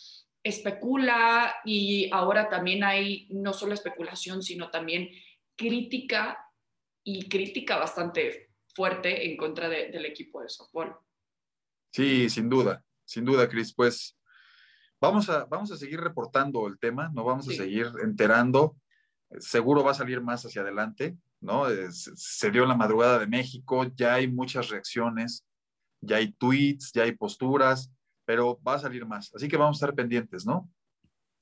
especula 0.43 1.55
y 1.64 2.11
ahora 2.12 2.49
también 2.49 2.85
hay 2.85 3.27
no 3.31 3.53
solo 3.53 3.75
especulación, 3.75 4.43
sino 4.43 4.71
también 4.71 5.09
crítica 5.57 6.38
y 7.03 7.29
crítica 7.29 7.77
bastante 7.77 8.51
fuerte 8.75 9.27
en 9.31 9.37
contra 9.37 9.69
del 9.69 10.05
equipo 10.05 10.43
de 10.43 10.49
softball. 10.49 10.97
Sí, 11.90 12.29
sin 12.29 12.49
duda, 12.49 12.85
sin 13.05 13.25
duda, 13.25 13.49
Cris. 13.49 13.73
Pues 13.73 14.17
vamos 15.01 15.29
a, 15.29 15.45
vamos 15.45 15.71
a 15.71 15.77
seguir 15.77 16.01
reportando 16.01 16.67
el 16.67 16.79
tema, 16.79 17.11
no 17.14 17.25
vamos 17.25 17.49
a 17.49 17.53
seguir 17.53 17.87
enterando. 18.03 18.77
Seguro 19.38 19.85
va 19.85 19.93
a 19.93 19.95
salir 19.95 20.21
más 20.21 20.45
hacia 20.45 20.62
adelante. 20.62 21.17
¿No? 21.45 21.67
se 21.93 22.51
dio 22.51 22.67
la 22.67 22.75
madrugada 22.75 23.19
de 23.19 23.27
México, 23.27 23.85
ya 23.95 24.15
hay 24.15 24.27
muchas 24.27 24.71
reacciones, 24.71 25.45
ya 26.01 26.17
hay 26.17 26.33
tweets, 26.33 26.93
ya 26.93 27.05
hay 27.05 27.13
posturas, 27.13 27.91
pero 28.25 28.59
va 28.67 28.75
a 28.75 28.79
salir 28.79 29.07
más. 29.07 29.33
Así 29.35 29.49
que 29.49 29.57
vamos 29.57 29.77
a 29.77 29.79
estar 29.85 29.95
pendientes, 29.95 30.47
¿no? 30.47 30.69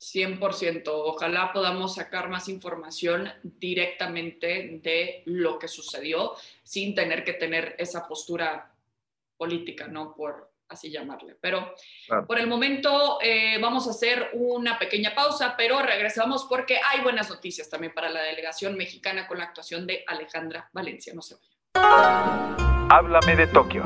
100%. 0.01 0.83
Ojalá 0.87 1.53
podamos 1.53 1.95
sacar 1.95 2.29
más 2.29 2.49
información 2.49 3.29
directamente 3.45 4.81
de 4.83 5.23
lo 5.27 5.59
que 5.61 5.69
sucedió 5.69 6.33
sin 6.65 6.95
tener 6.95 7.23
que 7.23 7.35
tener 7.35 7.77
esa 7.79 8.09
postura 8.09 8.75
política, 9.37 9.87
¿no? 9.87 10.15
Por, 10.15 10.52
así 10.73 10.91
llamarle. 10.91 11.37
Pero 11.41 11.75
por 12.27 12.39
el 12.39 12.47
momento 12.47 13.19
eh, 13.23 13.59
vamos 13.61 13.87
a 13.87 13.91
hacer 13.91 14.31
una 14.35 14.79
pequeña 14.79 15.15
pausa, 15.15 15.55
pero 15.57 15.81
regresamos 15.81 16.47
porque 16.49 16.81
hay 16.85 17.01
buenas 17.01 17.31
noticias 17.31 17.69
también 17.71 17.95
para 17.95 18.09
la 18.11 18.23
delegación 18.23 18.77
mexicana 18.77 19.27
con 19.27 19.39
la 19.39 19.45
actuación 19.45 19.87
de 19.87 20.05
Alejandra 20.07 20.69
Valencia. 20.73 21.13
No 21.15 21.23
se 21.23 21.37
vayan. 21.37 22.91
Háblame 22.91 23.37
de 23.37 23.47
Tokio. 23.47 23.83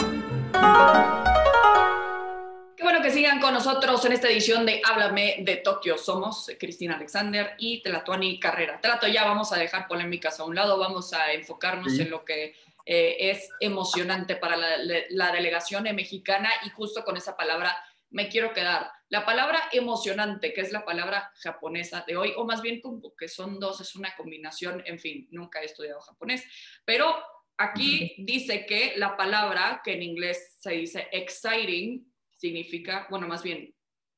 Qué 2.77 2.83
bueno 2.83 3.01
que 3.01 3.11
sigan 3.11 3.40
con 3.40 3.55
nosotros 3.55 4.05
en 4.05 4.12
esta 4.12 4.29
edición 4.29 4.66
de 4.66 4.83
Háblame 4.85 5.37
de 5.40 5.57
Tokio. 5.57 5.96
Somos 5.96 6.51
Cristina 6.59 6.96
Alexander 6.96 7.55
y 7.59 7.83
Telatuani 7.83 8.38
Carrera. 8.38 8.81
Trato 8.81 9.07
ya, 9.07 9.25
vamos 9.25 9.53
a 9.53 9.57
dejar 9.57 9.87
polémicas 9.88 10.40
a 10.40 10.44
un 10.44 10.55
lado, 10.55 10.79
vamos 10.79 11.12
a 11.12 11.33
enfocarnos 11.33 11.99
en 11.99 12.11
lo 12.11 12.25
que 12.25 12.55
eh, 12.88 13.31
es 13.31 13.51
emocionante 13.59 14.37
para 14.37 14.57
la, 14.57 15.33
delegación 15.33 15.83
mexicana 15.96 16.49
y 16.64 16.70
justo 16.70 17.05
con 17.05 17.16
esa 17.16 17.37
palabra 17.37 17.77
me 18.11 18.29
quiero 18.29 18.53
quedar. 18.53 18.88
La 19.09 19.27
palabra 19.27 19.61
emocionante, 19.72 20.53
que 20.53 20.61
es 20.61 20.70
la 20.70 20.85
palabra 20.85 21.33
japonesa 21.42 22.05
de 22.07 22.16
hoy, 22.16 22.33
o 22.37 22.44
más 22.44 22.62
bien 22.62 22.81
como 22.81 23.14
que 23.16 23.27
son 23.27 23.59
dos, 23.59 23.81
es 23.81 23.96
una 23.96 24.14
combinación, 24.14 24.85
en 24.87 25.01
fin, 25.01 25.27
nunca 25.33 25.61
he 25.61 25.64
estudiado 25.64 26.01
japonés, 26.01 26.44
pero 26.85 27.16
aquí 27.57 28.14
dice 28.18 28.64
que 28.66 28.92
la 28.96 29.16
palabra, 29.16 29.81
que 29.85 29.94
en 29.94 30.05
inglés 30.05 30.55
se 30.61 30.70
dice 30.70 31.09
exciting, 31.11 32.09
significa, 32.37 33.09
bueno, 33.11 33.27
más 33.27 33.42
bien 33.42 33.75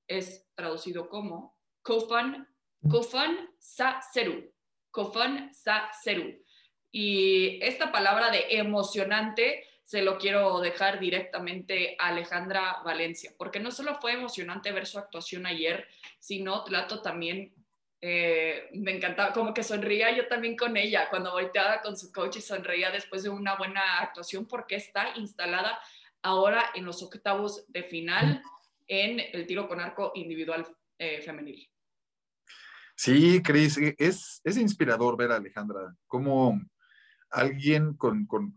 es 0.07 0.47
traducido 0.55 1.09
como 1.09 1.59
kofan, 1.81 2.47
kofan 2.87 3.49
sa 3.59 4.03
seru, 4.13 4.53
kofan 4.91 5.55
sa 5.55 5.91
seru 6.05 6.39
Y 6.91 7.59
esta 7.63 7.93
palabra 7.93 8.31
de 8.31 8.47
emocionante 8.51 9.65
se 9.85 10.03
lo 10.03 10.19
quiero 10.19 10.61
dejar 10.61 11.01
directamente 11.01 11.97
a 11.99 12.09
Alejandra 12.09 12.83
Valencia, 12.85 13.33
porque 13.39 13.59
no 13.59 13.71
solo 13.71 13.95
fue 13.95 14.13
emocionante 14.13 14.71
ver 14.73 14.87
su 14.87 14.99
actuación 14.99 15.47
ayer, 15.47 15.89
sino 16.19 16.63
Tlato 16.65 17.01
también 17.01 17.55
eh, 18.01 18.69
me 18.75 18.95
encantaba, 18.95 19.33
como 19.33 19.53
que 19.53 19.63
sonría 19.63 20.15
yo 20.15 20.29
también 20.29 20.57
con 20.57 20.77
ella, 20.77 21.09
cuando 21.11 21.33
volteaba 21.33 21.81
con 21.81 21.97
su 21.97 22.13
coach 22.13 22.37
y 22.37 22.41
sonreía 22.43 22.91
después 22.91 23.23
de 23.23 23.31
una 23.31 23.57
buena 23.57 24.01
actuación, 24.01 24.47
porque 24.47 24.77
está 24.77 25.17
instalada 25.17 25.79
ahora 26.23 26.71
en 26.75 26.85
los 26.85 27.03
octavos 27.03 27.65
de 27.69 27.83
final 27.83 28.43
en 28.87 29.21
el 29.33 29.47
tiro 29.47 29.69
con 29.69 29.81
arco 29.81 30.13
individual 30.15 30.67
eh, 30.99 31.23
femenil. 31.23 31.69
Sí, 32.95 33.43
Cris, 33.43 33.79
es, 33.97 34.41
es 34.45 34.57
inspirador 34.57 35.17
ver 35.17 35.33
a 35.33 35.37
Alejandra, 35.37 35.95
como 36.07 36.61
alguien 37.31 37.95
con, 37.95 38.27
con, 38.27 38.55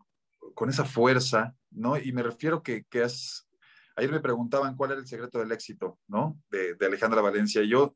con, 0.54 0.70
esa 0.70 0.86
fuerza, 0.86 1.56
¿no? 1.70 1.98
Y 1.98 2.12
me 2.12 2.24
refiero 2.24 2.64
que, 2.64 2.86
que 2.86 3.04
es, 3.04 3.48
ayer 3.96 4.12
me 4.12 4.20
preguntaban 4.20 4.76
cuál 4.76 4.92
era 4.92 5.00
el 5.00 5.08
secreto 5.08 5.40
del 5.40 5.52
éxito, 5.52 6.00
¿no? 6.08 6.40
De, 6.50 6.76
de 6.76 6.86
Alejandra 6.86 7.22
Valencia. 7.22 7.64
Yo 7.64 7.96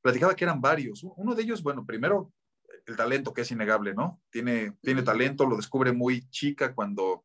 platicaba 0.00 0.34
que 0.34 0.44
eran 0.44 0.60
varios. 0.60 1.04
Uno 1.16 1.34
de 1.34 1.42
ellos, 1.42 1.62
bueno, 1.62 1.84
primero 1.84 2.32
el 2.86 2.96
talento, 2.96 3.32
que 3.32 3.42
es 3.42 3.50
innegable, 3.50 3.94
¿no? 3.94 4.20
Tiene, 4.30 4.72
tiene 4.82 5.02
talento, 5.02 5.46
lo 5.46 5.56
descubre 5.56 5.92
muy 5.92 6.28
chica 6.30 6.74
cuando 6.74 7.24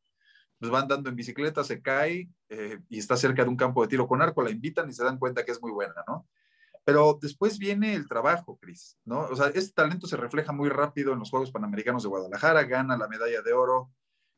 pues, 0.60 0.72
va 0.72 0.80
andando 0.80 1.10
en 1.10 1.15
bicicleta, 1.15 1.63
se 1.63 1.82
cae 1.82 2.30
eh, 2.50 2.80
y 2.89 3.00
está 3.00 3.15
cerca 3.15 3.43
de 3.43 3.50
un 3.50 3.58
campo 3.58 3.82
de 3.82 3.88
tiro 3.88 4.08
con 4.08 4.22
arco, 4.22 4.43
la 4.43 4.52
invitan 4.52 4.89
y 4.89 4.93
se 4.93 5.04
dan 5.04 5.17
cuenta 5.17 5.46
que 5.46 5.52
es 5.52 5.62
muy 5.62 5.72
buena, 5.72 5.93
¿no? 6.08 6.28
Pero 6.86 7.17
después 7.22 7.58
viene 7.58 7.93
el 7.93 8.08
trabajo, 8.08 8.58
Cris, 8.58 8.98
¿no? 9.06 9.22
O 9.22 9.36
sea, 9.36 9.48
este 9.48 9.74
talento 9.74 10.06
se 10.08 10.17
refleja 10.17 10.52
muy 10.52 10.69
rápido 10.69 11.13
en 11.13 11.19
los 11.19 11.30
Juegos 11.30 11.52
Panamericanos 11.52 12.04
de 12.04 12.10
Guadalajara, 12.10 12.63
gana 12.63 12.98
la 12.98 13.08
medalla 13.08 13.41
de 13.41 13.54
oro 13.54 13.91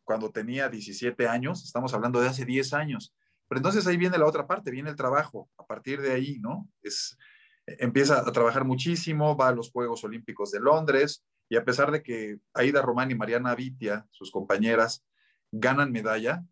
cuando 0.03 0.31
tenía 0.31 0.69
17 0.69 1.27
años, 1.27 1.63
estamos 1.63 1.93
hablando 1.93 2.21
de 2.21 2.27
hace 2.27 2.45
10 2.45 2.73
años. 2.73 3.15
Pero 3.47 3.60
entonces 3.60 3.86
ahí 3.88 3.97
viene 3.97 4.17
la 4.17 4.27
otra 4.27 4.47
parte, 4.47 4.71
viene 4.71 4.89
el 4.89 4.95
trabajo, 4.95 5.49
a 5.58 5.65
partir 5.65 6.01
de 6.01 6.13
ahí, 6.13 6.39
¿no? 6.39 6.69
Es, 6.81 7.17
empieza 7.65 8.19
a 8.19 8.31
trabajar 8.31 8.63
muchísimo, 8.63 9.36
va 9.36 9.49
a 9.49 9.51
los 9.51 9.71
Juegos 9.71 10.03
Olímpicos 10.03 10.51
de 10.51 10.60
Londres 10.60 11.25
y 11.49 11.58
a 11.58 11.65
pesar 11.65 11.91
de 11.91 12.01
que 12.01 12.38
Aida 12.53 12.81
Román 12.81 13.12
y 13.12 13.15
Mariana 13.15 13.55
Vitia, 13.55 14.08
sus 14.12 14.31
compañeras, 14.31 15.03
ganan 15.51 15.91
medalla, 15.91 16.43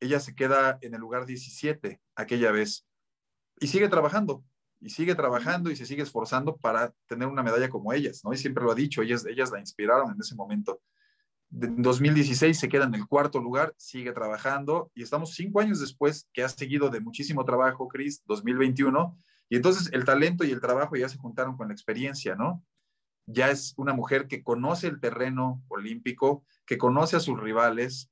ella 0.00 0.20
se 0.20 0.34
queda 0.34 0.78
en 0.82 0.94
el 0.94 1.00
lugar 1.00 1.26
17 1.26 2.00
aquella 2.14 2.52
vez 2.52 2.86
y 3.58 3.68
sigue 3.68 3.88
trabajando, 3.88 4.44
y 4.80 4.90
sigue 4.90 5.14
trabajando 5.14 5.70
y 5.70 5.76
se 5.76 5.86
sigue 5.86 6.02
esforzando 6.02 6.56
para 6.56 6.92
tener 7.06 7.28
una 7.28 7.42
medalla 7.42 7.68
como 7.68 7.92
ellas, 7.92 8.22
¿no? 8.24 8.32
Y 8.32 8.36
siempre 8.36 8.64
lo 8.64 8.72
ha 8.72 8.74
dicho, 8.74 9.02
ellas, 9.02 9.24
ellas 9.26 9.50
la 9.50 9.60
inspiraron 9.60 10.12
en 10.12 10.20
ese 10.20 10.34
momento. 10.34 10.80
En 11.52 11.80
2016 11.80 12.58
se 12.58 12.68
queda 12.68 12.84
en 12.84 12.94
el 12.94 13.06
cuarto 13.06 13.40
lugar, 13.40 13.72
sigue 13.76 14.12
trabajando 14.12 14.90
y 14.94 15.02
estamos 15.02 15.34
cinco 15.34 15.60
años 15.60 15.80
después 15.80 16.28
que 16.32 16.42
ha 16.42 16.48
seguido 16.48 16.90
de 16.90 17.00
muchísimo 17.00 17.44
trabajo, 17.44 17.88
Cris, 17.88 18.22
2021, 18.26 19.16
y 19.48 19.56
entonces 19.56 19.90
el 19.92 20.04
talento 20.04 20.44
y 20.44 20.50
el 20.50 20.60
trabajo 20.60 20.96
ya 20.96 21.08
se 21.08 21.18
juntaron 21.18 21.56
con 21.56 21.68
la 21.68 21.74
experiencia, 21.74 22.34
¿no? 22.34 22.64
Ya 23.26 23.50
es 23.50 23.74
una 23.76 23.92
mujer 23.92 24.28
que 24.28 24.42
conoce 24.42 24.88
el 24.88 25.00
terreno 25.00 25.62
olímpico, 25.68 26.44
que 26.64 26.78
conoce 26.78 27.16
a 27.16 27.20
sus 27.20 27.38
rivales, 27.40 28.10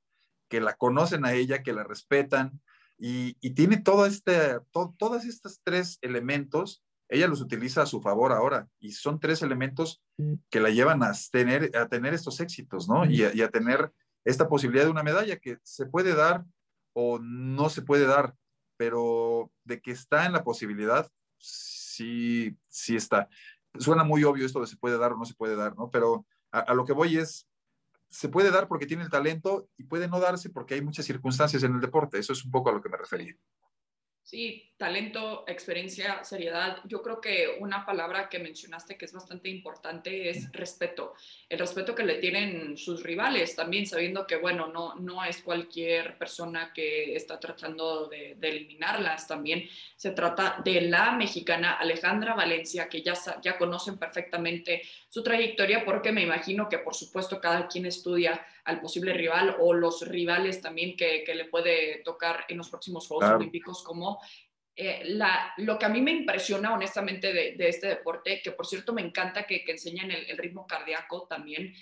que 0.48 0.60
la 0.60 0.74
conocen 0.74 1.24
a 1.24 1.32
ella, 1.32 1.62
que 1.62 1.72
la 1.72 1.84
respetan, 1.84 2.60
y, 3.06 3.50
tiene 3.50 3.76
todo 3.76 4.06
este, 4.06 4.60
todos 4.72 5.24
estos 5.26 5.60
tres 5.62 5.98
elementos, 6.00 6.82
ella 7.10 7.28
los 7.28 7.42
utiliza 7.42 7.82
a 7.82 7.86
su 7.86 8.00
favor 8.00 8.32
ahora, 8.32 8.66
y 8.80 8.92
son 8.92 9.20
tres 9.20 9.42
elementos 9.42 10.02
que 10.50 10.60
la 10.60 10.70
llevan 10.70 11.02
a 11.02 11.12
tener, 11.30 11.70
a 11.76 11.86
tener 11.88 12.14
estos 12.14 12.40
éxitos, 12.40 12.88
¿no? 12.88 13.04
Y 13.04 13.24
a, 13.24 13.34
y 13.34 13.42
a 13.42 13.50
tener 13.50 13.92
esta 14.24 14.48
posibilidad 14.48 14.86
de 14.86 14.90
una 14.90 15.02
medalla 15.02 15.38
que 15.38 15.58
se 15.62 15.84
puede 15.84 16.14
dar 16.14 16.46
o 16.94 17.18
no 17.18 17.68
se 17.68 17.82
puede 17.82 18.06
dar, 18.06 18.34
pero 18.78 19.52
de 19.64 19.82
que 19.82 19.90
está 19.90 20.24
en 20.24 20.32
la 20.32 20.42
posibilidad, 20.42 21.06
sí, 21.36 22.56
sí 22.68 22.96
está. 22.96 23.28
Suena 23.78 24.04
muy 24.04 24.24
obvio 24.24 24.46
esto 24.46 24.60
de 24.60 24.66
se 24.66 24.78
puede 24.78 24.96
dar 24.96 25.12
o 25.12 25.18
no 25.18 25.26
se 25.26 25.34
puede 25.34 25.56
dar, 25.56 25.76
¿no? 25.76 25.90
Pero 25.90 26.24
a, 26.52 26.72
lo 26.72 26.86
que 26.86 26.94
voy 26.94 27.18
es, 27.18 27.46
se 28.14 28.28
puede 28.28 28.52
dar 28.52 28.68
porque 28.68 28.86
tiene 28.86 29.02
el 29.02 29.10
talento 29.10 29.68
y 29.76 29.82
puede 29.82 30.06
no 30.06 30.20
darse 30.20 30.48
porque 30.48 30.74
hay 30.74 30.82
muchas 30.82 31.04
circunstancias 31.04 31.64
en 31.64 31.74
el 31.74 31.80
deporte. 31.80 32.18
Eso 32.18 32.32
es 32.32 32.44
un 32.44 32.52
poco 32.52 32.70
a 32.70 32.72
lo 32.72 32.80
que 32.80 32.88
me 32.88 32.96
refería. 32.96 33.34
Sí, 34.24 34.72
talento, 34.78 35.44
experiencia, 35.46 36.24
seriedad. 36.24 36.78
Yo 36.84 37.02
creo 37.02 37.20
que 37.20 37.58
una 37.60 37.84
palabra 37.84 38.30
que 38.30 38.38
mencionaste 38.38 38.96
que 38.96 39.04
es 39.04 39.12
bastante 39.12 39.50
importante 39.50 40.30
es 40.30 40.50
respeto. 40.50 41.12
El 41.46 41.58
respeto 41.58 41.94
que 41.94 42.04
le 42.04 42.14
tienen 42.14 42.78
sus 42.78 43.02
rivales, 43.02 43.54
también 43.54 43.84
sabiendo 43.84 44.26
que, 44.26 44.36
bueno, 44.36 44.68
no, 44.68 44.94
no 44.94 45.22
es 45.22 45.42
cualquier 45.42 46.16
persona 46.16 46.72
que 46.72 47.14
está 47.14 47.38
tratando 47.38 48.08
de, 48.08 48.38
eliminarlas. 48.40 49.28
También 49.28 49.68
se 49.94 50.12
trata 50.12 50.62
de 50.64 50.80
la 50.80 51.12
mexicana 51.12 51.74
Alejandra 51.74 52.34
Valencia, 52.34 52.88
que 52.88 53.02
ya, 53.02 53.12
ya 53.42 53.58
conocen 53.58 53.98
perfectamente 53.98 54.80
su 55.14 55.22
trayectoria, 55.22 55.84
porque 55.84 56.10
me 56.10 56.22
imagino 56.22 56.68
que, 56.68 56.80
por 56.80 56.92
supuesto, 56.92 57.40
cada 57.40 57.68
quien 57.68 57.86
estudia 57.86 58.44
al 58.64 58.80
posible 58.80 59.12
rival 59.12 59.54
o 59.60 59.72
los 59.72 60.04
rivales 60.08 60.60
también 60.60 60.96
que, 60.96 61.22
que 61.22 61.36
le 61.36 61.44
puede 61.44 62.02
tocar 62.04 62.44
en 62.48 62.56
los 62.58 62.68
próximos 62.68 63.06
Juegos 63.06 63.30
Olímpicos, 63.30 63.84
como 63.84 64.20
eh, 64.74 65.02
la, 65.04 65.54
lo 65.58 65.78
que 65.78 65.86
a 65.86 65.88
mí 65.88 66.02
me 66.02 66.10
impresiona 66.10 66.74
honestamente 66.74 67.32
de, 67.32 67.52
de, 67.52 67.68
este 67.68 67.86
deporte, 67.86 68.40
que 68.42 68.50
por 68.50 68.66
cierto 68.66 68.92
me 68.92 69.02
encanta 69.02 69.46
que, 69.46 69.62
que 69.62 69.70
enseñan 69.70 70.10
el, 70.10 70.28
el, 70.28 70.36
ritmo 70.36 70.66
cardíaco 70.66 71.28
también, 71.30 71.72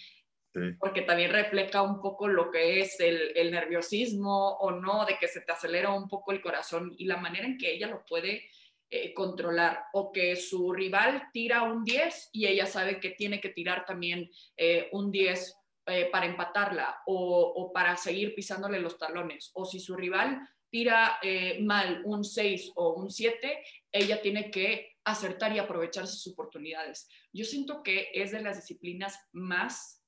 sí. 0.53 0.61
porque 0.79 1.01
también 1.01 1.33
refleja 1.33 1.81
un 1.81 2.03
poco 2.03 2.29
lo 2.29 2.51
que 2.51 2.81
es 2.81 3.01
el, 3.01 3.33
el, 3.35 3.51
nerviosismo 3.51 4.59
o 4.59 4.73
no, 4.73 5.07
de 5.07 5.17
que 5.17 5.29
se 5.29 5.41
te 5.41 5.53
acelera 5.53 5.89
un 5.89 6.07
poco 6.07 6.33
el 6.33 6.43
corazón 6.43 6.95
y 6.99 7.07
la 7.07 7.17
manera 7.17 7.47
en 7.47 7.57
que 7.57 7.73
ella 7.73 7.87
lo 7.87 8.05
puede 8.05 8.51
eh, 8.95 9.15
controlar 9.15 9.87
o 9.95 10.13
que 10.13 10.37
su 10.37 10.71
rival 10.71 11.31
tira 11.33 11.63
un 11.63 11.83
10 11.83 12.29
y 12.33 12.47
ella 12.47 12.67
sabe 12.67 13.01
que 13.01 13.13
tiene 13.13 13.41
que 13.41 13.49
tirar 13.49 13.87
también 13.87 14.31
eh, 14.55 14.91
un 14.93 15.11
10 15.11 15.57
eh, 15.87 16.11
para 16.13 16.27
empatarla 16.27 17.01
o, 17.07 17.73
para 17.73 17.97
seguir 17.97 18.35
pisándole 18.35 18.79
los 18.81 18.99
talones. 18.99 19.51
O 19.55 19.65
si 19.65 19.81
su 19.81 19.97
rival 19.97 20.47
tira 20.69 21.19
mal 21.63 22.03
un 22.05 22.23
6 22.23 22.73
o 22.75 22.93
un 22.93 23.11
7, 23.11 23.65
ella 23.91 24.21
tiene 24.21 24.51
que 24.51 24.99
acertar 25.05 25.57
y 25.57 25.59
aprovechar 25.59 26.07
sus 26.07 26.31
oportunidades. 26.31 27.09
Yo 27.33 27.47
siento 27.47 27.83
que 27.83 28.11
es 28.13 28.31
de 28.31 28.43
las 28.43 28.57
disciplinas 28.57 29.19
más 29.33 30.05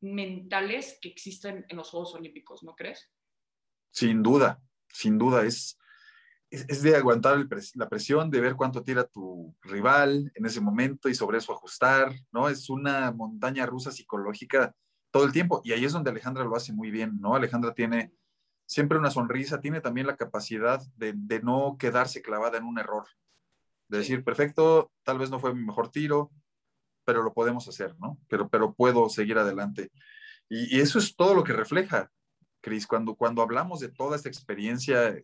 mentales 0.00 0.96
que 1.02 1.08
existen 1.08 1.66
en 1.68 1.76
los 1.76 1.90
Juegos 1.90 2.14
Olímpicos, 2.14 2.62
¿no 2.62 2.76
crees? 2.76 3.10
Sin 3.90 4.22
duda, 4.22 4.62
sin 4.92 5.18
duda, 5.18 5.44
es, 5.44 5.76
es, 6.50 6.82
de 6.82 6.96
aguantar 6.96 7.46
la 7.74 7.88
presión, 7.88 8.30
de 8.30 8.40
ver 8.40 8.54
cuánto 8.54 8.82
tira 8.82 9.04
tu 9.04 9.54
rival 9.62 10.30
en 10.34 10.46
ese 10.46 10.60
momento 10.60 11.08
y 11.08 11.14
sobre 11.14 11.38
eso 11.38 11.52
ajustar, 11.52 12.12
¿no? 12.32 12.48
Es 12.48 12.70
una 12.70 13.12
montaña 13.12 13.66
rusa 13.66 13.90
psicológica 13.90 14.74
todo 15.10 15.24
el 15.24 15.32
tiempo. 15.32 15.60
Y 15.64 15.72
ahí 15.72 15.84
es 15.84 15.92
donde 15.92 16.10
Alejandra 16.10 16.44
lo 16.44 16.56
hace 16.56 16.72
muy 16.72 16.90
bien, 16.90 17.20
¿no? 17.20 17.34
Alejandra 17.34 17.74
tiene 17.74 18.12
siempre 18.66 18.98
una 18.98 19.10
sonrisa, 19.10 19.60
tiene 19.60 19.80
también 19.80 20.06
la 20.06 20.16
capacidad 20.16 20.80
de, 20.96 21.14
de 21.16 21.40
no 21.40 21.76
quedarse 21.78 22.22
clavada 22.22 22.58
en 22.58 22.64
un 22.64 22.78
error. 22.78 23.06
De 23.88 23.98
decir, 23.98 24.24
perfecto, 24.24 24.90
tal 25.02 25.18
vez 25.18 25.30
no 25.30 25.40
fue 25.40 25.54
mi 25.54 25.64
mejor 25.64 25.90
tiro, 25.90 26.30
pero 27.04 27.22
lo 27.22 27.32
podemos 27.32 27.66
hacer, 27.68 27.94
¿no? 27.98 28.18
Pero, 28.28 28.48
pero 28.48 28.74
puedo 28.74 29.08
seguir 29.08 29.38
adelante. 29.38 29.90
Y, 30.48 30.76
y 30.76 30.80
eso 30.80 30.98
es 30.98 31.16
todo 31.16 31.34
lo 31.34 31.44
que 31.44 31.54
refleja, 31.54 32.10
Cris. 32.60 32.86
Cuando, 32.86 33.14
cuando 33.14 33.40
hablamos 33.42 33.80
de 33.80 33.88
toda 33.88 34.16
esta 34.16 34.28
experiencia, 34.28 35.14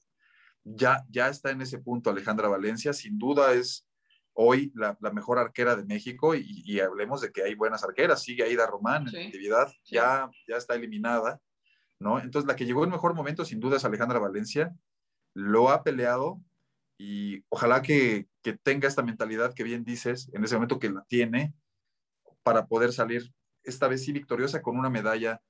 ya, 0.65 1.05
ya 1.11 1.29
está 1.29 1.51
en 1.51 1.61
ese 1.61 1.79
punto 1.79 2.11
Alejandra 2.11 2.49
Valencia. 2.49 2.93
Sin 2.93 3.19
duda 3.19 3.53
es 3.53 3.87
hoy 4.33 4.73
la, 4.75 4.97
la, 5.01 5.13
mejor 5.13 5.39
arquera 5.39 5.77
de 5.77 5.85
México 5.85 6.35
y, 6.35 6.63
y, 6.65 6.81
hablemos 6.81 7.21
de 7.21 7.31
que 7.31 7.43
hay 7.43 7.55
buenas 7.55 7.85
arqueras. 7.85 8.23
Sigue 8.23 8.43
Aida 8.43 8.67
Román 8.67 9.09
sí, 9.09 9.17
en 9.17 9.27
actividad, 9.27 9.69
sí. 9.69 9.95
ya, 9.95 10.31
ya 10.49 10.57
está 10.57 10.75
eliminada, 10.75 11.41
¿no? 12.01 12.19
Entonces, 12.19 12.49
la 12.49 12.57
que 12.57 12.67
llegó 12.67 12.85
en 12.85 12.91
mejor 12.91 13.15
momento, 13.15 13.45
sin 13.45 13.61
duda, 13.61 13.77
es 13.77 13.85
Alejandra 13.85 14.19
Valencia. 14.19 14.75
Lo 15.35 15.71
ha 15.71 15.83
peleado 15.83 16.41
y 16.99 17.45
ojalá 17.49 17.83
que, 17.83 18.27
que 18.43 18.55
tenga 18.55 18.89
esta 18.89 19.03
mentalidad 19.03 19.55
que 19.55 19.65
bien 19.65 19.85
dices, 19.85 20.31
en 20.33 20.45
ese 20.45 20.55
momento 20.55 20.79
que 20.79 20.91
la 20.91 21.05
tiene, 21.05 21.55
para 22.43 22.67
poder 22.67 22.93
salir 22.93 23.33
esta 23.65 23.89
vez 23.89 24.05
sí 24.05 24.13
victoriosa 24.13 24.63
con 24.63 24.77
una 24.77 24.91
medalla 24.91 25.41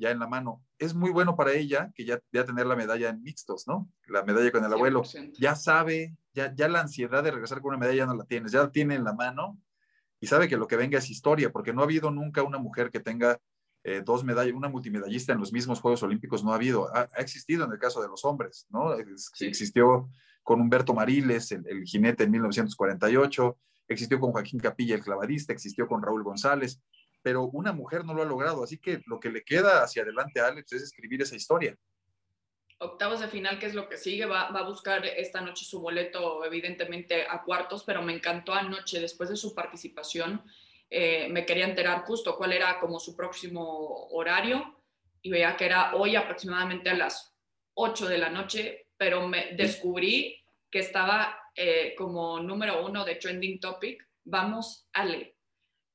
ya 0.00 0.10
en 0.10 0.18
la 0.18 0.26
mano. 0.26 0.64
Es 0.78 0.94
muy 0.94 1.10
bueno 1.10 1.36
para 1.36 1.52
ella 1.52 1.92
que 1.94 2.04
ya, 2.04 2.18
ya 2.32 2.44
tener 2.44 2.66
la 2.66 2.74
medalla 2.74 3.10
en 3.10 3.22
mixtos, 3.22 3.68
¿no? 3.68 3.88
La 4.08 4.24
medalla 4.24 4.50
con 4.50 4.64
el 4.64 4.70
100%. 4.70 4.74
abuelo. 4.74 5.02
Ya 5.38 5.54
sabe, 5.54 6.16
ya, 6.32 6.52
ya 6.54 6.68
la 6.68 6.80
ansiedad 6.80 7.22
de 7.22 7.30
regresar 7.30 7.60
con 7.60 7.68
una 7.70 7.78
medalla 7.78 7.98
ya 7.98 8.06
no 8.06 8.14
la 8.14 8.24
tienes, 8.24 8.50
ya 8.52 8.62
la 8.62 8.72
tiene 8.72 8.94
en 8.96 9.04
la 9.04 9.12
mano 9.12 9.58
y 10.18 10.26
sabe 10.26 10.48
que 10.48 10.56
lo 10.56 10.66
que 10.66 10.76
venga 10.76 10.98
es 10.98 11.10
historia, 11.10 11.52
porque 11.52 11.72
no 11.72 11.82
ha 11.82 11.84
habido 11.84 12.10
nunca 12.10 12.42
una 12.42 12.58
mujer 12.58 12.90
que 12.90 13.00
tenga 13.00 13.38
eh, 13.84 14.02
dos 14.04 14.24
medallas, 14.24 14.54
una 14.54 14.68
multimedallista 14.68 15.32
en 15.32 15.38
los 15.38 15.52
mismos 15.52 15.80
Juegos 15.80 16.02
Olímpicos, 16.02 16.44
no 16.44 16.52
ha 16.52 16.56
habido. 16.56 16.94
Ha, 16.94 17.08
ha 17.14 17.20
existido 17.20 17.64
en 17.64 17.72
el 17.72 17.78
caso 17.78 18.02
de 18.02 18.08
los 18.08 18.24
hombres, 18.24 18.66
¿no? 18.70 18.94
Sí. 19.34 19.46
Existió 19.46 20.10
con 20.42 20.60
Humberto 20.60 20.92
Mariles, 20.92 21.52
el, 21.52 21.66
el 21.66 21.84
jinete 21.84 22.24
en 22.24 22.30
1948, 22.32 23.58
existió 23.88 24.20
con 24.20 24.32
Joaquín 24.32 24.60
Capilla, 24.60 24.94
el 24.94 25.02
clavadista, 25.02 25.52
existió 25.52 25.86
con 25.86 26.02
Raúl 26.02 26.22
González, 26.22 26.82
pero 27.22 27.44
una 27.44 27.72
mujer 27.72 28.04
no 28.04 28.14
lo 28.14 28.22
ha 28.22 28.26
logrado, 28.26 28.64
así 28.64 28.78
que 28.78 29.02
lo 29.06 29.20
que 29.20 29.30
le 29.30 29.42
queda 29.42 29.82
hacia 29.82 30.02
adelante 30.02 30.40
a 30.40 30.46
Alex 30.46 30.72
es 30.72 30.82
escribir 30.82 31.22
esa 31.22 31.36
historia. 31.36 31.76
Octavos 32.78 33.20
de 33.20 33.28
final, 33.28 33.58
¿qué 33.58 33.66
es 33.66 33.74
lo 33.74 33.88
que 33.90 33.98
sigue? 33.98 34.24
Va, 34.24 34.46
a 34.46 34.62
buscar 34.62 35.04
esta 35.04 35.42
noche 35.42 35.66
su 35.66 35.80
boleto, 35.80 36.42
evidentemente, 36.44 37.26
a 37.28 37.42
cuartos, 37.42 37.84
pero 37.84 38.00
me 38.00 38.14
encantó 38.14 38.54
anoche, 38.54 39.00
después 39.00 39.28
de 39.28 39.36
su 39.36 39.54
participación, 39.54 40.42
eh, 40.88 41.28
me 41.28 41.44
quería 41.44 41.66
enterar 41.66 42.04
justo 42.04 42.36
cuál 42.36 42.54
era 42.54 42.80
como 42.80 42.98
su 42.98 43.14
próximo 43.14 44.08
horario 44.12 44.80
y 45.20 45.30
veía 45.30 45.56
que 45.56 45.66
era 45.66 45.94
hoy 45.94 46.16
aproximadamente 46.16 46.88
a 46.88 46.94
las 46.94 47.36
8 47.74 48.08
de 48.08 48.18
la 48.18 48.30
noche, 48.30 48.88
pero 48.96 49.28
me 49.28 49.52
descubrí 49.56 50.42
que 50.70 50.78
estaba 50.78 51.38
eh, 51.54 51.94
como 51.96 52.40
número 52.40 52.84
uno 52.86 53.04
de 53.04 53.16
Trending 53.16 53.60
Topic, 53.60 54.08
vamos, 54.24 54.88
Ale. 54.94 55.36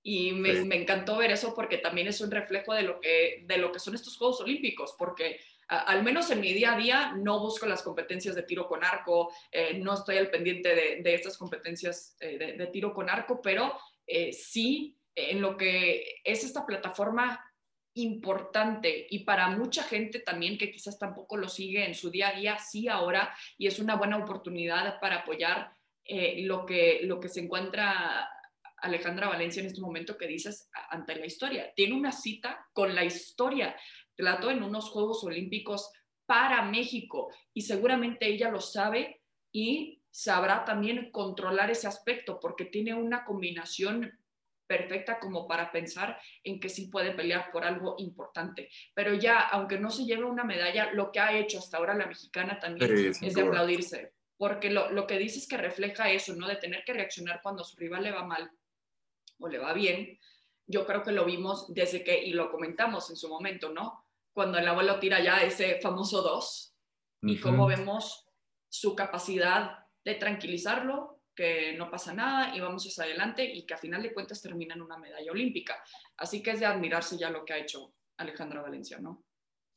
Y 0.08 0.34
me, 0.34 0.54
me, 0.66 0.76
encantó 0.76 1.18
ver 1.18 1.32
eso 1.32 1.56
porque 1.56 1.80
también 1.80 2.08
es 2.08 2.22
un 2.22 2.30
reflejo 2.30 2.76
de 2.76 2.84
lo 2.84 3.00
que, 3.00 3.44
de 3.48 3.58
lo 3.58 3.72
que 3.72 3.80
son 3.80 3.96
estos 3.96 4.18
Juegos 4.18 4.40
Olímpicos, 4.40 4.96
porque 5.00 5.40
al 5.68 6.04
menos 6.04 6.30
en 6.30 6.42
mi 6.42 6.54
día 6.54 6.74
a 6.74 6.78
día 6.78 7.14
no 7.16 7.40
busco 7.40 7.66
las 7.66 7.82
competencias 7.82 8.36
de 8.36 8.44
tiro 8.44 8.68
con 8.68 8.84
arco, 8.84 9.34
eh, 9.52 9.78
no 9.80 9.96
estoy 9.96 10.18
al 10.18 10.30
pendiente 10.30 10.76
de, 11.02 11.14
estas 11.14 11.38
competencias 11.38 12.16
eh, 12.20 12.56
de, 12.58 12.68
tiro 12.68 12.94
con 12.94 13.10
arco, 13.10 13.42
pero 13.42 13.78
eh, 14.06 14.32
sí 14.32 14.98
en 15.16 15.42
lo 15.42 15.58
que 15.58 16.22
es 16.24 16.44
esta 16.44 16.66
plataforma 16.66 17.42
importante 17.96 19.08
y 19.10 19.20
para 19.20 19.50
mucha 19.50 19.84
gente 19.84 20.20
también 20.20 20.58
que 20.58 20.70
quizás 20.70 21.00
tampoco 21.00 21.38
lo 21.38 21.48
sigue 21.48 21.86
en 21.86 21.96
su 21.96 22.12
día 22.12 22.30
a 22.30 22.34
día, 22.34 22.60
sí 22.60 22.88
ahora, 22.88 23.34
y 23.58 23.68
es 23.68 23.80
una 23.80 23.96
buena 23.96 24.18
oportunidad 24.18 25.00
para 25.00 25.18
apoyar 25.18 25.72
lo, 26.08 26.66
que, 26.68 27.00
lo 27.04 27.20
que 27.20 27.30
se 27.30 27.40
encuentra 27.40 28.30
Alejandra 28.86 29.28
Valencia 29.28 29.62
en 29.62 29.68
este 29.68 29.82
momento 29.82 30.18
que 30.18 30.28
dices 30.28 30.70
ante 30.90 31.16
la 31.16 31.26
historia. 31.26 31.74
Tiene 31.76 31.96
una 31.96 32.12
cita 32.12 32.68
con 32.74 32.96
la 32.96 33.04
historia 33.04 33.76
trató 34.16 34.50
en 34.50 34.64
unos 34.64 34.90
Juegos 34.90 35.24
Olímpicos 35.24 35.92
para 36.26 36.64
México 36.64 37.32
y 37.54 37.62
seguramente 37.62 38.28
ella 38.28 38.50
lo 38.50 38.62
sabe 38.62 39.22
y 39.52 40.02
sabrá 40.10 40.66
también 40.66 41.12
controlar 41.12 41.70
ese 41.70 41.88
aspecto 41.88 42.40
porque 42.40 42.66
tiene 42.66 42.94
una 42.94 43.26
combinación 43.26 44.12
perfecta 44.68 45.20
como 45.20 45.48
para 45.48 45.72
pensar 45.72 46.20
en 46.44 46.60
que 46.60 46.70
sí 46.70 46.88
puede 46.88 47.12
pelear 47.12 47.52
por 47.52 47.64
algo 47.64 47.96
importante. 48.00 48.70
Pero 48.96 49.14
ya, 49.14 49.40
aunque 49.40 49.78
no 49.78 49.92
se 49.92 50.06
lleve 50.06 50.24
una 50.24 50.44
medalla, 50.44 50.92
lo 50.94 51.12
que 51.12 51.20
ha 51.20 51.38
hecho 51.38 51.60
hasta 51.60 51.78
ahora 51.78 51.94
la 51.94 52.08
mexicana 52.08 52.60
también 52.60 53.12
es 53.22 53.34
de 53.36 53.42
aplaudirse, 53.42 54.14
porque 54.38 54.72
lo, 54.72 54.90
lo 54.90 55.06
que 55.06 55.20
dice 55.20 55.38
es 55.38 55.48
que 55.48 55.58
refleja 55.58 56.10
eso, 56.10 56.34
¿no? 56.36 56.48
De 56.48 56.56
tener 56.56 56.84
que 56.84 56.94
reaccionar 56.94 57.42
cuando 57.44 57.64
su 57.64 57.78
rival 57.78 58.04
le 58.04 58.12
va 58.12 58.24
mal 58.24 58.50
o 59.40 59.48
le 59.48 59.58
va 59.58 59.74
bien. 59.74 60.20
Yo 60.68 60.86
creo 60.86 61.04
que 61.04 61.12
lo 61.12 61.26
vimos 61.26 61.74
desde 61.74 62.04
que, 62.04 62.24
y 62.24 62.34
lo 62.34 62.52
comentamos 62.52 63.10
en 63.10 63.16
su 63.16 63.30
momento, 63.30 63.70
¿no? 63.70 64.06
cuando 64.36 64.58
el 64.58 64.68
abuelo 64.68 65.00
tira 65.00 65.24
ya 65.24 65.42
ese 65.42 65.80
famoso 65.80 66.22
2 66.22 66.76
y 67.22 67.40
cómo 67.40 67.66
vemos 67.68 68.28
su 68.68 68.94
capacidad 68.94 69.80
de 70.04 70.16
tranquilizarlo, 70.16 71.22
que 71.34 71.74
no 71.78 71.90
pasa 71.90 72.14
nada 72.14 72.54
y 72.54 72.60
vamos 72.60 72.86
hacia 72.86 73.06
adelante 73.06 73.46
y 73.46 73.66
que 73.66 73.74
a 73.74 73.78
final 73.78 74.04
de 74.04 74.14
cuentas 74.14 74.42
termina 74.42 74.76
en 74.76 74.82
una 74.82 74.98
medalla 74.98 75.32
olímpica. 75.32 75.82
Así 76.18 76.44
que 76.44 76.52
es 76.52 76.60
de 76.60 76.66
admirarse 76.66 77.18
ya 77.18 77.30
lo 77.30 77.46
que 77.46 77.54
ha 77.54 77.58
hecho 77.58 77.94
Alejandra 78.18 78.62
Valencia, 78.62 79.00
¿no? 79.00 79.24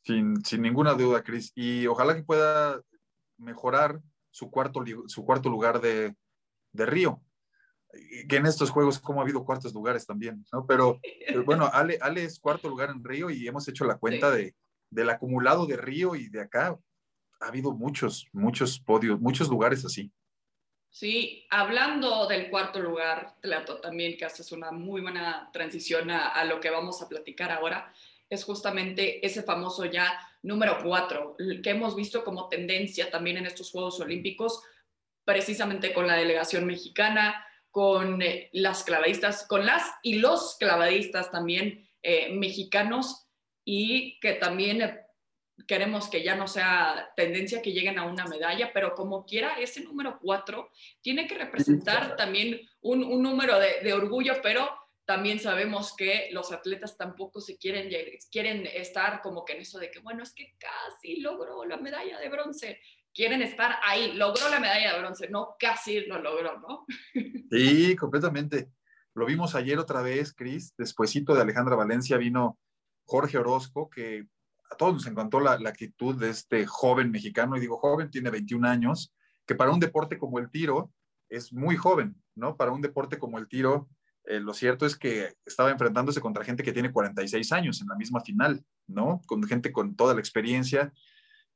Sin, 0.03 0.44
sin 0.44 0.62
ninguna 0.62 0.94
duda, 0.94 1.23
Cris. 1.23 1.53
Y 1.55 1.87
ojalá 1.87 2.16
que 2.16 2.25
pueda 2.25 2.83
mejorar 3.37 4.01
su 4.33 4.51
cuarto, 4.51 4.83
su 5.07 5.25
cuarto 5.25 5.49
lugar 5.49 5.81
de, 5.81 6.16
de 6.73 6.87
Río 6.87 7.23
que 8.29 8.37
en 8.37 8.46
estos 8.46 8.70
juegos 8.70 8.98
como 8.98 9.20
ha 9.20 9.24
habido 9.24 9.44
cuartos 9.44 9.72
lugares 9.72 10.07
también, 10.07 10.44
¿no? 10.53 10.66
Pero, 10.66 11.01
bueno, 11.44 11.68
Ale, 11.72 11.98
Ale, 12.01 12.24
es 12.24 12.38
cuarto 12.38 12.68
lugar 12.68 12.90
en 12.90 13.03
Río 13.03 13.31
y 13.31 13.46
hemos 13.46 13.66
hecho 13.68 13.85
la 13.85 13.96
cuenta 13.96 14.31
de, 14.31 14.55
del 14.90 15.11
acumulado 15.11 15.66
de 15.66 15.77
Río 15.77 16.14
y 16.14 16.29
de 16.29 16.42
acá. 16.42 16.79
Ha 17.40 17.46
habido 17.46 17.72
muchos, 17.72 18.27
muchos 18.33 18.81
podios, 18.81 19.20
muchos 19.20 19.48
lugares 19.48 19.85
así. 19.85 20.11
Sí, 20.90 21.46
hablando 21.51 22.27
del 22.27 22.51
cuarto 22.51 22.81
lugar, 22.81 23.37
Tlato, 23.40 23.81
también 23.81 24.16
que 24.16 24.24
haces 24.24 24.51
una 24.53 24.72
muy 24.72 25.01
buena 25.01 25.51
transición 25.53 26.11
a, 26.11 26.29
a, 26.29 26.44
lo 26.44 26.61
que 26.61 26.70
vamos 26.70 27.01
a 27.03 27.09
platicar 27.09 27.53
ahora, 27.53 27.92
es 28.29 28.44
justamente 28.44 29.24
ese 29.24 29.42
famoso 29.42 29.85
ya 29.85 30.18
número 30.42 30.79
cuatro, 30.83 31.37
que 31.62 31.70
hemos 31.70 31.94
visto 31.94 32.24
como 32.24 32.48
tendencia 32.48 33.11
también 33.11 33.37
en 33.37 33.46
estos 33.46 33.70
Juegos 33.70 34.01
Olímpicos, 34.01 34.62
precisamente 35.24 35.92
con 35.92 36.07
la 36.07 36.14
delegación 36.14 36.66
mexicana, 36.66 37.44
con 37.70 38.22
eh, 38.22 38.50
las 38.52 38.85
clavadistas, 38.85 39.46
con 39.46 39.66
las 39.66 39.83
y 40.02 40.14
los 40.14 40.57
clavadistas 40.59 41.31
también 41.31 41.88
eh, 42.02 42.33
mexicanos 42.33 43.28
y 43.64 44.18
que 44.20 44.35
también 44.35 44.83
eh, 44.83 45.00
queremos 45.66 46.09
que 46.09 46.22
ya 46.22 46.37
no 46.37 46.46
sea 46.46 47.12
tendencia 47.16 47.61
que 47.61 47.72
lleguen 47.72 47.98
a 47.98 48.04
una 48.04 48.26
medalla, 48.26 48.72
pero 48.72 48.94
como 48.94 49.24
quiera, 49.24 49.59
ese 49.61 49.83
número 49.83 50.18
cuatro 50.20 50.70
tiene 51.02 51.26
que 51.26 51.37
representar 51.37 52.16
también 52.16 52.61
un, 52.81 53.04
un 53.04 53.22
número 53.22 53.59
de, 53.59 53.81
de, 53.83 53.92
orgullo, 53.92 54.35
pero 54.42 54.70
también 55.04 55.40
sabemos 55.40 55.96
que 55.96 56.28
los 56.33 56.52
atletas 56.52 56.96
tampoco 56.96 57.40
se 57.40 57.57
quieren, 57.57 57.90
quieren 58.31 58.66
estar 58.66 59.22
como 59.22 59.44
que 59.44 59.54
en 59.54 59.62
eso 59.62 59.78
de 59.78 59.90
que, 59.90 60.00
bueno, 60.00 60.22
es 60.22 60.35
que 60.35 60.54
casi 60.59 61.20
logró 61.20 61.64
la 61.64 61.78
medalla 61.78 62.18
de 62.18 62.28
bronce 62.28 62.81
quieren 63.14 63.42
estar 63.42 63.77
ahí. 63.85 64.12
Logró 64.14 64.49
la 64.49 64.61
medalla 64.61 64.92
de 64.92 64.99
bronce, 65.01 65.29
no 65.29 65.57
casi 65.59 66.07
lo 66.07 66.21
logró, 66.21 66.59
¿no? 66.61 66.87
Sí, 67.51 67.97
completamente. 67.97 68.71
Lo 69.14 69.27
vimos 69.27 69.55
ayer 69.55 69.79
otra 69.79 70.03
vez, 70.03 70.35
Cris. 70.35 70.75
Despuésito 70.77 71.35
de 71.35 71.40
Alejandra 71.42 71.77
Valencia 71.77 72.18
vino 72.18 72.59
Jorge 73.05 73.38
Orozco, 73.38 73.88
que 73.90 74.27
a 74.71 74.77
todos 74.77 74.94
nos 74.94 75.07
encantó 75.07 75.40
la, 75.40 75.53
actitud 75.53 76.14
de 76.14 76.31
este 76.31 76.66
joven 76.66 77.11
mexicano. 77.11 77.57
Y 77.57 77.61
digo 77.61 77.79
joven, 77.79 78.11
tiene 78.11 78.31
21 78.31 78.68
años, 78.68 79.14
que 79.47 79.55
para 79.55 79.71
un 79.71 79.81
deporte 79.81 80.18
como 80.18 80.38
el 80.38 80.51
tiro 80.51 80.92
es 81.29 81.53
muy 81.53 81.77
joven, 81.77 82.23
¿no? 82.35 82.57
Para 82.57 82.71
un 82.71 82.81
deporte 82.81 83.18
como 83.18 83.38
el 83.38 83.49
tiro, 83.49 83.88
eh, 84.25 84.40
lo 84.40 84.53
cierto 84.53 84.87
es 84.87 84.97
que 84.97 85.35
estaba 85.44 85.71
enfrentándose 85.71 86.21
contra 86.21 86.44
gente 86.44 86.62
que 86.62 86.73
tiene 86.73 86.92
46 86.92 87.53
años 87.53 87.81
en 87.81 87.88
la 87.88 87.97
misma 87.97 88.21
final, 88.21 88.62
¿no? 88.87 89.21
Con 89.27 89.42
gente 89.44 89.73
con 89.73 89.97
toda 89.97 90.14
la 90.14 90.21
experiencia 90.21 90.92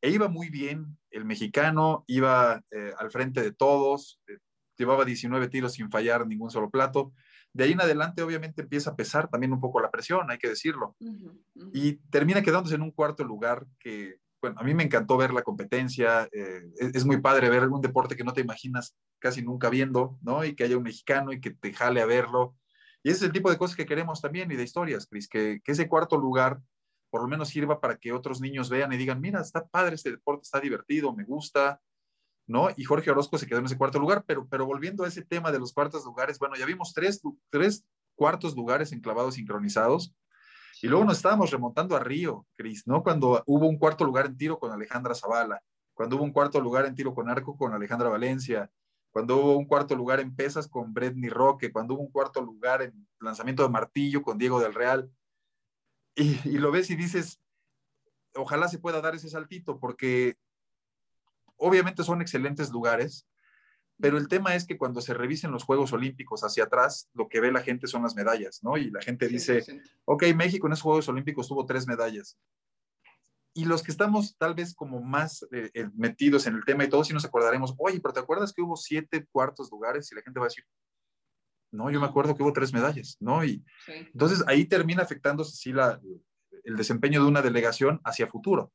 e 0.01 0.11
iba 0.11 0.29
muy 0.29 0.49
bien, 0.51 0.99
el 1.13 1.25
mexicano 1.25 2.05
iba 2.07 2.63
eh, 2.71 2.93
al 2.99 3.11
frente 3.11 3.43
de 3.43 3.53
todos, 3.53 4.21
eh, 4.27 4.39
llevaba 4.77 5.05
19 5.05 5.49
tiros 5.49 5.75
sin 5.75 5.91
fallar 5.91 6.27
ningún 6.27 6.51
solo 6.51 6.71
plato. 6.71 7.13
De 7.53 7.65
ahí 7.65 7.73
en 7.73 7.81
adelante 7.81 8.23
obviamente 8.23 8.63
empieza 8.63 8.91
a 8.91 8.97
pesar 8.97 9.29
también 9.29 9.53
un 9.53 9.61
poco 9.61 9.81
la 9.81 9.91
presión, 9.91 10.31
hay 10.31 10.39
que 10.39 10.49
decirlo. 10.49 10.97
Y 11.73 11.97
termina 12.11 12.43
quedándose 12.43 12.75
en 12.75 12.83
un 12.83 12.91
cuarto 12.91 13.25
lugar 13.25 13.67
que, 13.79 14.17
bueno, 14.41 14.59
a 14.59 14.65
mí 14.65 14.75
me 14.75 14.83
encantó 14.83 15.19
ver 15.19 15.35
la 15.35 15.43
competencia, 15.43 16.29
eh, 16.33 16.63
es, 16.79 16.95
es, 16.95 17.05
muy 17.05 17.21
padre 17.21 17.51
ver 17.51 17.69
un 17.69 17.83
deporte 17.83 18.17
que 18.17 18.25
no 18.25 18.33
te 18.33 18.41
imaginas 18.41 18.97
casi 19.19 19.43
nunca 19.43 19.69
viendo, 19.69 20.19
¿no? 20.23 20.45
Y 20.45 20.55
que 20.55 20.65
haya 20.65 20.79
un 20.79 20.83
mexicano 20.83 21.33
y 21.33 21.41
que 21.41 21.51
te 21.51 21.75
jale 21.75 22.01
a 22.01 22.07
verlo. 22.07 22.57
Y 23.03 23.11
ese 23.11 23.19
es 23.19 23.23
el 23.25 23.33
tipo 23.33 23.51
de 23.51 23.59
cosas 23.59 23.77
que 23.77 23.87
queremos 23.87 24.23
también 24.23 24.51
y 24.51 24.57
de 24.57 24.63
historias, 24.63 25.07
Cris, 25.07 25.29
que, 25.29 25.61
que 25.63 25.73
ese 25.73 25.89
cuarto 25.89 26.17
lugar 26.17 26.61
por 27.13 27.21
lo 27.21 27.29
menos 27.29 27.51
sirva 27.51 27.79
para 27.79 27.99
que 27.99 28.11
otros 28.11 28.41
niños 28.41 28.71
vean 28.71 28.91
y 28.91 28.97
digan, 28.97 29.21
mira, 29.21 29.43
está 29.43 29.67
padre 29.67 29.97
este 29.97 30.11
deporte, 30.11 30.45
está 30.45 30.61
divertido, 30.61 31.15
me 31.15 31.25
gusta, 31.25 31.79
¿no? 32.47 32.71
Y 32.75 32.85
Jorge 32.85 33.11
Orozco 33.11 33.37
se 33.37 33.47
quedó 33.47 33.59
en 33.59 33.67
ese 33.67 33.77
cuarto 33.77 33.99
lugar, 33.99 34.25
pero, 34.27 34.49
pero 34.49 34.65
volviendo 34.65 35.05
a 35.05 35.09
ese 35.09 35.23
tema 35.23 35.53
de 35.53 35.59
los 35.59 35.75
cuartos 35.75 36.07
lugares, 36.07 36.39
bueno, 36.39 36.55
ya 36.57 36.65
vimos 36.65 36.95
tres, 36.95 37.21
tres 37.51 37.85
cuartos 38.15 38.57
lugares 38.57 38.93
enclavados 38.93 39.35
sincronizados. 39.35 40.17
Y 40.81 40.89
luego 40.89 41.05
nos 41.05 41.19
estábamos 41.19 41.51
remontando 41.51 41.95
a 41.95 42.01
Río, 42.01 42.47
Cris, 42.57 42.87
¿no? 42.87 43.03
Cuando 43.03 43.43
hubo 43.45 43.69
un 43.69 43.77
cuarto 43.77 44.07
lugar 44.07 44.25
en 44.25 44.39
tiro 44.39 44.59
con 44.59 44.73
Alejandra 44.73 45.15
Zavala, 45.15 45.63
cuando 45.93 46.17
hubo 46.17 46.25
un 46.25 46.33
cuarto 46.33 46.63
lugar 46.63 46.87
en 46.87 46.95
tiro 46.95 47.13
con 47.13 47.29
arco 47.29 47.59
con 47.59 47.75
Alejandra 47.75 48.09
Valencia, 48.09 48.71
cuando 49.11 49.37
hubo 49.37 49.59
un 49.59 49.67
cuarto 49.67 49.95
lugar 49.95 50.19
en 50.21 50.35
pesas 50.35 50.67
con 50.67 50.95
Bretney 50.95 51.29
Roque, 51.29 51.71
cuando 51.71 51.93
hubo 51.93 52.05
un 52.05 52.11
cuarto 52.11 52.41
lugar 52.41 52.81
en 52.81 53.07
lanzamiento 53.21 53.63
de 53.65 53.69
martillo 53.69 54.23
con 54.23 54.39
Diego 54.39 54.61
del 54.61 54.73
Real 54.73 55.11
y, 56.15 56.59
lo 56.59 56.71
ves 56.71 56.91
y 56.91 56.97
dices, 56.97 57.41
ojalá 58.35 58.69
se 58.69 58.79
pueda 58.79 59.01
dar 59.01 59.15
ese 59.15 59.29
saltito, 59.29 59.79
porque 59.79 60.37
obviamente 61.57 62.03
son 62.05 62.21
excelentes 62.21 62.71
lugares, 62.71 63.27
pero 64.01 64.19
el 64.19 64.29
tema 64.29 64.55
es 64.55 64.67
que 64.67 64.77
cuando 64.77 65.01
se 65.01 65.15
revisen 65.15 65.53
los 65.53 65.65
Juegos 65.65 65.93
Olímpicos 65.93 66.43
hacia 66.43 66.65
atrás, 66.65 67.09
lo 67.15 67.29
que 67.29 67.41
ve 67.41 67.53
la 67.53 67.63
gente 67.63 67.87
son 67.87 68.03
las 68.03 68.17
medallas, 68.17 68.63
¿no? 68.63 68.77
Y 68.77 68.91
la 68.91 69.01
gente 69.01 69.29
dice, 69.29 69.65
ok, 70.05 70.25
México 70.35 70.67
en 70.67 70.73
esos 70.73 70.83
Juegos 70.83 71.09
Olímpicos 71.09 71.49
tuvo 71.49 71.65
tres 71.67 71.87
medallas. 71.87 72.37
Y 73.55 73.67
los 73.67 73.83
que 73.83 73.93
estamos 73.93 74.37
tal 74.39 74.55
vez 74.55 74.75
como 74.75 75.01
más 75.01 75.47
eh, 75.53 75.71
eh, 75.75 75.89
metidos 75.95 76.47
en 76.47 76.57
el 76.57 76.65
tema 76.65 76.85
y 76.85 76.89
todos 76.89 77.07
sí 77.07 77.13
nos 77.13 77.25
acordaremos, 77.25 77.75
oye, 77.79 78.01
pero 78.01 78.15
¿te 78.15 78.21
acuerdas 78.21 78.53
que 78.53 78.63
hubo 78.63 78.77
siete 78.77 79.27
cuartos 79.31 79.71
lugares? 79.71 80.11
Y 80.11 80.15
la 80.15 80.23
gente 80.23 80.41
va 80.41 80.47
a 80.47 80.49
decir, 80.49 80.65
no, 81.73 81.91
yo 81.91 82.01
me 82.01 82.07
acuerdo 82.07 82.37
que 82.37 82.43
hubo 82.43 82.53
tres 82.53 82.73
medallas, 82.73 83.17
¿no? 83.19 83.45
Y 83.45 83.65
entonces 83.89 84.45
ahí 84.47 84.67
termina 84.67 85.03
afectándose 85.03 85.57
sí 85.57 85.73
la, 85.73 86.01
el 86.65 86.77
desempeño 86.77 87.23
de 87.23 87.29
una 87.29 87.43
delegación 87.43 88.01
hacia 88.05 88.27
futuro. 88.27 88.73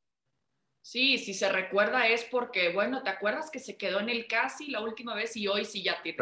Sí, 0.82 1.18
si 1.18 1.34
se 1.34 1.50
recuerda 1.50 2.08
es 2.08 2.24
porque, 2.24 2.72
bueno, 2.72 3.02
¿te 3.02 3.10
acuerdas 3.10 3.50
que 3.50 3.58
se 3.58 3.76
quedó 3.76 4.00
en 4.00 4.08
el 4.08 4.26
casi 4.26 4.68
la 4.68 4.80
última 4.80 5.14
vez 5.14 5.36
y 5.36 5.46
hoy 5.46 5.64
sí 5.64 5.82
ya 5.82 6.00
tiene 6.02 6.18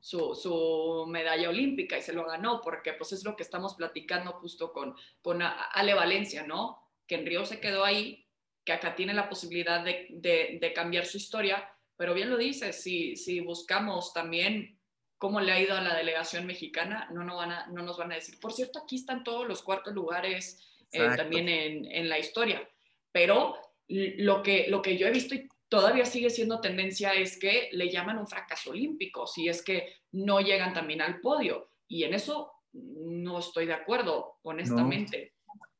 su, 0.00 0.34
su, 0.34 1.06
medalla 1.08 1.48
olímpica 1.48 1.96
y 1.96 2.02
se 2.02 2.12
lo 2.12 2.26
ganó? 2.26 2.60
Porque 2.60 2.92
pues 2.92 3.12
es 3.12 3.24
lo 3.24 3.34
que 3.34 3.42
estamos 3.42 3.74
platicando 3.74 4.32
justo 4.32 4.72
con, 4.72 4.94
con 5.22 5.40
Ale 5.42 5.94
Valencia, 5.94 6.46
¿no? 6.46 6.82
Que 7.06 7.14
en 7.14 7.26
Río 7.26 7.46
se 7.46 7.60
quedó 7.60 7.84
ahí, 7.84 8.26
que 8.64 8.72
acá 8.72 8.94
tiene 8.94 9.14
la 9.14 9.28
posibilidad 9.28 9.82
de, 9.82 10.08
de, 10.10 10.58
de 10.60 10.72
cambiar 10.74 11.06
su 11.06 11.16
historia, 11.16 11.72
pero 11.96 12.12
bien 12.12 12.28
lo 12.28 12.36
dices, 12.36 12.82
si, 12.82 13.16
si 13.16 13.40
buscamos 13.40 14.12
también 14.12 14.79
cómo 15.20 15.38
le 15.38 15.52
ha 15.52 15.60
ido 15.60 15.76
a 15.76 15.82
la 15.82 15.94
delegación 15.94 16.46
mexicana, 16.46 17.06
no, 17.12 17.22
no, 17.24 17.36
van 17.36 17.52
a, 17.52 17.66
no 17.66 17.82
nos 17.82 17.98
van 17.98 18.10
a 18.10 18.14
decir. 18.14 18.40
Por 18.40 18.54
cierto, 18.54 18.78
aquí 18.78 18.96
están 18.96 19.22
todos 19.22 19.46
los 19.46 19.62
cuartos 19.62 19.92
lugares 19.92 20.66
eh, 20.92 21.10
también 21.14 21.46
en, 21.46 21.84
en 21.92 22.08
la 22.08 22.18
historia, 22.18 22.66
pero 23.12 23.54
lo 23.86 24.42
que, 24.42 24.68
lo 24.68 24.80
que 24.80 24.96
yo 24.96 25.06
he 25.06 25.10
visto 25.10 25.34
y 25.34 25.46
todavía 25.68 26.06
sigue 26.06 26.30
siendo 26.30 26.62
tendencia 26.62 27.12
es 27.12 27.38
que 27.38 27.68
le 27.72 27.90
llaman 27.90 28.16
un 28.16 28.26
fracaso 28.26 28.70
olímpico, 28.70 29.26
si 29.26 29.46
es 29.46 29.62
que 29.62 29.92
no 30.12 30.40
llegan 30.40 30.72
también 30.72 31.02
al 31.02 31.20
podio. 31.20 31.68
Y 31.86 32.04
en 32.04 32.14
eso 32.14 32.52
no 32.72 33.40
estoy 33.40 33.66
de 33.66 33.74
acuerdo, 33.74 34.38
honestamente. 34.40 35.34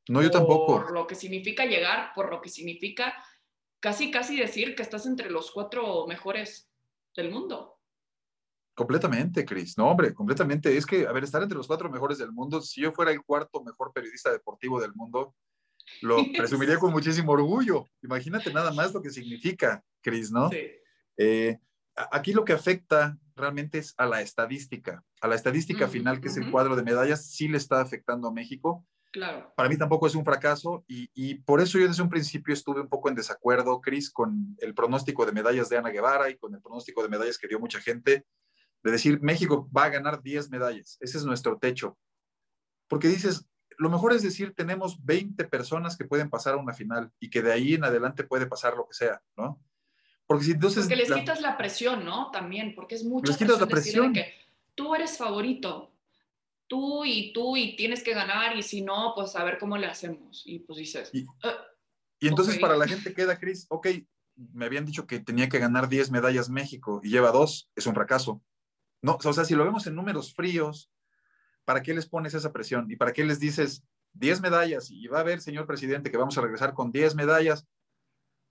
No, 0.09 0.22
yo 0.22 0.31
tampoco. 0.31 0.83
Por 0.83 0.92
lo 0.92 1.07
que 1.07 1.14
significa 1.14 1.64
llegar, 1.64 2.12
por 2.14 2.31
lo 2.31 2.42
que 2.42 2.50
significa 2.50 3.24
casi, 3.81 4.11
casi 4.11 4.37
decir 4.37 4.74
que 4.74 4.83
estás 4.83 5.07
entre 5.07 5.31
los 5.31 5.50
cuatro 5.50 6.07
mejores 6.07 6.70
del 7.16 7.31
mundo. 7.31 7.80
Completamente, 8.81 9.45
Cris. 9.45 9.77
No, 9.77 9.90
hombre, 9.90 10.14
completamente. 10.14 10.75
Es 10.75 10.87
que, 10.87 11.07
a 11.07 11.12
ver, 11.12 11.23
estar 11.23 11.43
entre 11.43 11.59
los 11.59 11.66
cuatro 11.66 11.90
mejores 11.90 12.16
del 12.16 12.33
mundo, 12.33 12.62
si 12.62 12.81
yo 12.81 12.93
fuera 12.93 13.12
el 13.12 13.23
cuarto 13.23 13.62
mejor 13.62 13.93
periodista 13.93 14.33
deportivo 14.33 14.81
del 14.81 14.95
mundo, 14.95 15.35
lo 16.01 16.16
presumiría 16.35 16.79
con 16.79 16.90
muchísimo 16.90 17.33
orgullo. 17.33 17.85
Imagínate 18.03 18.51
nada 18.55 18.73
más 18.73 18.95
lo 18.95 19.03
que 19.03 19.11
significa, 19.11 19.85
Cris, 20.01 20.33
¿no? 20.33 20.49
Sí. 20.49 20.66
Eh, 21.19 21.59
aquí 21.95 22.33
lo 22.33 22.43
que 22.43 22.55
afecta 22.55 23.19
realmente 23.37 23.77
es 23.77 23.93
a 23.99 24.07
la 24.07 24.23
estadística. 24.23 25.05
A 25.21 25.29
la 25.29 25.35
estadística 25.35 25.87
final, 25.87 26.23
que 26.23 26.29
es 26.29 26.38
el 26.38 26.51
cuadro 26.51 26.75
de 26.75 26.83
medallas, 26.83 27.27
sí 27.27 27.49
le 27.49 27.59
está 27.59 27.83
afectando 27.83 28.29
a 28.29 28.33
México. 28.33 28.87
Claro. 29.12 29.53
Para 29.55 29.69
mí 29.69 29.77
tampoco 29.77 30.07
es 30.07 30.14
un 30.14 30.25
fracaso 30.25 30.87
y, 30.88 31.11
y, 31.12 31.35
por 31.35 31.61
eso 31.61 31.79
yo 31.79 31.87
desde 31.87 32.03
un 32.03 32.09
principio 32.09 32.55
estuve 32.55 32.81
un 32.81 32.88
poco 32.88 33.11
en 33.11 33.14
desacuerdo, 33.14 33.83
Cris, 33.83 34.11
con 34.11 34.57
el 34.59 34.73
pronóstico 34.73 35.27
de 35.27 35.33
medallas 35.33 35.69
de 35.69 35.77
Ana 35.77 35.90
Guevara 35.90 36.31
y 36.31 36.38
con 36.38 36.55
el 36.55 36.62
pronóstico 36.62 37.03
de 37.03 37.11
medallas 37.11 37.37
que 37.37 37.49
dio 37.49 37.61
mucha 37.61 37.79
gente, 37.79 38.25
de 38.83 38.93
decir 38.93 39.21
México 39.21 39.69
va 39.77 39.85
a 39.85 39.90
ganar 39.90 40.23
10 40.23 40.51
medallas. 40.51 40.97
Ese 41.01 41.19
es 41.19 41.25
nuestro 41.25 41.59
techo. 41.59 41.99
Porque 42.88 43.09
dices, 43.09 43.47
lo 43.79 43.90
mejor 43.90 44.12
es 44.12 44.23
decir, 44.23 44.55
tenemos 44.55 45.05
20 45.05 45.45
personas 45.45 45.97
que 45.97 46.05
pueden 46.05 46.31
pasar 46.31 46.55
a 46.55 46.59
una 46.59 46.75
final 46.75 47.11
y 47.19 47.31
que 47.31 47.43
de 47.43 47.53
ahí 47.53 47.75
en 47.75 47.85
adelante 47.85 48.25
puede 48.25 48.47
pasar 48.47 48.77
lo 48.77 48.87
que 48.87 48.95
sea, 48.95 49.23
¿no? 49.37 49.61
Porque 50.27 50.45
si 50.45 50.53
entonces... 50.53 50.85
Porque 50.85 50.97
les 50.97 51.12
quitas 51.12 51.40
la 51.40 51.57
presión, 51.57 52.05
¿no? 52.05 52.31
También, 52.31 52.75
porque 52.75 52.95
es 52.95 53.05
mucho... 53.05 53.31
Les 53.31 53.38
quitas 53.38 53.61
la 53.61 53.66
presión. 53.66 54.12
que 54.12 54.33
tú 54.75 54.95
eres 54.95 55.16
favorito, 55.19 55.93
tú 56.66 57.05
y 57.05 57.33
tú 57.33 57.57
y 57.57 57.75
tienes 57.75 58.03
que 58.03 58.14
ganar 58.14 58.57
y 58.57 58.62
si 58.62 58.83
no, 58.83 59.12
pues 59.14 59.35
a 59.35 59.45
ver 59.45 59.59
cómo 59.59 59.77
le 59.77 59.87
hacemos. 59.87 60.43
Y 60.47 60.61
pues 60.61 60.79
dices... 60.79 61.11
Y, 61.12 61.27
ah, 61.43 61.66
entonces 62.21 62.59
para 62.59 62.77
la 62.77 62.87
gente 62.87 63.14
queda, 63.14 63.38
Cris, 63.38 63.66
ok, 63.71 63.88
me 64.53 64.66
habían 64.66 64.87
dicho 64.87 65.07
que 65.07 65.21
tenía 65.21 65.49
que 65.49 65.59
ganar 65.59 65.88
10 65.88 66.11
medallas 66.11 66.49
México 66.49 67.01
y 67.03 67.11
lleva 67.11 67.31
dos, 67.31 67.71
es 67.75 67.87
un 67.87 67.95
fracaso. 67.95 68.43
No, 69.02 69.18
o 69.22 69.32
sea, 69.32 69.44
si 69.44 69.54
lo 69.54 69.64
vemos 69.64 69.86
en 69.86 69.94
números 69.94 70.34
fríos, 70.34 70.90
¿para 71.64 71.82
qué 71.82 71.94
les 71.94 72.06
pones 72.06 72.34
esa 72.34 72.52
presión? 72.52 72.90
¿Y 72.90 72.96
para 72.96 73.12
qué 73.12 73.24
les 73.24 73.40
dices 73.40 73.82
10 74.14 74.40
medallas 74.40 74.90
y 74.90 75.06
va 75.06 75.18
a 75.18 75.20
haber, 75.20 75.40
señor 75.40 75.66
presidente, 75.66 76.10
que 76.10 76.16
vamos 76.16 76.36
a 76.36 76.42
regresar 76.42 76.74
con 76.74 76.92
10 76.92 77.14
medallas? 77.14 77.66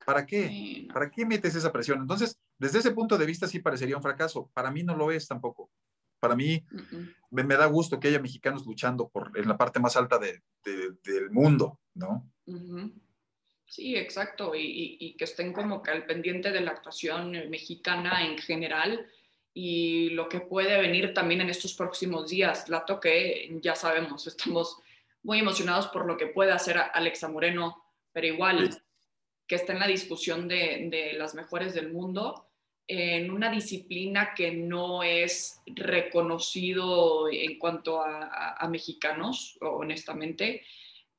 ¿Para 0.05 0.25
qué? 0.25 0.87
¿Para 0.91 1.11
qué 1.11 1.25
metes 1.25 1.55
esa 1.55 1.71
presión? 1.71 1.99
Entonces, 2.01 2.39
desde 2.57 2.79
ese 2.79 2.91
punto 2.91 3.17
de 3.17 3.25
vista 3.25 3.47
sí 3.47 3.59
parecería 3.59 3.97
un 3.97 4.01
fracaso. 4.01 4.49
Para 4.53 4.71
mí 4.71 4.83
no 4.83 4.95
lo 4.95 5.11
es 5.11 5.27
tampoco. 5.27 5.69
Para 6.19 6.35
mí 6.35 6.65
me, 7.29 7.43
da 7.55 7.65
gusto 7.67 7.99
que 7.99 8.09
haya 8.09 8.19
mexicanos 8.19 8.65
luchando 8.65 9.07
por, 9.07 9.31
en 9.37 9.47
la 9.47 9.57
parte 9.57 9.79
más 9.79 9.95
alta 9.95 10.19
del 10.19 11.31
mundo, 11.31 11.79
¿no? 11.93 12.29
Sí, 13.65 13.95
exacto. 13.95 14.55
Y, 14.55 14.97
y, 14.99 15.15
que 15.15 15.23
estén 15.23 15.53
como 15.53 15.81
que 15.81 15.91
al 15.91 16.05
pendiente 16.05 16.51
de 16.51 16.61
la 16.61 16.71
actuación 16.71 17.31
mexicana 17.49 18.25
en 18.25 18.37
general 18.37 19.05
y 19.53 20.09
lo 20.11 20.29
que 20.29 20.41
puede 20.41 20.79
venir 20.79 21.13
también 21.13 21.41
en 21.41 21.49
estos 21.49 21.73
próximos 21.73 22.29
días. 22.29 22.69
La 22.69 22.85
que 23.01 23.49
ya 23.61 23.75
sabemos, 23.75 24.27
estamos 24.27 24.77
muy 25.23 25.39
emocionados 25.39 25.87
por 25.87 26.05
lo 26.05 26.17
que 26.17 26.27
puede 26.27 26.51
hacer 26.51 26.77
Alexa 26.77 27.27
Moreno, 27.27 27.83
pero 28.11 28.27
igual 28.27 28.69
que 29.47 29.55
está 29.55 29.73
en 29.73 29.79
la 29.79 29.87
discusión 29.87 30.47
de, 30.47 30.87
de, 30.89 31.13
las 31.13 31.33
mejores 31.33 31.73
del 31.73 31.91
mundo 31.91 32.45
en 32.87 33.29
una 33.29 33.51
disciplina 33.51 34.33
que 34.35 34.51
no 34.51 35.03
es 35.03 35.61
reconocido 35.67 37.29
en 37.29 37.59
cuanto 37.59 38.01
a, 38.01 38.55
a, 38.57 38.67
mexicanos, 38.67 39.57
honestamente. 39.61 40.63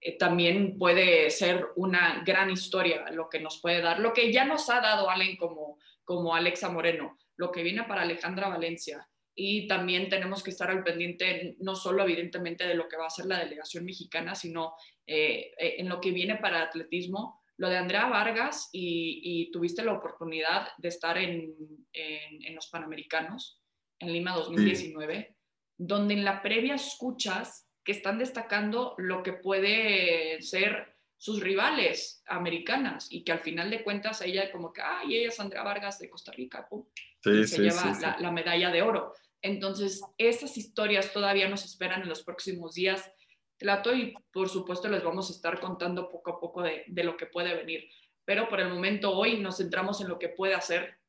Eh, 0.00 0.16
también 0.18 0.78
puede 0.78 1.30
ser 1.30 1.68
una 1.76 2.22
gran 2.24 2.50
historia 2.50 3.10
lo 3.12 3.28
que 3.28 3.38
nos 3.38 3.60
puede 3.60 3.82
dar, 3.82 4.00
lo 4.00 4.12
que 4.12 4.32
ya 4.32 4.44
nos 4.44 4.68
ha 4.70 4.80
dado 4.80 5.10
alguien 5.10 5.36
como, 5.36 5.78
como 6.04 6.34
Alexa 6.34 6.70
Moreno 6.70 7.18
lo 7.40 7.50
que 7.50 7.62
viene 7.62 7.84
para 7.84 8.02
Alejandra 8.02 8.50
Valencia. 8.50 9.08
Y 9.34 9.66
también 9.66 10.10
tenemos 10.10 10.42
que 10.42 10.50
estar 10.50 10.70
al 10.70 10.84
pendiente, 10.84 11.56
no 11.60 11.74
solo 11.74 12.02
evidentemente 12.02 12.66
de 12.66 12.74
lo 12.74 12.86
que 12.86 12.98
va 12.98 13.06
a 13.06 13.10
ser 13.10 13.24
la 13.24 13.38
delegación 13.38 13.86
mexicana, 13.86 14.34
sino 14.34 14.74
eh, 15.06 15.52
eh, 15.58 15.76
en 15.78 15.88
lo 15.88 16.02
que 16.02 16.10
viene 16.10 16.36
para 16.36 16.60
atletismo. 16.60 17.40
Lo 17.56 17.70
de 17.70 17.78
Andrea 17.78 18.08
Vargas 18.08 18.68
y, 18.72 19.50
tuviste 19.52 19.82
la 19.82 19.94
oportunidad 19.94 20.68
de 20.76 20.88
estar 20.88 21.16
en, 21.16 21.56
en, 21.94 22.54
los 22.54 22.68
Panamericanos 22.68 23.62
en 23.98 24.12
Lima 24.12 24.34
2019, 24.34 25.34
donde 25.78 26.14
en 26.14 26.24
la 26.26 26.42
previa 26.42 26.74
escuchas 26.74 27.70
que 27.82 27.92
están 27.92 28.18
destacando 28.18 28.94
lo 28.98 29.22
que 29.22 29.32
puede 29.32 30.42
ser 30.42 30.89
sus 31.20 31.40
rivales 31.40 32.22
americanas 32.26 33.08
y 33.10 33.24
que 33.24 33.32
al 33.32 33.40
final 33.40 33.68
de 33.68 33.84
cuentas 33.84 34.22
ella 34.22 34.50
como 34.50 34.72
que, 34.72 34.80
ay, 34.80 35.16
ella 35.16 35.28
es 35.28 35.38
Andrea 35.38 35.62
Vargas 35.62 35.98
de 35.98 36.08
Costa 36.08 36.32
Rica, 36.32 36.66
pum, 36.66 36.86
y 37.26 37.46
se 37.46 37.60
lleva 37.60 38.16
la, 38.18 38.32
medalla 38.32 38.70
de 38.70 38.80
oro. 38.80 39.12
Entonces, 39.42 40.00
esas 40.16 40.56
historias 40.56 41.12
todavía 41.12 41.46
nos 41.46 41.66
esperan 41.66 42.00
en 42.00 42.08
los 42.08 42.22
próximos 42.22 42.72
días. 42.72 43.12
Trato 43.58 43.94
y 43.94 44.14
por 44.32 44.48
supuesto 44.48 44.88
les 44.88 45.04
vamos 45.04 45.28
a 45.28 45.34
estar 45.34 45.60
contando 45.60 46.08
poco 46.08 46.30
a 46.30 46.40
poco 46.40 46.62
de, 46.62 46.84
de 46.88 47.04
lo 47.04 47.18
que 47.18 47.26
puede 47.26 47.54
venir. 47.54 47.84
Pero 48.24 48.48
por 48.48 48.58
el 48.60 48.70
momento 48.70 49.14
hoy 49.14 49.40
nos 49.40 49.58
centramos 49.58 50.00
en 50.00 50.08
lo 50.08 50.18
que 50.18 50.30
puede 50.30 50.54
hacer 50.54 51.00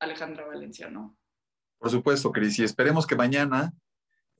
Alejandra 0.00 0.44
Valencia, 0.44 0.90
¿no? 0.90 1.16
Por 1.78 1.90
supuesto, 1.90 2.30
Cris, 2.30 2.58
y 2.58 2.64
esperemos 2.64 3.06
que 3.06 3.16
mañana 3.16 3.72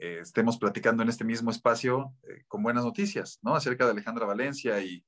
eh, 0.02 0.20
estemos 0.22 0.56
platicando 0.56 1.02
en 1.02 1.10
este 1.10 1.24
mismo 1.24 1.50
espacio 1.50 2.14
eh, 2.22 2.44
con 2.48 2.62
buenas 2.62 2.84
noticias, 2.86 3.38
¿no? 3.42 3.54
Acerca 3.54 3.84
de 3.84 3.90
Alejandra 3.90 4.24
Valencia 4.24 4.80
y, 4.80 5.04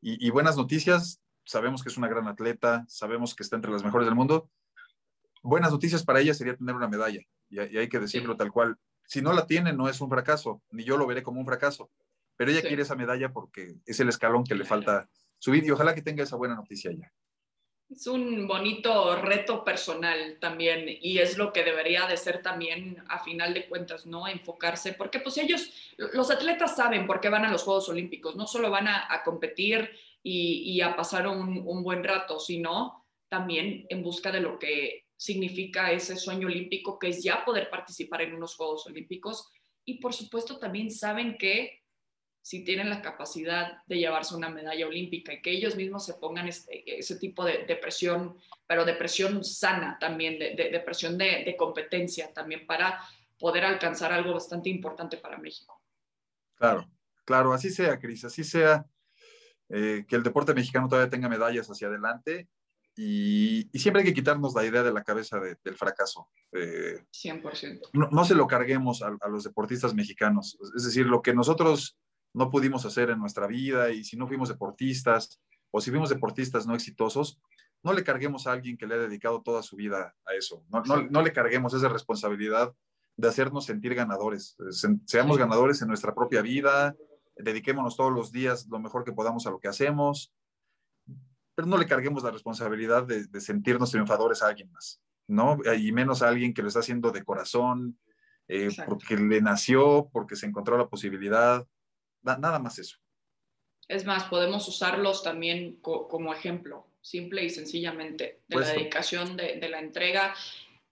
y, 0.00 0.30
buenas 0.30 0.56
noticias. 0.56 1.22
Sabemos 1.44 1.80
que 1.80 1.90
es 1.90 1.96
una 1.96 2.08
gran 2.08 2.26
atleta, 2.26 2.84
sabemos 2.88 3.36
que 3.36 3.44
está 3.44 3.54
entre 3.54 3.70
las 3.70 3.84
mejores 3.84 4.04
del 4.04 4.16
mundo. 4.16 4.50
Buenas 5.44 5.70
noticias 5.70 6.04
para 6.04 6.18
ella 6.18 6.34
sería 6.34 6.56
tener 6.56 6.74
una 6.74 6.88
medalla, 6.88 7.20
y, 7.50 7.58
hay 7.60 7.88
que 7.88 8.00
decirlo 8.00 8.36
tal 8.36 8.50
cual. 8.50 8.76
Si 9.06 9.22
no 9.22 9.32
la 9.32 9.46
tiene, 9.46 9.72
no 9.72 9.88
es 9.88 10.00
un 10.00 10.10
fracaso, 10.10 10.60
ni 10.72 10.82
yo 10.82 10.96
lo 10.96 11.06
veré 11.06 11.22
como 11.22 11.38
un 11.38 11.46
fracaso, 11.46 11.92
pero 12.36 12.50
ella 12.50 12.62
quiere 12.62 12.82
esa 12.82 12.96
medalla 12.96 13.32
porque 13.32 13.76
es 13.86 14.00
el 14.00 14.08
escalón 14.08 14.42
que 14.42 14.56
le 14.56 14.64
falta 14.64 15.08
subir 15.38 15.62
y 15.64 15.70
ojalá 15.70 15.94
que 15.94 16.02
tenga 16.02 16.24
esa 16.24 16.34
buena 16.34 16.56
noticia 16.56 16.90
ya. 16.90 17.12
Es 17.92 18.06
un 18.06 18.48
bonito 18.48 19.16
reto 19.16 19.62
personal 19.62 20.38
también 20.40 20.86
y 20.88 21.18
es 21.18 21.36
lo 21.36 21.52
que 21.52 21.62
debería 21.62 22.06
de 22.06 22.16
ser 22.16 22.40
también 22.40 23.04
a 23.08 23.22
final 23.22 23.52
de 23.52 23.68
cuentas, 23.68 24.06
¿no? 24.06 24.26
Enfocarse, 24.26 24.94
porque 24.94 25.20
pues 25.20 25.36
ellos, 25.36 25.70
los 25.98 26.30
atletas 26.30 26.74
saben 26.74 27.06
por 27.06 27.20
qué 27.20 27.28
van 27.28 27.44
a 27.44 27.50
los 27.50 27.64
Juegos 27.64 27.90
Olímpicos, 27.90 28.34
no 28.34 28.46
solo 28.46 28.70
van 28.70 28.88
a, 28.88 29.22
competir 29.22 29.90
y, 30.22 30.80
a 30.80 30.96
pasar 30.96 31.28
un, 31.28 31.62
un, 31.66 31.82
buen 31.82 32.02
rato, 32.02 32.40
sino 32.40 33.04
también 33.28 33.84
en 33.90 34.02
busca 34.02 34.32
de 34.32 34.40
lo 34.40 34.58
que 34.58 35.08
significa 35.14 35.92
ese 35.92 36.16
sueño 36.16 36.46
olímpico, 36.46 36.98
que 36.98 37.08
es 37.08 37.22
ya 37.22 37.44
poder 37.44 37.68
participar 37.68 38.22
en 38.22 38.34
unos 38.34 38.56
Juegos 38.56 38.86
Olímpicos. 38.86 39.50
Y 39.84 39.98
por 39.98 40.14
supuesto 40.14 40.58
también 40.58 40.90
saben 40.90 41.36
que 41.36 41.81
si 42.42 42.64
tienen 42.64 42.90
la 42.90 43.00
capacidad 43.00 43.84
de 43.86 43.98
llevarse 43.98 44.34
una 44.34 44.48
medalla 44.48 44.86
olímpica 44.86 45.32
y 45.32 45.40
que 45.40 45.52
ellos 45.52 45.76
mismos 45.76 46.04
se 46.04 46.14
pongan 46.14 46.48
este, 46.48 46.98
ese 46.98 47.16
tipo 47.16 47.44
de, 47.44 47.64
presión, 47.80 48.36
pero 48.66 48.84
de 48.84 48.94
presión 48.94 49.44
sana 49.44 49.96
también, 50.00 50.40
de, 50.40 50.82
presión 50.84 51.16
de, 51.16 51.54
competencia 51.56 52.32
también 52.34 52.66
para 52.66 53.00
poder 53.38 53.64
alcanzar 53.64 54.12
algo 54.12 54.34
bastante 54.34 54.68
importante 54.70 55.16
para 55.18 55.38
México. 55.38 55.80
Claro, 56.56 56.90
claro, 57.24 57.52
así 57.52 57.70
sea, 57.70 57.98
Cris, 58.00 58.24
así 58.24 58.42
sea 58.42 58.84
eh, 59.68 60.04
que 60.08 60.16
el 60.16 60.24
deporte 60.24 60.52
mexicano 60.52 60.88
todavía 60.88 61.10
tenga 61.10 61.28
medallas 61.28 61.68
hacia 61.68 61.86
adelante 61.86 62.48
y, 62.96 63.70
siempre 63.74 64.02
hay 64.02 64.08
que 64.08 64.14
quitarnos 64.14 64.52
la 64.54 64.64
idea 64.64 64.82
de 64.82 64.92
la 64.92 65.04
cabeza 65.04 65.38
del 65.40 65.76
fracaso. 65.76 66.28
100%. 66.52 67.64
Eh, 67.64 67.80
no, 67.92 68.08
no, 68.10 68.24
se 68.24 68.34
lo 68.34 68.46
carguemos 68.46 69.00
a, 69.02 69.16
a 69.20 69.28
los 69.28 69.44
deportistas 69.44 69.94
mexicanos. 69.94 70.58
Es 70.76 70.84
decir, 70.84 71.06
lo 71.06 71.22
que 71.22 71.32
nosotros 71.32 71.96
no 72.34 72.50
pudimos 72.50 72.84
hacer 72.84 73.10
en 73.10 73.18
nuestra 73.18 73.46
vida 73.46 73.90
y 73.90 74.04
si 74.04 74.16
no 74.16 74.26
fuimos 74.26 74.48
deportistas, 74.48 75.40
o 75.70 75.80
si 75.80 75.90
fuimos 75.90 76.10
deportistas 76.10 76.66
no 76.66 76.74
exitosos, 76.74 77.40
no 77.82 77.92
le 77.92 78.04
carguemos 78.04 78.46
a 78.46 78.52
alguien 78.52 78.76
que 78.76 78.86
le 78.86 78.94
ha 78.94 78.98
dedicado 78.98 79.42
toda 79.42 79.62
su 79.62 79.76
vida 79.76 80.14
a 80.24 80.34
eso. 80.34 80.64
No, 80.68 80.82
no, 80.82 81.02
no 81.02 81.22
le 81.22 81.32
carguemos 81.32 81.74
esa 81.74 81.88
responsabilidad 81.88 82.74
de 83.16 83.28
hacernos 83.28 83.66
sentir 83.66 83.94
ganadores. 83.94 84.56
Seamos 85.06 85.38
ganadores 85.38 85.82
en 85.82 85.88
nuestra 85.88 86.14
propia 86.14 86.42
vida, 86.42 86.94
dediquémonos 87.36 87.96
todos 87.96 88.12
los 88.12 88.32
días 88.32 88.66
lo 88.68 88.78
mejor 88.78 89.04
que 89.04 89.12
podamos 89.12 89.46
a 89.46 89.50
lo 89.50 89.58
que 89.58 89.68
hacemos, 89.68 90.32
pero 91.54 91.68
no 91.68 91.76
le 91.76 91.86
carguemos 91.86 92.22
la 92.22 92.30
responsabilidad 92.30 93.04
de, 93.04 93.40
sentirnos 93.40 93.90
triunfadores 93.90 94.42
a 94.42 94.48
alguien 94.48 94.70
más, 94.72 95.00
¿no? 95.26 95.58
Y 95.76 95.92
menos 95.92 96.22
a 96.22 96.28
alguien 96.28 96.54
que 96.54 96.62
lo 96.62 96.68
está 96.68 96.80
haciendo 96.80 97.10
de 97.10 97.24
corazón, 97.24 97.98
eh, 98.48 98.70
porque 98.86 99.16
le 99.16 99.40
nació, 99.40 100.08
porque 100.12 100.36
se 100.36 100.46
encontró 100.46 100.78
la 100.78 100.88
posibilidad, 100.88 101.66
nada 102.22 102.58
más 102.58 102.78
eso. 102.78 102.98
Es 103.88 104.04
más, 104.04 104.24
podemos 104.24 104.66
usarlos 104.68 105.22
también 105.22 105.76
como 105.80 106.32
ejemplo, 106.32 106.86
simple 107.00 107.44
y 107.44 107.50
sencillamente, 107.50 108.42
de 108.48 108.56
la 108.56 108.68
dedicación, 108.68 109.36
de, 109.36 109.56
de 109.56 109.68
la 109.68 109.80
entrega 109.80 110.34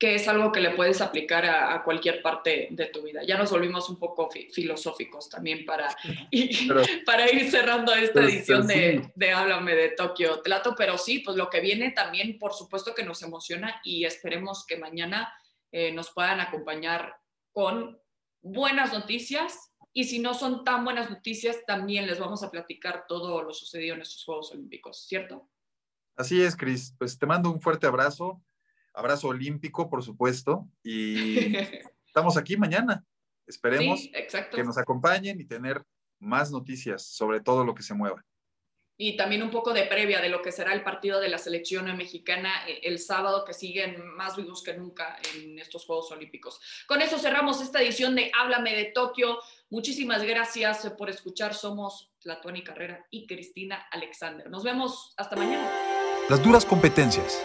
que 0.01 0.14
es 0.14 0.26
algo 0.28 0.51
que 0.51 0.61
le 0.61 0.70
puedes 0.70 1.03
aplicar 1.03 1.45
a, 1.45 1.85
cualquier 1.85 2.22
parte 2.22 2.68
de 2.70 2.87
tu 2.87 3.03
vida. 3.03 3.20
Ya 3.22 3.37
nos 3.37 3.51
volvimos 3.51 3.91
un 3.91 3.99
poco 3.99 4.31
filosóficos 4.51 5.28
también 5.28 5.66
para, 5.66 5.95
para 7.07 7.31
ir 7.31 7.51
cerrando 7.51 7.93
esta 7.93 8.22
edición 8.22 8.66
de, 8.66 9.12
de, 9.14 9.31
Háblame 9.31 9.74
de 9.74 9.91
Tokio 9.91 10.41
Tlato, 10.41 10.74
pero 10.74 10.97
sí, 10.97 11.18
pues 11.18 11.37
lo 11.37 11.51
que 11.51 11.61
viene 11.61 11.91
también, 11.91 12.39
por 12.39 12.55
supuesto 12.55 12.95
que 12.95 13.05
nos 13.05 13.22
emociona 13.22 13.78
y 13.85 14.07
esperemos 14.07 14.64
que 14.64 14.78
mañana 14.78 15.35
eh, 15.70 15.93
nos 15.93 16.11
puedan 16.12 16.41
acompañar 16.41 17.16
con 17.53 18.01
buenas 18.41 18.95
noticias 18.95 19.69
y 19.93 20.05
si 20.05 20.18
no 20.18 20.34
son 20.34 20.64
tan 20.64 20.84
buenas 20.84 21.11
noticias, 21.11 21.59
también 21.66 22.07
les 22.07 22.18
vamos 22.18 22.43
a 22.43 22.51
platicar 22.51 23.07
todo 23.09 23.43
lo 23.43 23.53
sucedido 23.53 23.95
en 23.95 24.03
estos 24.03 24.24
Juegos 24.24 24.53
Olímpicos, 24.53 25.07
¿cierto? 25.07 25.49
Así 26.16 26.41
es, 26.43 26.57
Cris. 26.57 26.95
Pues 26.99 27.18
te 27.18 27.26
mando 27.26 27.51
un 27.51 27.61
fuerte 27.61 27.86
abrazo 27.86 28.43
abrazo 28.95 29.28
olímpico, 29.28 29.88
por 29.88 30.03
supuesto, 30.03 30.68
y 30.82 31.57
estamos 32.07 32.36
aquí 32.36 32.57
mañana. 32.57 33.05
Esperemos 33.47 34.09
que 34.55 34.64
nos 34.64 34.78
acompañen 34.78 35.41
y 35.41 35.45
tener 35.45 35.82
más 36.20 36.51
noticias 36.53 37.05
sobre 37.05 37.41
todo 37.41 37.64
lo 37.64 37.74
que 37.74 37.82
se 37.82 37.95
mueva. 37.95 38.24
Y 39.01 39.16
también 39.16 39.42
un 39.42 39.51
poco 39.51 39.72
de 39.72 39.84
previa 39.84 40.20
de 40.20 40.28
lo 40.28 40.42
que 40.42 40.53
será 40.53 40.74
el 40.74 40.82
partido 40.82 41.20
de 41.20 41.30
la 41.30 41.38
selección 41.38 41.96
mexicana 41.96 42.53
eh, 42.68 42.80
el 42.82 42.98
sábado, 42.98 43.44
que 43.46 43.55
siguen 43.55 44.07
más 44.14 44.36
vivos 44.36 44.62
que 44.62 44.74
nunca 44.74 45.16
en 45.34 45.59
estos 45.59 45.86
Juegos 45.86 46.12
Olímpicos. 46.12 46.61
Con 46.86 47.01
eso 47.01 47.18
cerramos 47.18 47.62
esta 47.62 47.80
edición 47.80 48.14
de 48.14 48.30
Háblame 48.38 48.76
de 48.76 48.86
Tokio. 48.86 49.38
Muchísimas 49.70 50.22
gracias 50.22 50.86
por 50.98 51.09
escuchar. 51.09 51.55
Somos 51.55 52.12
Tlatuani 52.20 52.62
Carrera 52.62 53.07
y 53.11 53.26
Cristina 53.26 53.86
Alexander. 53.90 54.51
Nos 54.51 54.64
vemos 54.64 55.14
hasta 55.16 55.34
mañana. 55.34 55.70
Las 56.28 56.42
duras 56.42 56.66
competencias 56.66 57.42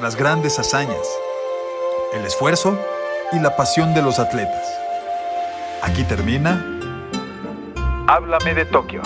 las 0.00 0.14
grandes 0.14 0.58
hazañas, 0.58 1.08
el 2.12 2.24
esfuerzo 2.26 2.78
y 3.32 3.38
la 3.38 3.56
pasión 3.56 3.94
de 3.94 4.02
los 4.02 4.18
atletas. 4.18 4.78
Aquí 5.82 6.04
termina. 6.04 6.64
Háblame 8.06 8.54
de 8.54 8.66
Tokio. 8.66 9.02